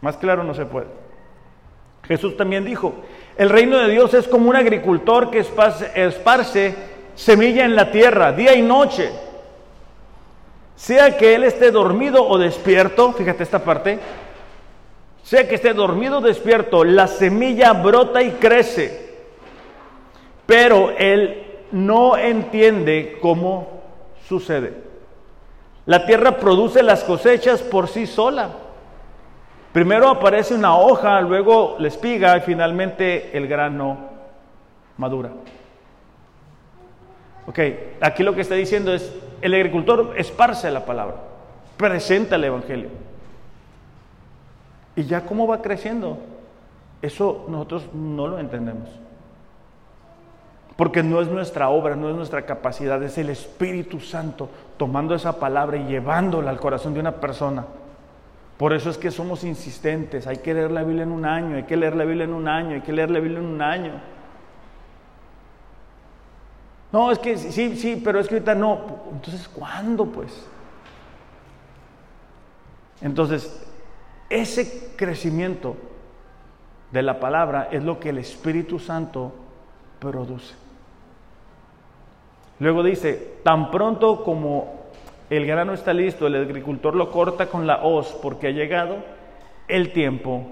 Más 0.00 0.16
claro 0.16 0.42
no 0.42 0.54
se 0.54 0.66
puede. 0.66 0.88
Jesús 2.02 2.36
también 2.36 2.64
dijo, 2.64 2.94
el 3.36 3.48
reino 3.48 3.78
de 3.78 3.88
Dios 3.88 4.12
es 4.14 4.26
como 4.26 4.50
un 4.50 4.56
agricultor 4.56 5.30
que 5.30 5.38
esparce, 5.38 6.74
semilla 7.14 7.64
en 7.64 7.76
la 7.76 7.92
tierra 7.92 8.32
día 8.32 8.56
y 8.56 8.62
noche. 8.62 9.12
Sea 10.74 11.16
que 11.16 11.36
él 11.36 11.44
esté 11.44 11.70
dormido 11.70 12.26
o 12.26 12.38
despierto, 12.38 13.12
fíjate 13.12 13.44
esta 13.44 13.62
parte, 13.62 14.00
sea 15.22 15.46
que 15.46 15.54
esté 15.54 15.72
dormido 15.72 16.18
o 16.18 16.20
despierto, 16.20 16.82
la 16.82 17.06
semilla 17.06 17.72
brota 17.72 18.20
y 18.20 18.32
crece 18.32 19.12
pero 20.46 20.90
él 20.98 21.44
no 21.70 22.16
entiende 22.16 23.18
cómo 23.20 23.82
sucede. 24.28 24.74
La 25.86 26.06
tierra 26.06 26.38
produce 26.38 26.82
las 26.82 27.02
cosechas 27.02 27.60
por 27.60 27.88
sí 27.88 28.06
sola. 28.06 28.50
Primero 29.72 30.08
aparece 30.08 30.54
una 30.54 30.76
hoja, 30.76 31.20
luego 31.20 31.76
la 31.78 31.88
espiga 31.88 32.36
y 32.36 32.40
finalmente 32.42 33.36
el 33.36 33.48
grano 33.48 33.98
madura. 34.98 35.30
Ok, 37.46 37.58
aquí 38.00 38.22
lo 38.22 38.34
que 38.34 38.42
está 38.42 38.54
diciendo 38.54 38.92
es, 38.92 39.12
el 39.40 39.54
agricultor 39.54 40.14
esparce 40.16 40.70
la 40.70 40.84
palabra, 40.84 41.16
presenta 41.76 42.36
el 42.36 42.44
Evangelio. 42.44 42.90
¿Y 44.94 45.04
ya 45.04 45.22
cómo 45.22 45.46
va 45.46 45.62
creciendo? 45.62 46.18
Eso 47.00 47.46
nosotros 47.48 47.86
no 47.92 48.28
lo 48.28 48.38
entendemos. 48.38 48.88
Porque 50.82 51.04
no 51.04 51.20
es 51.20 51.28
nuestra 51.28 51.68
obra, 51.68 51.94
no 51.94 52.10
es 52.10 52.16
nuestra 52.16 52.44
capacidad, 52.44 53.00
es 53.04 53.16
el 53.16 53.30
Espíritu 53.30 54.00
Santo 54.00 54.50
tomando 54.76 55.14
esa 55.14 55.38
palabra 55.38 55.76
y 55.76 55.84
llevándola 55.84 56.50
al 56.50 56.58
corazón 56.58 56.92
de 56.92 56.98
una 56.98 57.20
persona. 57.20 57.64
Por 58.56 58.72
eso 58.72 58.90
es 58.90 58.98
que 58.98 59.12
somos 59.12 59.44
insistentes, 59.44 60.26
hay 60.26 60.38
que 60.38 60.52
leer 60.52 60.72
la 60.72 60.82
Biblia 60.82 61.04
en 61.04 61.12
un 61.12 61.24
año, 61.24 61.54
hay 61.54 61.62
que 61.62 61.76
leer 61.76 61.94
la 61.94 62.02
Biblia 62.02 62.24
en 62.24 62.34
un 62.34 62.48
año, 62.48 62.74
hay 62.74 62.80
que 62.80 62.92
leer 62.92 63.12
la 63.12 63.20
Biblia 63.20 63.38
en 63.38 63.46
un 63.46 63.62
año. 63.62 63.92
No, 66.90 67.12
es 67.12 67.20
que 67.20 67.38
sí, 67.38 67.76
sí, 67.76 68.02
pero 68.04 68.18
es 68.18 68.26
que 68.26 68.34
ahorita 68.34 68.56
no. 68.56 68.80
Entonces, 69.12 69.46
¿cuándo 69.46 70.06
pues? 70.06 70.48
Entonces, 73.00 73.64
ese 74.28 74.96
crecimiento 74.96 75.76
de 76.90 77.02
la 77.02 77.20
palabra 77.20 77.68
es 77.70 77.84
lo 77.84 78.00
que 78.00 78.08
el 78.08 78.18
Espíritu 78.18 78.80
Santo 78.80 79.32
produce. 80.00 80.60
Luego 82.62 82.84
dice, 82.84 83.38
tan 83.42 83.72
pronto 83.72 84.22
como 84.22 84.84
el 85.28 85.44
grano 85.46 85.72
está 85.72 85.92
listo, 85.92 86.28
el 86.28 86.36
agricultor 86.36 86.94
lo 86.94 87.10
corta 87.10 87.46
con 87.46 87.66
la 87.66 87.82
hoz 87.82 88.16
porque 88.22 88.46
ha 88.46 88.50
llegado 88.52 88.98
el 89.66 89.92
tiempo 89.92 90.46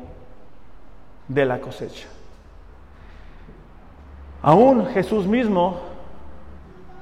de 1.29 1.45
la 1.45 1.61
cosecha. 1.61 2.09
Aún 4.43 4.87
Jesús 4.87 5.29
mismo 5.29 5.79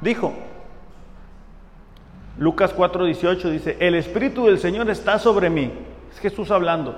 dijo, 0.03 0.35
Lucas 2.37 2.77
4:18 2.77 3.51
dice, 3.51 3.77
el 3.81 3.95
Espíritu 3.95 4.45
del 4.45 4.59
Señor 4.59 4.91
está 4.91 5.19
sobre 5.19 5.49
mí. 5.49 5.73
Es 6.13 6.19
Jesús 6.19 6.51
hablando. 6.51 6.95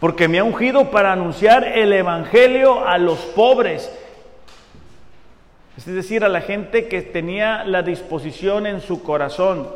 Porque 0.00 0.26
me 0.26 0.40
ha 0.40 0.44
ungido 0.44 0.90
para 0.90 1.12
anunciar 1.12 1.62
el 1.62 1.92
Evangelio 1.92 2.84
a 2.84 2.98
los 2.98 3.20
pobres 3.20 3.96
es 5.76 5.86
decir, 5.86 6.24
a 6.24 6.28
la 6.28 6.42
gente 6.42 6.88
que 6.88 7.02
tenía 7.02 7.64
la 7.64 7.82
disposición 7.82 8.66
en 8.66 8.80
su 8.80 9.02
corazón. 9.02 9.68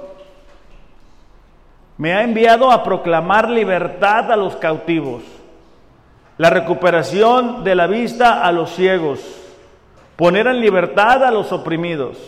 Me 1.97 2.13
ha 2.13 2.23
enviado 2.23 2.71
a 2.71 2.85
proclamar 2.85 3.49
libertad 3.49 4.31
a 4.31 4.37
los 4.37 4.57
cautivos, 4.57 5.23
la 6.37 6.51
recuperación 6.51 7.65
de 7.65 7.75
la 7.75 7.87
vista 7.87 8.45
a 8.45 8.53
los 8.53 8.75
ciegos, 8.75 9.21
poner 10.17 10.47
en 10.47 10.61
libertad 10.61 11.25
a 11.25 11.31
los 11.31 11.51
oprimidos, 11.53 12.19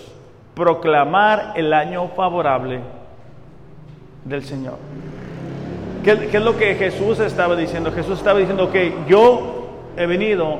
proclamar 0.55 1.53
el 1.55 1.75
año 1.75 2.09
favorable 2.09 2.81
del 4.25 4.43
Señor. 4.45 4.79
¿Qué, 6.03 6.31
es 6.33 6.43
lo 6.43 6.57
que 6.57 6.75
Jesús 6.75 7.21
estaba 7.21 7.55
diciendo? 7.55 7.93
Jesús 7.93 8.17
estaba 8.19 8.39
diciendo 8.39 8.71
que 8.71 8.95
yo 9.07 9.69
he 9.95 10.07
venido 10.07 10.59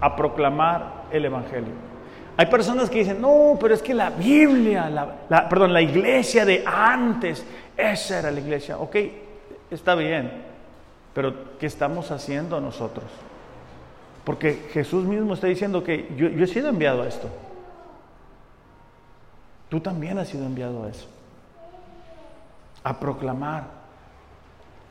a 0.00 0.16
proclamar 0.16 1.04
el 1.12 1.24
Evangelio. 1.24 1.87
Hay 2.38 2.46
personas 2.46 2.88
que 2.88 3.00
dicen, 3.00 3.20
no, 3.20 3.58
pero 3.60 3.74
es 3.74 3.82
que 3.82 3.92
la 3.92 4.10
Biblia, 4.10 4.88
la, 4.88 5.48
perdón, 5.48 5.72
la 5.72 5.82
iglesia 5.82 6.44
de 6.44 6.62
antes, 6.64 7.44
esa 7.76 8.20
era 8.20 8.30
la 8.30 8.38
iglesia. 8.38 8.78
Ok, 8.78 8.94
está 9.72 9.96
bien, 9.96 10.30
pero 11.12 11.58
¿qué 11.58 11.66
estamos 11.66 12.12
haciendo 12.12 12.60
nosotros? 12.60 13.06
Porque 14.22 14.68
Jesús 14.72 15.04
mismo 15.04 15.34
está 15.34 15.48
diciendo 15.48 15.82
que 15.82 16.14
yo, 16.16 16.28
yo 16.28 16.44
he 16.44 16.46
sido 16.46 16.68
enviado 16.68 17.02
a 17.02 17.08
esto. 17.08 17.28
Tú 19.68 19.80
también 19.80 20.16
has 20.18 20.28
sido 20.28 20.46
enviado 20.46 20.84
a 20.84 20.90
eso. 20.90 21.08
A 22.84 23.00
proclamar, 23.00 23.64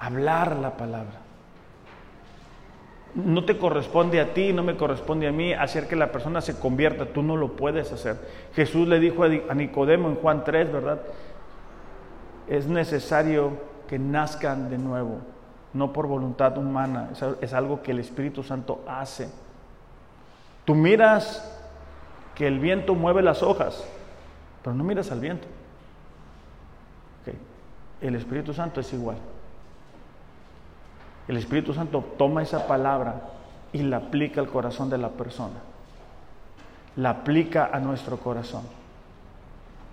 a 0.02 0.06
hablar 0.06 0.58
la 0.58 0.76
palabra 0.76 1.27
no 3.16 3.46
te 3.46 3.58
corresponde 3.58 4.20
a 4.22 4.34
ti, 4.34 4.54
no 4.54 4.64
me 4.64 4.78
corresponde 4.78 5.28
a 5.28 5.32
mí 5.32 5.54
hacer 5.54 5.88
que 5.88 5.96
la 5.96 6.12
persona 6.12 6.42
se 6.42 6.60
convierta, 6.60 7.06
tú 7.08 7.24
no 7.24 7.36
lo 7.36 7.56
puedes 7.56 7.92
hacer. 7.92 8.18
Jesús 8.54 8.88
le 8.88 9.00
dijo 9.00 9.24
a 9.24 9.54
Nicodemo 9.56 10.10
en 10.10 10.16
Juan 10.16 10.44
3, 10.44 10.72
¿verdad? 10.72 11.02
Es 12.48 12.68
necesario 12.68 13.54
que 13.88 13.98
nazcan 13.98 14.70
de 14.70 14.78
nuevo, 14.78 15.20
no 15.74 15.94
por 15.94 16.08
voluntad 16.08 16.58
humana, 16.58 17.10
es 17.42 17.54
algo 17.54 17.82
que 17.82 17.92
el 17.92 18.00
Espíritu 18.00 18.44
Santo 18.44 18.84
hace. 18.88 19.30
Tú 20.66 20.76
miras 20.76 21.54
que 22.36 22.46
el 22.46 22.60
viento 22.60 22.94
mueve 22.94 23.22
las 23.22 23.42
hojas, 23.42 23.84
pero 24.64 24.76
no 24.76 24.84
miras 24.84 25.12
al 25.12 25.20
viento. 25.20 25.48
El 28.00 28.14
Espíritu 28.14 28.54
Santo 28.54 28.80
es 28.80 28.94
igual. 28.94 29.18
El 31.28 31.38
Espíritu 31.38 31.74
Santo 31.74 32.04
toma 32.18 32.42
esa 32.42 32.68
palabra 32.68 33.22
y 33.74 33.82
la 33.84 33.98
aplica 33.98 34.40
al 34.40 34.48
corazón 34.48 34.90
de 34.90 34.98
la 34.98 35.10
persona. 35.10 35.60
La 36.96 37.10
aplica 37.12 37.70
a 37.72 37.80
nuestro 37.80 38.18
corazón. 38.18 38.64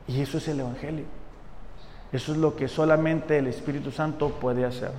Y 0.07 0.20
eso 0.20 0.39
es 0.39 0.49
el 0.49 0.61
Evangelio. 0.61 1.05
Eso 2.12 2.32
es 2.32 2.39
lo 2.39 2.55
que 2.55 2.68
solamente 2.68 3.39
el 3.39 3.49
Espíritu 3.49 3.91
Santo 3.91 4.28
puede 4.28 4.64
hacer. 4.64 4.93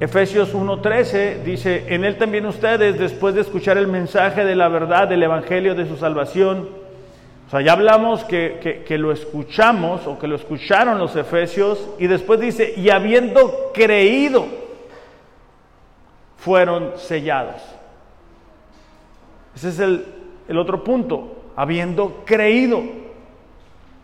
Efesios 0.00 0.54
1:13 0.54 1.42
dice, 1.44 1.94
en 1.94 2.04
él 2.04 2.18
también 2.18 2.44
ustedes, 2.46 2.98
después 2.98 3.34
de 3.34 3.40
escuchar 3.40 3.78
el 3.78 3.86
mensaje 3.86 4.44
de 4.44 4.56
la 4.56 4.68
verdad 4.68 5.08
del 5.08 5.22
Evangelio 5.22 5.74
de 5.74 5.86
su 5.86 5.96
salvación, 5.96 6.68
ya 7.60 7.72
hablamos 7.72 8.24
que, 8.24 8.84
que, 8.86 8.98
lo 8.98 9.12
escuchamos 9.12 10.06
o 10.06 10.18
que 10.18 10.26
lo 10.26 10.36
escucharon 10.36 10.98
los 10.98 11.14
efesios 11.14 11.88
y 11.98 12.06
después 12.06 12.40
dice, 12.40 12.74
y 12.76 12.90
habiendo 12.90 13.70
creído, 13.72 14.46
fueron 16.36 16.92
sellados. 16.96 17.62
Ese 19.54 19.68
es 19.68 19.78
el, 19.78 20.04
el 20.48 20.58
otro 20.58 20.82
punto, 20.82 21.44
habiendo 21.56 22.22
creído. 22.24 22.82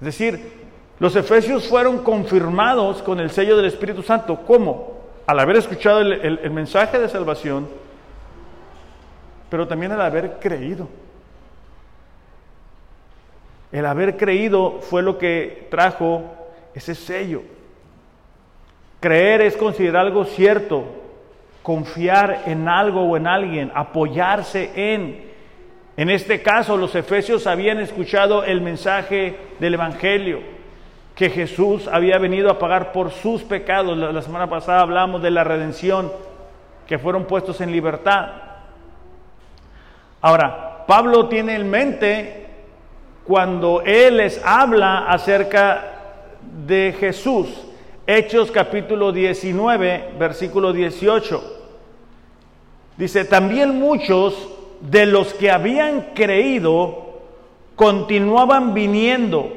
Es 0.01 0.07
decir, 0.07 0.61
los 1.01 1.17
efesios 1.17 1.67
fueron 1.67 1.99
confirmados 2.05 3.03
con 3.03 3.21
el 3.21 3.31
sello 3.31 3.57
del 3.57 3.67
Espíritu 3.67 4.03
Santo. 4.03 4.41
¿Cómo? 4.47 5.01
Al 5.27 5.41
haber 5.41 5.57
escuchado 5.57 6.01
el, 6.01 6.51
mensaje 6.51 6.99
de 6.99 7.09
salvación, 7.09 7.69
pero 9.49 9.67
también 9.67 9.93
al 9.93 10.03
haber 10.03 10.39
creído. 10.39 10.89
El 13.73 13.87
haber 13.87 14.17
creído 14.17 14.81
fue 14.81 15.03
lo 15.03 15.19
que 15.19 15.69
trajo 15.71 16.23
ese 16.75 16.95
sello. 16.95 17.43
Creer 19.01 19.43
es 19.43 19.57
considerar 19.57 20.07
algo 20.07 20.25
cierto, 20.25 20.85
confiar 21.63 22.43
en 22.47 22.69
algo 22.69 23.03
o 23.03 23.17
en 23.17 23.27
alguien, 23.27 23.71
apoyarse 23.75 24.71
en. 24.75 25.31
En 25.97 26.11
este 26.11 26.43
caso, 26.43 26.77
los 26.77 26.95
efesios 26.95 27.47
habían 27.47 27.79
escuchado 27.79 28.45
el 28.45 28.61
mensaje 28.61 29.37
del 29.59 29.75
Evangelio 29.75 30.61
que 31.21 31.29
Jesús 31.29 31.87
había 31.87 32.17
venido 32.17 32.51
a 32.51 32.59
pagar 32.59 32.93
por 32.93 33.11
sus 33.11 33.43
pecados. 33.43 33.95
La, 33.95 34.23
semana 34.23 34.49
pasada 34.49 34.81
hablamos 34.81 35.21
de 35.21 35.31
la 35.31 35.45
redención, 35.45 36.11
que 36.87 36.99
fueron 36.99 37.27
puestos 37.27 37.61
en 37.61 37.71
libertad. 37.71 38.31
Ahora, 40.23 40.87
Pablo 40.87 41.29
tiene 41.29 41.57
en 41.57 41.69
mente 41.69 42.40
cuando 43.31 43.83
él 43.83 44.17
les 44.17 44.45
habla 44.45 45.07
acerca 45.07 45.85
de 46.67 46.93
Jesús, 46.99 47.47
Hechos 48.05 48.51
capítulo 48.51 49.13
19, 49.13 50.15
versículo 50.19 50.73
18. 50.73 51.59
Dice, 52.97 53.25
también 53.25 53.79
muchos 53.79 54.49
de 54.81 55.07
los 55.07 55.33
que 55.35 55.49
habían 55.49 56.09
creído 56.13 57.21
continuaban 57.77 58.75
viniendo 58.75 59.53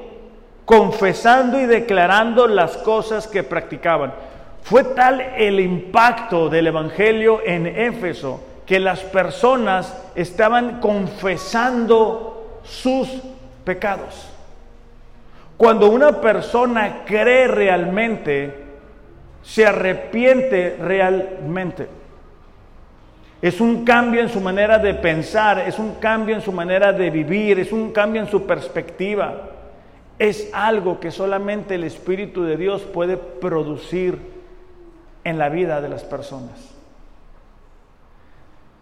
confesando 0.66 1.60
y 1.60 1.66
declarando 1.66 2.48
las 2.48 2.78
cosas 2.78 3.28
que 3.28 3.42
practicaban. 3.42 4.14
Fue 4.62 4.84
tal 4.84 5.20
el 5.20 5.60
impacto 5.60 6.48
del 6.48 6.68
Evangelio 6.68 7.42
en 7.44 7.66
Éfeso 7.66 8.40
que 8.68 8.80
las 8.80 9.00
personas 9.00 10.00
estaban 10.14 10.80
confesando 10.80 12.60
sus 12.64 13.33
pecados. 13.64 14.30
Cuando 15.58 15.90
una 15.90 16.22
persona 16.22 17.04
cree 17.06 17.48
realmente, 17.48 18.64
se 19.42 19.66
arrepiente 19.66 20.78
realmente. 20.80 21.88
Es 23.42 23.60
un 23.60 23.84
cambio 23.84 24.22
en 24.22 24.30
su 24.30 24.40
manera 24.40 24.78
de 24.78 24.94
pensar, 24.94 25.60
es 25.60 25.78
un 25.78 25.96
cambio 25.96 26.36
en 26.36 26.42
su 26.42 26.52
manera 26.52 26.94
de 26.94 27.10
vivir, 27.10 27.60
es 27.60 27.72
un 27.72 27.92
cambio 27.92 28.22
en 28.22 28.28
su 28.28 28.46
perspectiva 28.46 29.50
es 30.20 30.50
algo 30.54 31.00
que 31.00 31.12
solamente 31.12 31.76
el 31.76 31.84
Espíritu 31.84 32.44
de 32.44 32.58
Dios 32.58 32.82
puede 32.84 33.18
producir 33.18 34.18
en 35.24 35.38
la 35.38 35.50
vida 35.50 35.82
de 35.82 35.90
las 35.90 36.04
personas. 36.04 36.72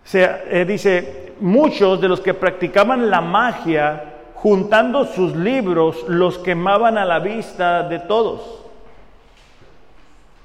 sea, 0.04 0.44
eh, 0.48 0.66
dice, 0.66 1.34
muchos 1.40 2.02
de 2.02 2.10
los 2.10 2.20
que 2.20 2.34
practicaban 2.34 3.10
la 3.10 3.22
magia, 3.22 4.11
juntando 4.42 5.06
sus 5.06 5.36
libros, 5.36 6.04
los 6.08 6.40
quemaban 6.40 6.98
a 6.98 7.06
la 7.06 7.20
vista 7.20 7.84
de 7.84 8.00
todos. 8.00 8.42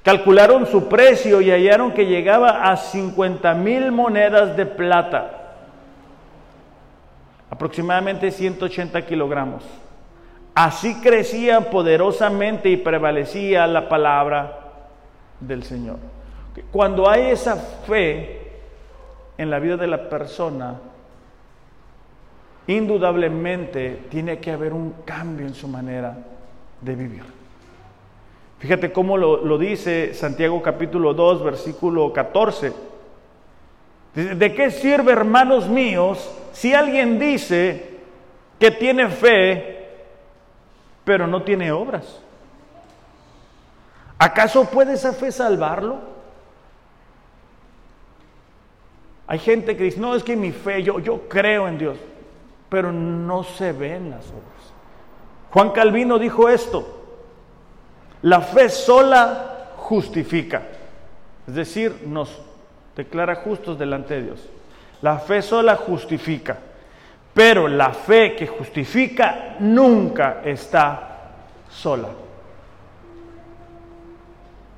Calcularon 0.03 0.67
su 0.67 0.87
precio 0.87 1.41
y 1.41 1.49
hallaron 1.49 1.91
que 1.91 2.05
llegaba 2.05 2.69
a 2.69 2.77
50 2.77 3.55
mil 3.55 3.91
monedas 3.91 4.55
de 4.55 4.67
plata, 4.67 5.55
aproximadamente 7.49 8.29
180 8.29 9.03
kilogramos. 9.03 9.63
Así 10.53 11.01
crecía 11.01 11.71
poderosamente 11.71 12.69
y 12.69 12.77
prevalecía 12.77 13.65
la 13.65 13.89
palabra 13.89 14.59
del 15.39 15.63
Señor. 15.63 15.97
Cuando 16.71 17.09
hay 17.09 17.31
esa 17.31 17.55
fe 17.55 18.59
en 19.39 19.49
la 19.49 19.57
vida 19.57 19.75
de 19.75 19.87
la 19.87 20.07
persona, 20.07 20.75
indudablemente 22.67 24.01
tiene 24.09 24.39
que 24.39 24.51
haber 24.51 24.73
un 24.73 24.93
cambio 25.05 25.47
en 25.47 25.55
su 25.55 25.67
manera 25.67 26.17
de 26.81 26.95
vivir. 26.95 27.23
Fíjate 28.59 28.91
cómo 28.91 29.17
lo, 29.17 29.57
dice 29.57 30.13
Santiago 30.13 30.61
capítulo 30.61 31.13
2, 31.13 31.43
versículo 31.43 32.11
14. 32.11 32.73
¿De 34.13 34.53
qué 34.53 34.71
sirve, 34.71 35.11
hermanos 35.11 35.67
míos, 35.67 36.31
si 36.53 36.73
alguien 36.73 37.19
dice 37.19 37.97
que 38.59 38.71
tiene 38.71 39.09
fe, 39.09 39.77
pero 41.03 41.27
no 41.27 41.43
tiene 41.43 41.71
obras. 41.71 42.19
¿Acaso 44.17 44.65
puede 44.65 44.93
esa 44.93 45.13
fe 45.13 45.31
salvarlo? 45.31 45.99
Hay 49.27 49.39
gente 49.39 49.77
que 49.77 49.83
dice, 49.83 49.99
no, 49.99 50.15
es 50.15 50.23
que 50.23 50.35
mi 50.35 50.51
fe, 50.51 50.81
yo, 50.81 50.99
yo 50.99 51.27
creo 51.29 51.67
en 51.67 51.77
Dios, 51.77 51.97
pero 52.69 52.91
no 52.91 53.43
se 53.43 53.71
ven 53.71 54.09
las 54.09 54.25
obras. 54.25 54.73
Juan 55.51 55.71
Calvino 55.71 56.19
dijo 56.19 56.49
esto, 56.49 56.85
la 58.21 58.41
fe 58.41 58.69
sola 58.69 59.71
justifica, 59.77 60.63
es 61.47 61.55
decir, 61.55 62.03
nos 62.05 62.41
declara 62.95 63.35
justos 63.35 63.77
delante 63.79 64.15
de 64.15 64.23
Dios. 64.23 64.49
La 65.01 65.19
fe 65.19 65.41
sola 65.41 65.75
justifica. 65.75 66.57
Pero 67.33 67.67
la 67.67 67.93
fe 67.93 68.35
que 68.35 68.47
justifica 68.47 69.55
nunca 69.59 70.41
está 70.43 71.35
sola. 71.69 72.09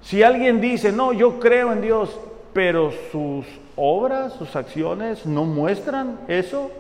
Si 0.02 0.24
alguien 0.24 0.60
dice, 0.60 0.92
no, 0.92 1.14
yo 1.14 1.40
creo 1.40 1.72
en 1.72 1.82
Dios, 1.82 2.20
pero 2.54 2.92
sus 3.12 3.46
obras, 3.78 4.34
sus 4.34 4.56
acciones 4.56 5.26
no 5.26 5.46
muestran 5.46 6.20
eso, 6.28 6.72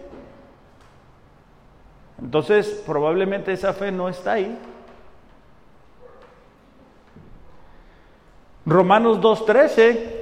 entonces 2.21 2.83
probablemente 2.85 3.51
esa 3.51 3.73
fe 3.73 3.91
no 3.91 4.09
está 4.09 4.33
ahí. 4.33 4.57
Romanos 8.65 9.19
2.13 9.19 10.19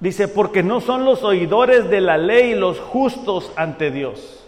Dice, 0.00 0.28
porque 0.28 0.62
no 0.62 0.80
son 0.80 1.04
los 1.04 1.24
oidores 1.24 1.90
de 1.90 2.00
la 2.00 2.18
ley 2.18 2.54
los 2.54 2.78
justos 2.78 3.52
ante 3.56 3.90
Dios. 3.90 4.44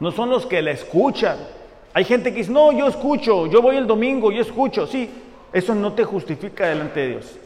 No 0.00 0.10
son 0.10 0.30
los 0.30 0.46
que 0.46 0.62
la 0.62 0.72
escuchan. 0.72 1.38
Hay 1.94 2.04
gente 2.04 2.32
que 2.32 2.38
dice, 2.38 2.50
no, 2.50 2.72
yo 2.72 2.88
escucho, 2.88 3.46
yo 3.46 3.62
voy 3.62 3.76
el 3.76 3.86
domingo, 3.86 4.32
yo 4.32 4.42
escucho. 4.42 4.86
Sí, 4.86 5.08
eso 5.52 5.74
no 5.74 5.92
te 5.92 6.04
justifica 6.04 6.66
delante 6.66 7.00
de 7.00 7.08
Dios. 7.08 7.38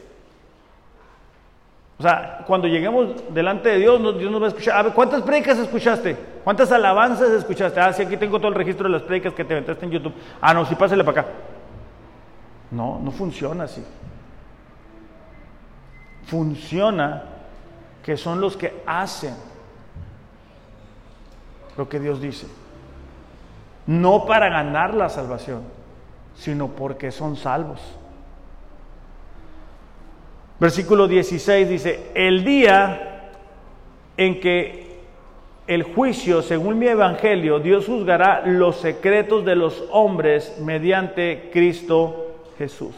O 2.01 2.03
sea, 2.09 2.43
cuando 2.47 2.67
lleguemos 2.67 3.09
delante 3.31 3.69
de 3.69 3.77
Dios, 3.77 4.01
Dios 4.17 4.31
nos 4.31 4.41
va 4.41 4.45
a 4.45 4.49
escuchar. 4.49 4.75
A 4.77 4.81
ver, 4.81 4.93
¿cuántas 4.93 5.21
predicas 5.21 5.59
escuchaste? 5.59 6.17
¿Cuántas 6.43 6.71
alabanzas 6.71 7.29
escuchaste? 7.29 7.79
Ah, 7.79 7.93
sí, 7.93 8.01
aquí 8.01 8.17
tengo 8.17 8.39
todo 8.39 8.49
el 8.49 8.55
registro 8.55 8.87
de 8.87 8.93
las 8.93 9.03
predicas 9.03 9.33
que 9.33 9.45
te 9.45 9.53
aventaste 9.53 9.85
en 9.85 9.91
YouTube. 9.91 10.13
Ah, 10.41 10.53
no, 10.53 10.65
sí, 10.65 10.73
pásale 10.75 11.03
para 11.03 11.21
acá. 11.21 11.31
No, 12.71 12.99
no 12.99 13.11
funciona 13.11 13.65
así 13.65 13.83
funciona 16.31 17.23
que 18.01 18.15
son 18.15 18.39
los 18.39 18.55
que 18.55 18.81
hacen 18.85 19.35
lo 21.77 21.89
que 21.89 21.99
Dios 21.99 22.21
dice. 22.21 22.47
No 23.85 24.25
para 24.25 24.47
ganar 24.49 24.93
la 24.93 25.09
salvación, 25.09 25.63
sino 26.35 26.69
porque 26.69 27.11
son 27.11 27.35
salvos. 27.35 27.81
Versículo 30.61 31.07
16 31.07 31.67
dice, 31.67 32.11
el 32.13 32.43
día 32.43 33.31
en 34.15 34.39
que 34.39 34.91
el 35.65 35.81
juicio, 35.81 36.43
según 36.43 36.77
mi 36.77 36.85
evangelio, 36.85 37.57
Dios 37.57 37.87
juzgará 37.87 38.43
los 38.45 38.75
secretos 38.75 39.43
de 39.43 39.55
los 39.55 39.83
hombres 39.89 40.59
mediante 40.61 41.49
Cristo 41.51 42.35
Jesús. 42.59 42.93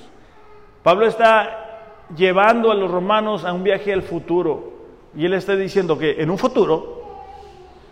Pablo 0.84 1.06
está 1.06 2.08
llevando 2.14 2.70
a 2.70 2.76
los 2.76 2.92
romanos 2.92 3.46
a 3.46 3.54
un 3.54 3.64
viaje 3.64 3.94
al 3.94 4.02
futuro. 4.02 4.74
Y 5.16 5.26
él 5.26 5.34
está 5.34 5.56
diciendo 5.56 5.98
que 5.98 6.22
en 6.22 6.32
un 6.32 6.38
futuro 6.38 7.22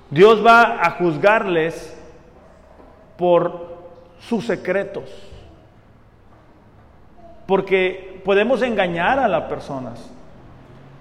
Dios 0.10 0.46
va 0.46 0.82
a 0.86 0.92
juzgarles 0.98 1.98
por 3.18 3.78
sus 4.20 4.46
secretos. 4.48 5.31
Porque 7.46 8.22
podemos 8.24 8.62
engañar 8.62 9.20
a 9.20 9.28
las 9.28 9.44
personas. 9.44 10.10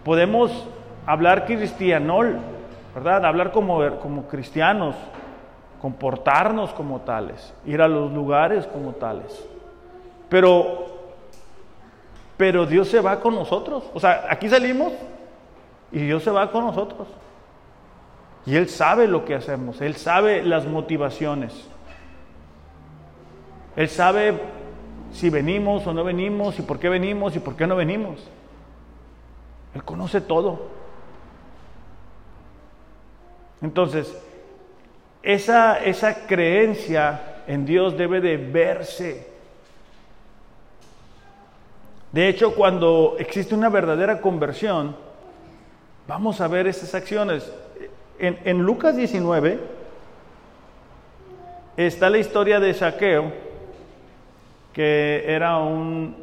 Podemos 0.04 0.66
hablar 1.06 1.46
cristianol, 1.46 2.38
¿verdad? 2.94 3.24
Hablar 3.24 3.52
como, 3.52 3.98
como 3.98 4.26
cristianos. 4.26 4.94
comportarnos 5.80 6.72
como 6.74 7.00
tales, 7.00 7.54
ir 7.64 7.80
a 7.80 7.88
los 7.88 8.12
lugares 8.12 8.66
como 8.66 8.92
tales. 8.92 9.46
Pero, 10.28 10.86
pero 12.36 12.66
Dios 12.66 12.88
se 12.88 13.00
va 13.00 13.18
con 13.20 13.34
nosotros. 13.34 13.84
O 13.94 14.00
sea, 14.00 14.26
aquí 14.28 14.48
salimos 14.48 14.92
y 15.90 16.00
Dios 16.00 16.22
se 16.22 16.30
va 16.30 16.50
con 16.50 16.66
nosotros. 16.66 17.08
Y 18.46 18.56
Él 18.56 18.68
sabe 18.68 19.06
lo 19.06 19.24
que 19.24 19.34
hacemos, 19.34 19.80
Él 19.80 19.96
sabe 19.96 20.42
las 20.42 20.66
motivaciones. 20.66 21.68
Él 23.76 23.88
sabe 23.88 24.38
si 25.12 25.30
venimos 25.30 25.86
o 25.86 25.92
no 25.92 26.04
venimos, 26.04 26.58
y 26.58 26.62
por 26.62 26.78
qué 26.78 26.88
venimos 26.88 27.36
y 27.36 27.40
por 27.40 27.56
qué 27.56 27.66
no 27.66 27.76
venimos. 27.76 28.20
Él 29.74 29.84
conoce 29.84 30.20
todo. 30.20 30.68
Entonces, 33.62 34.16
esa, 35.22 35.78
esa 35.84 36.26
creencia 36.26 37.42
en 37.46 37.66
Dios 37.66 37.96
debe 37.96 38.20
de 38.20 38.36
verse. 38.36 39.28
De 42.12 42.28
hecho, 42.28 42.54
cuando 42.54 43.16
existe 43.18 43.54
una 43.54 43.68
verdadera 43.68 44.20
conversión, 44.20 44.96
vamos 46.08 46.40
a 46.40 46.48
ver 46.48 46.66
esas 46.66 46.94
acciones. 46.94 47.52
En, 48.18 48.38
en 48.44 48.62
Lucas 48.62 48.96
19 48.96 49.60
está 51.76 52.10
la 52.10 52.18
historia 52.18 52.58
de 52.60 52.74
Saqueo, 52.74 53.32
que 54.80 55.24
era 55.26 55.58
un, 55.58 56.16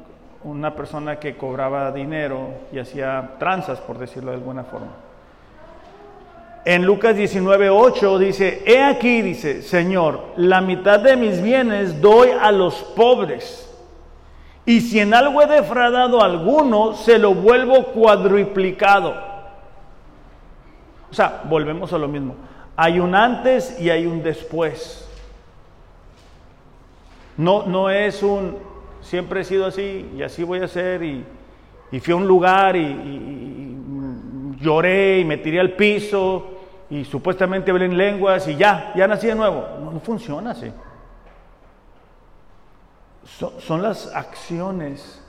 una 0.43 0.73
persona 0.73 1.19
que 1.19 1.37
cobraba 1.37 1.91
dinero 1.91 2.55
y 2.71 2.79
hacía 2.79 3.35
tranzas, 3.37 3.79
por 3.79 3.99
decirlo 3.99 4.31
de 4.31 4.37
alguna 4.37 4.63
forma. 4.63 4.93
En 6.65 6.83
Lucas 6.83 7.15
19:8 7.15 8.17
dice, 8.17 8.63
he 8.65 8.83
aquí, 8.83 9.21
dice, 9.21 9.61
Señor, 9.61 10.29
la 10.37 10.61
mitad 10.61 10.99
de 10.99 11.15
mis 11.15 11.39
bienes 11.39 12.01
doy 12.01 12.29
a 12.31 12.51
los 12.51 12.73
pobres. 12.95 13.71
Y 14.65 14.81
si 14.81 15.01
en 15.01 15.13
algo 15.13 15.39
he 15.43 15.45
defraudado 15.45 16.19
a 16.19 16.25
alguno, 16.25 16.95
se 16.95 17.19
lo 17.19 17.35
vuelvo 17.35 17.83
cuadruplicado. 17.93 19.13
O 21.11 21.13
sea, 21.13 21.43
volvemos 21.43 21.93
a 21.93 21.99
lo 21.99 22.07
mismo. 22.07 22.33
Hay 22.75 22.99
un 22.99 23.13
antes 23.13 23.79
y 23.79 23.91
hay 23.91 24.07
un 24.07 24.23
después. 24.23 25.06
No, 27.37 27.65
no 27.65 27.89
es 27.89 28.23
un, 28.23 28.57
siempre 29.01 29.41
he 29.41 29.43
sido 29.43 29.65
así 29.65 30.11
y 30.15 30.23
así 30.23 30.43
voy 30.43 30.59
a 30.59 30.67
ser 30.67 31.03
y, 31.03 31.25
fui 32.01 32.13
a 32.13 32.15
un 32.15 32.27
lugar 32.27 32.75
y, 32.75 33.75
lloré 34.59 35.19
y 35.19 35.25
me 35.25 35.37
tiré 35.37 35.59
al 35.59 35.73
piso 35.73 36.47
y 36.89 37.05
supuestamente 37.05 37.69
hablé 37.69 37.85
en 37.85 37.95
lenguas 37.95 38.47
y 38.47 38.55
ya, 38.55 38.91
ya 38.95 39.07
nací 39.07 39.27
de 39.27 39.35
nuevo. 39.35 39.65
No, 39.79 39.99
funciona 39.99 40.51
así. 40.51 40.71
son 43.59 43.81
las 43.83 44.13
acciones 44.15 45.23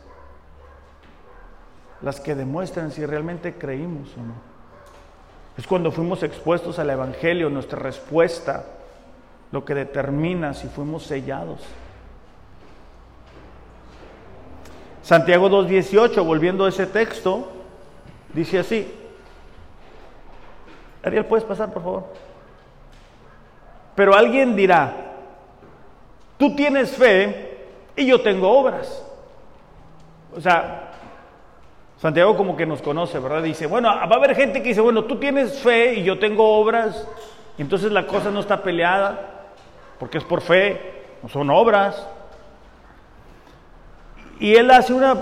las 2.01 2.21
que 2.21 2.35
demuestran 2.35 2.91
si 2.91 3.05
realmente 3.05 3.55
creímos 3.55 4.09
o 4.17 4.21
no. 4.21 4.35
Es 5.57 5.67
cuando 5.67 5.91
fuimos 5.91 6.23
expuestos 6.23 6.79
al 6.79 6.89
Evangelio, 6.91 7.51
nuestra 7.51 7.79
respuesta, 7.79 8.65
lo 9.51 9.65
que 9.65 9.75
determina 9.75 10.55
si 10.55 10.69
fuimos 10.69 11.03
sellados. 11.03 11.61
Santiago 15.09 15.49
2.18, 15.49 16.23
volviendo 16.23 16.67
a 16.67 16.69
ese 16.69 16.87
texto, 16.87 17.49
dice 18.35 18.59
así. 18.59 18.95
Ariel, 21.03 21.25
¿puedes 21.25 21.47
pasar, 21.47 21.73
por 21.73 21.83
favor? 21.83 22.05
Pero 23.95 24.15
alguien 24.15 24.55
dirá, 24.55 24.93
tú 26.37 26.55
tienes 26.55 26.95
fe 26.95 27.69
y 27.97 28.05
yo 28.05 28.21
tengo 28.21 28.51
obras. 28.51 29.03
O 30.37 30.43
sea, 30.43 30.91
Santiago 31.97 32.37
como 32.37 32.55
que 32.55 32.67
nos 32.67 32.83
conoce, 32.83 33.19
¿verdad? 33.19 33.43
Dice, 33.43 33.65
bueno, 33.67 33.89
va 33.89 34.03
a 34.03 34.15
haber 34.15 34.37
gente 34.37 34.61
que 34.61 34.69
dice, 34.69 34.83
bueno, 34.83 35.05
tú 35.05 35.17
tienes 35.17 35.59
fe 35.61 35.95
y 35.95 36.05
yo 36.05 36.19
tengo 36.19 36.59
obras, 36.59 37.09
entonces 37.57 37.91
la 37.93 38.07
cosa 38.07 38.31
no 38.31 38.41
está 38.41 38.63
peleada, 38.63 39.47
porque 39.99 40.19
es 40.19 40.25
por 40.25 40.43
fe, 40.43 41.07
no 41.23 41.31
son 41.31 41.49
obras. 41.49 42.07
Y 44.41 44.55
él 44.55 44.71
hace 44.71 44.93
una 44.93 45.17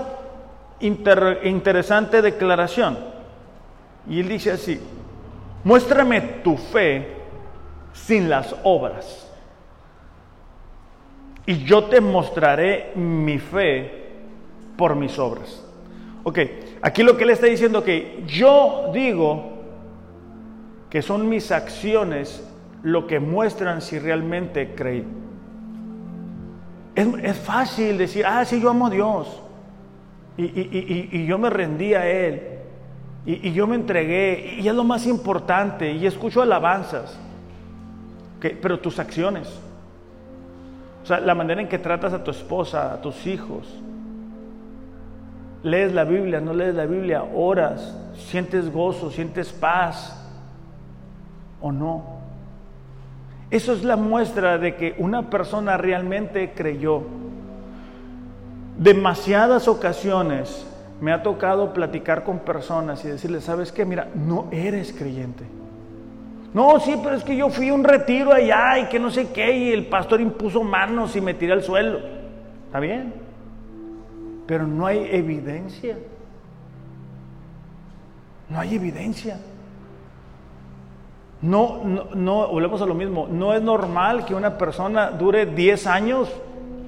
interesante 0.79 2.21
declaración. 2.21 2.97
Y 4.09 4.19
él 4.19 4.29
dice 4.29 4.51
así, 4.51 4.79
muéstrame 5.63 6.21
tu 6.43 6.57
fe 6.57 7.07
sin 7.93 8.29
las 8.29 8.55
obras. 8.63 9.27
Y 11.45 11.63
yo 11.63 11.85
te 11.85 12.01
mostraré 12.01 12.91
mi 12.95 13.39
fe 13.39 14.05
por 14.77 14.95
mis 14.95 15.17
obras. 15.17 15.63
Ok, 16.23 16.39
aquí 16.81 17.03
lo 17.03 17.17
que 17.17 17.23
él 17.23 17.29
está 17.31 17.47
diciendo 17.47 17.83
que 17.83 18.23
yo 18.27 18.91
digo 18.93 19.53
que 20.89 21.01
son 21.01 21.27
mis 21.29 21.51
acciones 21.51 22.43
lo 22.83 23.07
que 23.07 23.19
muestran 23.19 23.81
si 23.81 23.97
realmente 23.97 24.75
creí. 24.75 25.05
Es, 26.97 27.37
fácil 27.37 27.95
decir, 27.95 28.25
ah, 28.25 28.43
sí, 28.43 28.59
yo 28.59 28.71
amo 28.71 28.87
a 28.87 28.89
Dios. 28.89 29.27
Y, 30.35 31.27
yo 31.27 31.37
me 31.37 31.51
rendí 31.51 31.93
a 31.93 32.07
Él. 32.07 32.41
Y, 33.23 33.51
yo 33.53 33.67
me 33.67 33.75
entregué. 33.75 34.57
Y 34.59 34.67
es 34.67 34.73
lo 34.73 34.83
más 34.83 35.05
importante. 35.05 35.91
Y 35.91 36.07
escucho 36.07 36.41
alabanzas. 36.41 37.19
pero 38.39 38.79
tus 38.79 38.97
acciones. 38.97 39.47
O 41.03 41.05
sea, 41.05 41.19
la 41.19 41.35
manera 41.35 41.61
en 41.61 41.69
que 41.69 41.77
tratas 41.77 42.13
a 42.13 42.23
tu 42.23 42.31
esposa, 42.31 42.93
a 42.93 42.99
tus 42.99 43.27
hijos. 43.27 43.67
Lees 45.61 45.93
la 45.93 46.03
Biblia, 46.03 46.41
no 46.41 46.51
lees 46.51 46.73
la 46.73 46.85
Biblia, 46.85 47.23
oras, 47.23 47.95
sientes 48.15 48.71
gozo, 48.71 49.11
sientes 49.11 49.53
paz. 49.53 50.19
¿O 51.61 51.71
no? 51.71 52.16
Eso 53.49 53.73
es 53.73 53.83
la 53.83 53.95
muestra 53.95 54.57
de 54.57 54.75
que 54.75 54.95
una 54.97 55.29
persona 55.29 55.77
realmente 55.77 56.51
creyó. 56.53 57.03
Demasiadas 58.77 59.67
ocasiones 59.67 60.67
me 60.99 61.13
ha 61.13 61.23
tocado 61.23 61.73
platicar 61.73 62.23
con 62.23 62.39
personas 62.39 63.03
y 63.05 63.07
decirles, 63.07 63.45
¿sabes 63.45 63.71
qué? 63.71 63.85
Mira, 63.85 64.09
no 64.15 64.47
eres 64.51 64.93
creyente. 64.93 65.45
No, 66.53 66.79
sí, 66.79 66.95
pero 67.01 67.15
es 67.15 67.23
que 67.23 67.35
yo 67.35 67.49
fui 67.49 67.69
a 67.69 67.73
un 67.73 67.83
retiro 67.83 68.33
allá 68.33 68.79
y 68.79 68.85
que 68.89 68.99
no 68.99 69.11
sé 69.11 69.29
qué, 69.29 69.55
y 69.55 69.71
el 69.71 69.85
pastor 69.87 70.19
impuso 70.21 70.63
manos 70.63 71.15
y 71.15 71.21
me 71.21 71.33
tiré 71.33 71.53
al 71.53 71.63
suelo. 71.63 71.99
Está 72.65 72.79
bien, 72.79 73.13
pero 74.45 74.65
no 74.65 74.85
hay 74.85 75.07
evidencia. 75.11 75.97
No 78.49 78.59
hay 78.59 78.75
evidencia. 78.75 79.37
No, 81.41 81.83
no, 82.15 82.47
volvemos 82.47 82.81
a 82.81 82.85
lo 82.85 82.95
mismo, 82.95 83.27
no 83.29 83.53
es 83.53 83.61
normal 83.61 84.25
que 84.25 84.33
una 84.33 84.57
persona 84.57 85.11
dure 85.11 85.45
10 85.45 85.87
años 85.87 86.31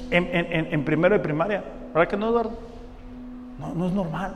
en, 0.09 0.83
primero 0.85 1.15
de 1.15 1.21
primaria. 1.21 1.63
¿Verdad 1.93 2.07
que 2.07 2.17
no, 2.17 2.29
Eduardo? 2.29 2.57
No, 3.59 3.73
no 3.73 3.87
es 3.87 3.93
normal. 3.93 4.35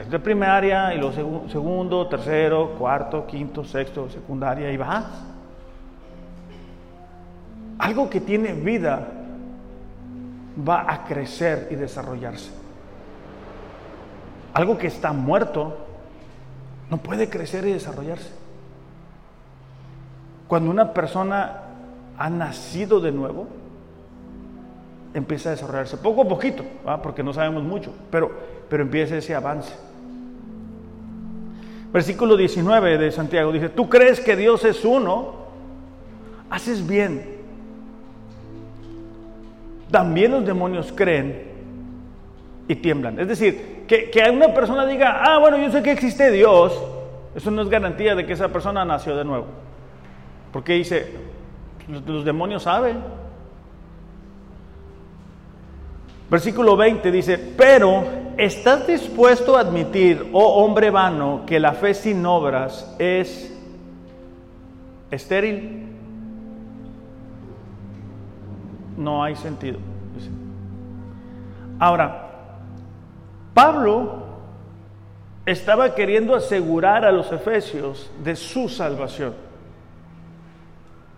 Es 0.00 0.10
de 0.10 0.18
primaria 0.18 0.94
y 0.94 0.98
luego 0.98 1.48
segundo, 1.48 2.06
tercero, 2.08 2.70
cuarto, 2.78 3.26
quinto, 3.26 3.64
sexto, 3.64 4.08
secundaria 4.08 4.70
y 4.70 4.76
vas. 4.76 5.04
Algo 7.78 8.08
que 8.08 8.20
tiene 8.20 8.52
vida 8.54 9.06
va 10.66 10.90
a 10.90 11.04
crecer 11.04 11.68
y 11.70 11.74
desarrollarse. 11.74 12.50
Algo 14.54 14.78
que 14.78 14.86
está 14.86 15.12
muerto 15.12 15.76
no 16.88 16.98
puede 16.98 17.28
crecer 17.28 17.66
y 17.66 17.72
desarrollarse. 17.72 18.43
Cuando 20.48 20.70
una 20.70 20.92
persona 20.92 21.60
ha 22.18 22.30
nacido 22.30 23.00
de 23.00 23.12
nuevo, 23.12 23.46
empieza 25.14 25.50
a 25.50 25.52
desarrollarse 25.52 25.96
poco 25.96 26.22
a 26.22 26.28
poquito, 26.28 26.64
porque 27.02 27.22
no 27.22 27.32
sabemos 27.32 27.62
mucho, 27.62 27.92
pero, 28.10 28.30
pero 28.68 28.82
empieza 28.82 29.16
ese 29.16 29.34
avance. 29.34 29.72
Versículo 31.92 32.36
19 32.36 32.98
de 32.98 33.12
Santiago 33.12 33.52
dice, 33.52 33.68
tú 33.68 33.88
crees 33.88 34.18
que 34.20 34.34
Dios 34.34 34.64
es 34.64 34.84
uno, 34.84 35.44
haces 36.50 36.86
bien. 36.86 37.34
También 39.92 40.32
los 40.32 40.44
demonios 40.44 40.92
creen 40.92 41.44
y 42.66 42.74
tiemblan. 42.74 43.20
Es 43.20 43.28
decir, 43.28 43.84
que, 43.86 44.10
que 44.10 44.28
una 44.28 44.52
persona 44.52 44.84
diga, 44.86 45.20
ah, 45.22 45.38
bueno, 45.38 45.56
yo 45.56 45.70
sé 45.70 45.84
que 45.84 45.92
existe 45.92 46.32
Dios, 46.32 46.76
eso 47.36 47.50
no 47.52 47.62
es 47.62 47.68
garantía 47.68 48.16
de 48.16 48.26
que 48.26 48.32
esa 48.32 48.48
persona 48.48 48.84
nació 48.84 49.16
de 49.16 49.24
nuevo. 49.24 49.46
Porque 50.54 50.74
dice, 50.74 51.12
los, 51.88 52.24
demonios 52.24 52.62
saben. 52.62 52.98
Versículo 56.30 56.76
20 56.76 57.10
dice, 57.10 57.36
pero 57.36 58.04
¿estás 58.36 58.86
dispuesto 58.86 59.56
a 59.56 59.62
admitir, 59.62 60.30
oh 60.32 60.64
hombre 60.64 60.90
vano, 60.90 61.42
que 61.44 61.58
la 61.58 61.72
fe 61.72 61.92
sin 61.92 62.24
obras 62.24 62.94
es 63.00 63.52
estéril? 65.10 65.90
no 68.96 69.24
hay 69.24 69.34
sentido. 69.34 69.78
Ahora, 71.80 72.30
Pablo 73.52 74.22
estaba 75.44 75.96
queriendo 75.96 76.36
asegurar 76.36 77.04
a 77.04 77.10
los 77.10 77.32
efesios 77.32 78.08
de 78.22 78.36
su 78.36 78.68
salvación, 78.68 79.34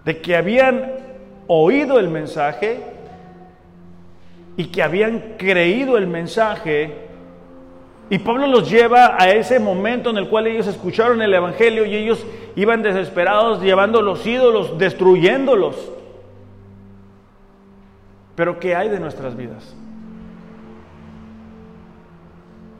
de 0.07 0.21
que 0.23 0.37
habían 0.37 0.93
oído 1.49 1.99
el 1.99 2.09
mensaje 2.09 2.81
y 4.57 4.67
que 4.67 4.83
habían 4.83 5.35
creído 5.37 5.99
el 5.99 6.07
mensaje. 6.07 6.95
Y 8.09 8.21
Pablo 8.21 8.47
los 8.47 8.71
lleva 8.71 9.21
a 9.21 9.31
ese 9.31 9.59
momento 9.59 10.11
en 10.11 10.19
el 10.19 10.29
cual 10.29 10.47
ellos 10.47 10.69
escucharon 10.69 11.21
el 11.21 11.35
Evangelio 11.35 11.85
y 11.85 11.97
ellos 11.97 12.25
iban 12.55 12.83
desesperados 12.83 13.61
llevando 13.61 14.01
los 14.01 14.25
ídolos, 14.25 14.79
destruyéndolos. 14.79 15.93
Pero 18.37 18.61
¿qué 18.61 18.77
hay 18.77 18.89
de 18.89 19.01
nuestras 19.01 19.37
vidas? 19.37 19.75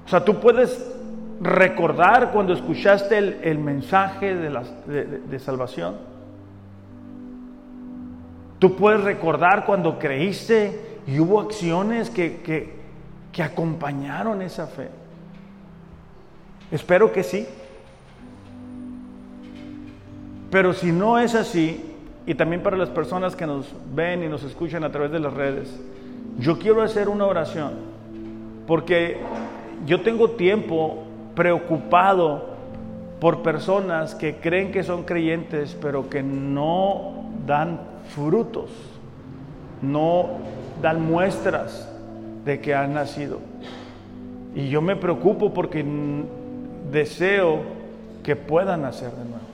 O 0.07 0.09
sea, 0.09 0.25
tú 0.25 0.39
puedes 0.39 0.95
recordar 1.41 2.31
cuando 2.31 2.53
escuchaste 2.53 3.19
el, 3.19 3.59
mensaje 3.59 4.37
de, 4.37 5.39
salvación. 5.41 6.16
Tú 8.59 8.77
puedes 8.77 9.03
recordar 9.03 9.67
cuando 9.67 9.99
creíste 9.99 10.99
y 11.07 11.21
hubo 11.21 11.41
acciones 11.41 12.11
que, 12.11 12.73
que 13.33 13.43
acompañaron 13.43 14.43
esa 14.43 14.67
fe. 14.67 14.89
Espero 16.71 17.13
que 17.13 17.23
sí. 17.23 17.47
Pero 20.51 20.73
si 20.73 20.93
no 20.93 21.19
es 21.19 21.35
así, 21.35 21.95
y 22.27 22.35
también 22.35 22.63
para 22.63 22.77
las 22.77 22.89
personas 22.89 23.37
que 23.37 23.47
nos 23.47 23.73
ven 23.95 24.23
y 24.23 24.29
nos 24.29 24.43
escuchan 24.43 24.85
a 24.85 24.91
través 24.91 25.13
de 25.13 25.21
las 25.21 25.33
redes, 25.33 25.79
yo 26.39 26.59
quiero 26.59 26.83
hacer 26.83 27.09
una 27.09 27.27
oración, 27.27 27.75
porque 28.67 29.19
yo 29.87 30.03
tengo 30.03 30.31
tiempo 30.31 31.05
preocupado 31.35 32.57
por 33.21 33.43
personas 33.43 34.15
que 34.15 34.37
creen 34.37 34.73
que 34.73 34.83
son 34.83 35.05
creyentes, 35.05 35.77
pero 35.81 36.11
que 36.11 36.23
no 36.23 37.27
dan 37.47 37.81
frutos, 38.15 38.71
no 39.83 40.39
dan 40.83 41.05
muestras 41.05 41.91
de 42.45 42.61
que 42.61 42.75
han 42.75 42.95
nacido. 42.95 43.41
Y 44.55 44.69
yo 44.69 44.81
me 44.81 44.97
preocupo 44.97 45.53
porque 45.53 45.85
deseo 46.91 47.61
que 48.23 48.37
puedan 48.37 48.83
nacer 48.83 49.11
de 49.11 49.25
nuevo. 49.25 49.47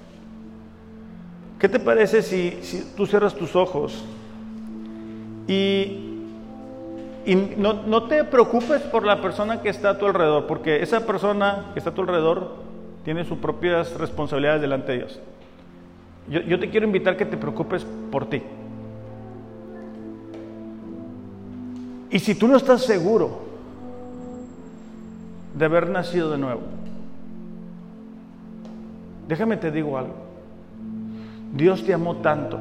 ¿Qué 1.59 1.68
te 1.68 1.78
parece 1.78 2.22
si, 2.22 2.59
si 2.62 2.82
tú 2.96 3.07
cierras 3.07 3.34
tus 3.34 3.55
ojos 3.55 4.05
y 5.46 6.09
y 7.24 7.36
no, 7.36 8.03
te 8.05 8.24
preocupes 8.24 8.82
por 8.82 9.05
la 9.05 9.20
persona 9.20 9.62
que 9.62 9.68
está 9.68 9.90
a 9.90 9.98
tu 9.98 10.07
alrededor, 10.07 10.46
porque 10.46 10.82
esa 10.82 11.07
persona 11.07 11.66
que 11.72 11.78
está 11.78 11.90
a 11.90 11.94
tu 11.94 12.00
alrededor 12.00 12.57
tiene 13.05 13.24
sus 13.24 13.38
propias 13.38 13.96
responsabilidades 13.96 14.61
delante 14.61 14.92
de 14.92 14.98
Dios. 14.98 15.20
Yo, 16.28 16.58
te 16.58 16.70
quiero 16.70 16.86
invitar 16.86 17.16
que 17.16 17.26
te 17.26 17.36
preocupes 17.36 17.84
por 18.10 18.26
ti. 18.26 18.42
Y 22.10 22.18
si 22.18 22.34
tú 22.34 22.46
no 22.46 22.56
estás 22.56 22.82
seguro 22.82 23.40
de 25.54 25.64
haber 25.64 25.88
nacido 25.88 26.30
de 26.30 26.38
nuevo, 26.38 26.60
déjame 29.28 29.56
te 29.56 29.70
digo 29.70 29.98
algo. 29.98 30.14
Dios 31.54 31.84
te 31.84 31.92
amó 31.92 32.16
tanto 32.16 32.58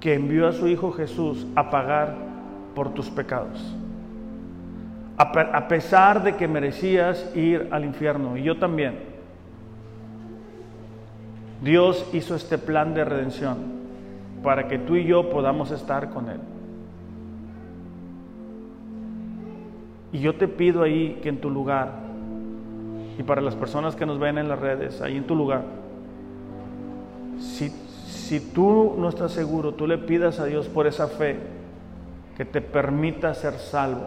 que 0.00 0.14
envió 0.14 0.48
a 0.48 0.52
su 0.52 0.68
Hijo 0.68 0.92
Jesús 0.92 1.46
a 1.54 1.70
pagar 1.70 2.14
por 2.74 2.94
tus 2.94 3.10
pecados. 3.10 3.74
A, 5.16 5.66
pesar 5.66 6.22
de 6.22 6.36
que 6.36 6.46
merecías 6.46 7.34
ir 7.34 7.66
al 7.72 7.84
infierno, 7.84 8.36
y 8.36 8.44
yo 8.44 8.56
también, 8.56 9.07
Dios 11.62 12.06
hizo 12.12 12.34
este 12.34 12.58
plan 12.58 12.94
de 12.94 13.04
redención 13.04 13.56
para 14.42 14.68
que 14.68 14.78
tú 14.78 14.96
y 14.96 15.04
yo 15.04 15.30
podamos 15.30 15.70
estar 15.70 16.10
con 16.10 16.28
Él. 16.28 16.40
Y 20.12 20.20
yo 20.20 20.36
te 20.36 20.48
pido 20.48 20.82
ahí 20.82 21.18
que 21.22 21.28
en 21.28 21.40
tu 21.40 21.50
lugar, 21.50 21.92
y 23.18 23.22
para 23.22 23.40
las 23.40 23.56
personas 23.56 23.96
que 23.96 24.06
nos 24.06 24.18
ven 24.18 24.38
en 24.38 24.48
las 24.48 24.58
redes, 24.58 25.00
ahí 25.02 25.16
en 25.16 25.26
tu 25.26 25.34
lugar, 25.34 25.64
si, 27.40 27.70
si 28.06 28.40
tú 28.40 28.94
no 28.96 29.08
estás 29.08 29.32
seguro, 29.32 29.74
tú 29.74 29.86
le 29.86 29.98
pidas 29.98 30.40
a 30.40 30.46
Dios 30.46 30.68
por 30.68 30.86
esa 30.86 31.08
fe 31.08 31.36
que 32.36 32.44
te 32.44 32.60
permita 32.60 33.34
ser 33.34 33.54
salvo. 33.54 34.06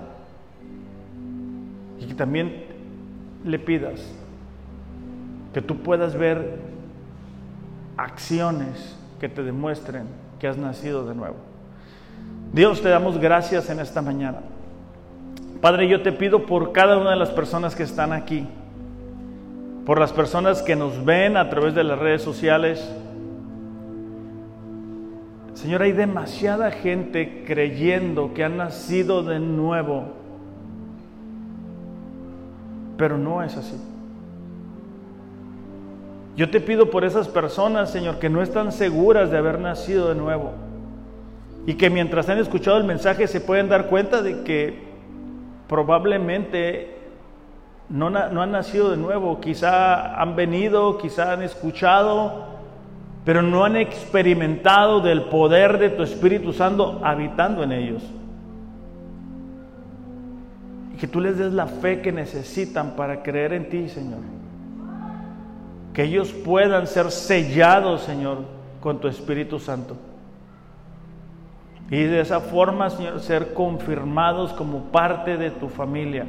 Y 2.00 2.06
que 2.06 2.14
también 2.16 2.64
le 3.46 3.60
pidas 3.60 4.16
que 5.54 5.62
tú 5.62 5.78
puedas 5.78 6.16
ver 6.16 6.71
acciones 7.98 8.96
que 9.20 9.30
te 9.30 9.44
demuestren 9.44 10.06
que 10.40 10.48
has 10.48 10.58
nacido 10.58 11.06
de 11.06 11.16
nuevo. 11.16 11.36
Dios, 12.54 12.82
te 12.82 12.90
damos 12.90 13.20
gracias 13.20 13.70
en 13.70 13.80
esta 13.80 14.02
mañana. 14.02 14.40
Padre, 15.62 15.88
yo 15.88 16.02
te 16.02 16.12
pido 16.12 16.46
por 16.46 16.72
cada 16.72 16.98
una 16.98 17.12
de 17.12 17.16
las 17.18 17.30
personas 17.30 17.76
que 17.76 17.84
están 17.84 18.12
aquí, 18.12 18.48
por 19.86 20.00
las 20.00 20.12
personas 20.12 20.64
que 20.64 20.76
nos 20.76 21.06
ven 21.06 21.38
a 21.38 21.50
través 21.50 21.76
de 21.76 21.84
las 21.84 22.00
redes 22.00 22.22
sociales, 22.24 22.92
Señor, 25.54 25.84
hay 25.84 25.92
demasiada 25.92 26.72
gente 26.72 27.44
creyendo 27.46 28.34
que 28.34 28.44
ha 28.44 28.50
nacido 28.50 29.22
de 29.22 29.40
nuevo, 29.40 30.06
pero 32.98 33.18
no 33.18 33.44
es 33.44 33.56
así. 33.56 33.76
Yo 36.42 36.50
te 36.50 36.60
pido 36.60 36.90
por 36.90 37.06
esas 37.06 37.28
personas, 37.28 37.92
Señor, 37.92 38.18
que 38.18 38.28
no 38.28 38.42
están 38.42 38.72
seguras 38.72 39.30
de 39.30 39.38
haber 39.38 39.60
nacido 39.60 40.10
de 40.10 40.16
nuevo 40.16 40.54
y 41.68 41.76
que 41.76 41.92
mientras 41.92 42.30
han 42.30 42.40
escuchado 42.40 42.80
el 42.80 42.84
mensaje 42.84 43.28
se 43.28 43.42
pueden 43.42 43.70
dar 43.70 43.90
cuenta 43.90 44.24
de 44.24 44.42
que 44.42 44.74
probablemente 45.70 46.98
no, 47.90 48.10
no 48.10 48.42
han 48.42 48.52
nacido 48.52 48.90
de 48.90 48.98
nuevo, 48.98 49.40
quizá 49.40 50.20
han 50.20 50.36
venido, 50.36 50.98
quizá 50.98 51.34
han 51.34 51.44
escuchado, 51.44 52.46
pero 53.24 53.44
no 53.44 53.64
han 53.64 53.76
experimentado 53.76 55.00
del 55.00 55.26
poder 55.26 55.78
de 55.78 55.92
tu 55.92 56.02
Espíritu 56.02 56.54
Santo 56.54 57.02
habitando 57.04 57.62
en 57.62 57.72
ellos. 57.72 58.02
Y 60.96 60.98
que 60.98 61.08
tú 61.08 61.22
les 61.22 61.38
des 61.38 61.54
la 61.54 61.68
fe 61.68 62.02
que 62.02 62.12
necesitan 62.12 62.96
para 62.96 63.22
creer 63.22 63.54
en 63.54 63.70
ti, 63.70 63.88
Señor. 63.88 64.41
Que 65.94 66.04
ellos 66.04 66.32
puedan 66.32 66.88
ser 66.88 67.12
sellados, 67.12 68.02
Señor, 68.02 68.40
con 68.80 69.00
tu 69.00 69.08
Espíritu 69.08 69.60
Santo. 69.60 69.96
Y 71.90 72.04
de 72.04 72.22
esa 72.22 72.40
forma, 72.40 72.90
Señor, 72.90 73.20
ser 73.20 73.54
confirmados 73.54 74.54
como 74.54 74.86
parte 74.86 75.38
de 75.38 75.52
tu 75.52 75.68
familia. 75.68 76.26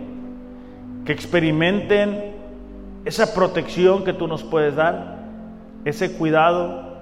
Que 1.04 1.12
experimenten 1.12 2.32
esa 3.04 3.32
protección 3.34 4.04
que 4.04 4.12
tú 4.12 4.26
nos 4.26 4.42
puedes 4.42 4.74
dar 4.74 5.22
ese 5.84 6.16
cuidado, 6.16 6.92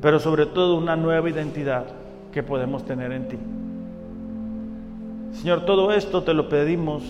pero 0.00 0.18
sobre 0.20 0.46
todo 0.46 0.76
una 0.76 0.96
nueva 0.96 1.28
identidad 1.28 1.84
que 2.32 2.42
podemos 2.42 2.84
tener 2.84 3.12
en 3.12 3.28
ti. 3.28 3.38
Señor, 5.32 5.64
todo 5.66 5.92
esto 5.92 6.22
te 6.22 6.34
lo 6.34 6.48
pedimos 6.48 7.02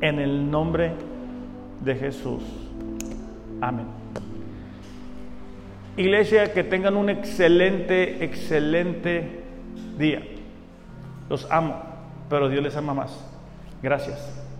en 0.00 0.18
el 0.18 0.50
nombre 0.50 0.92
de 1.82 1.94
Jesús. 1.94 2.42
Amén. 3.62 3.86
Iglesia, 5.96 6.52
que 6.52 6.64
tengan 6.64 6.96
un 6.96 7.08
excelente, 7.10 8.24
excelente 8.24 9.44
día. 9.96 10.20
Los 11.30 11.48
amo, 11.48 11.80
pero 12.28 12.48
Dios 12.48 12.64
les 12.64 12.74
ama 12.76 12.92
más. 12.92 13.24
Gracias. 13.80 14.41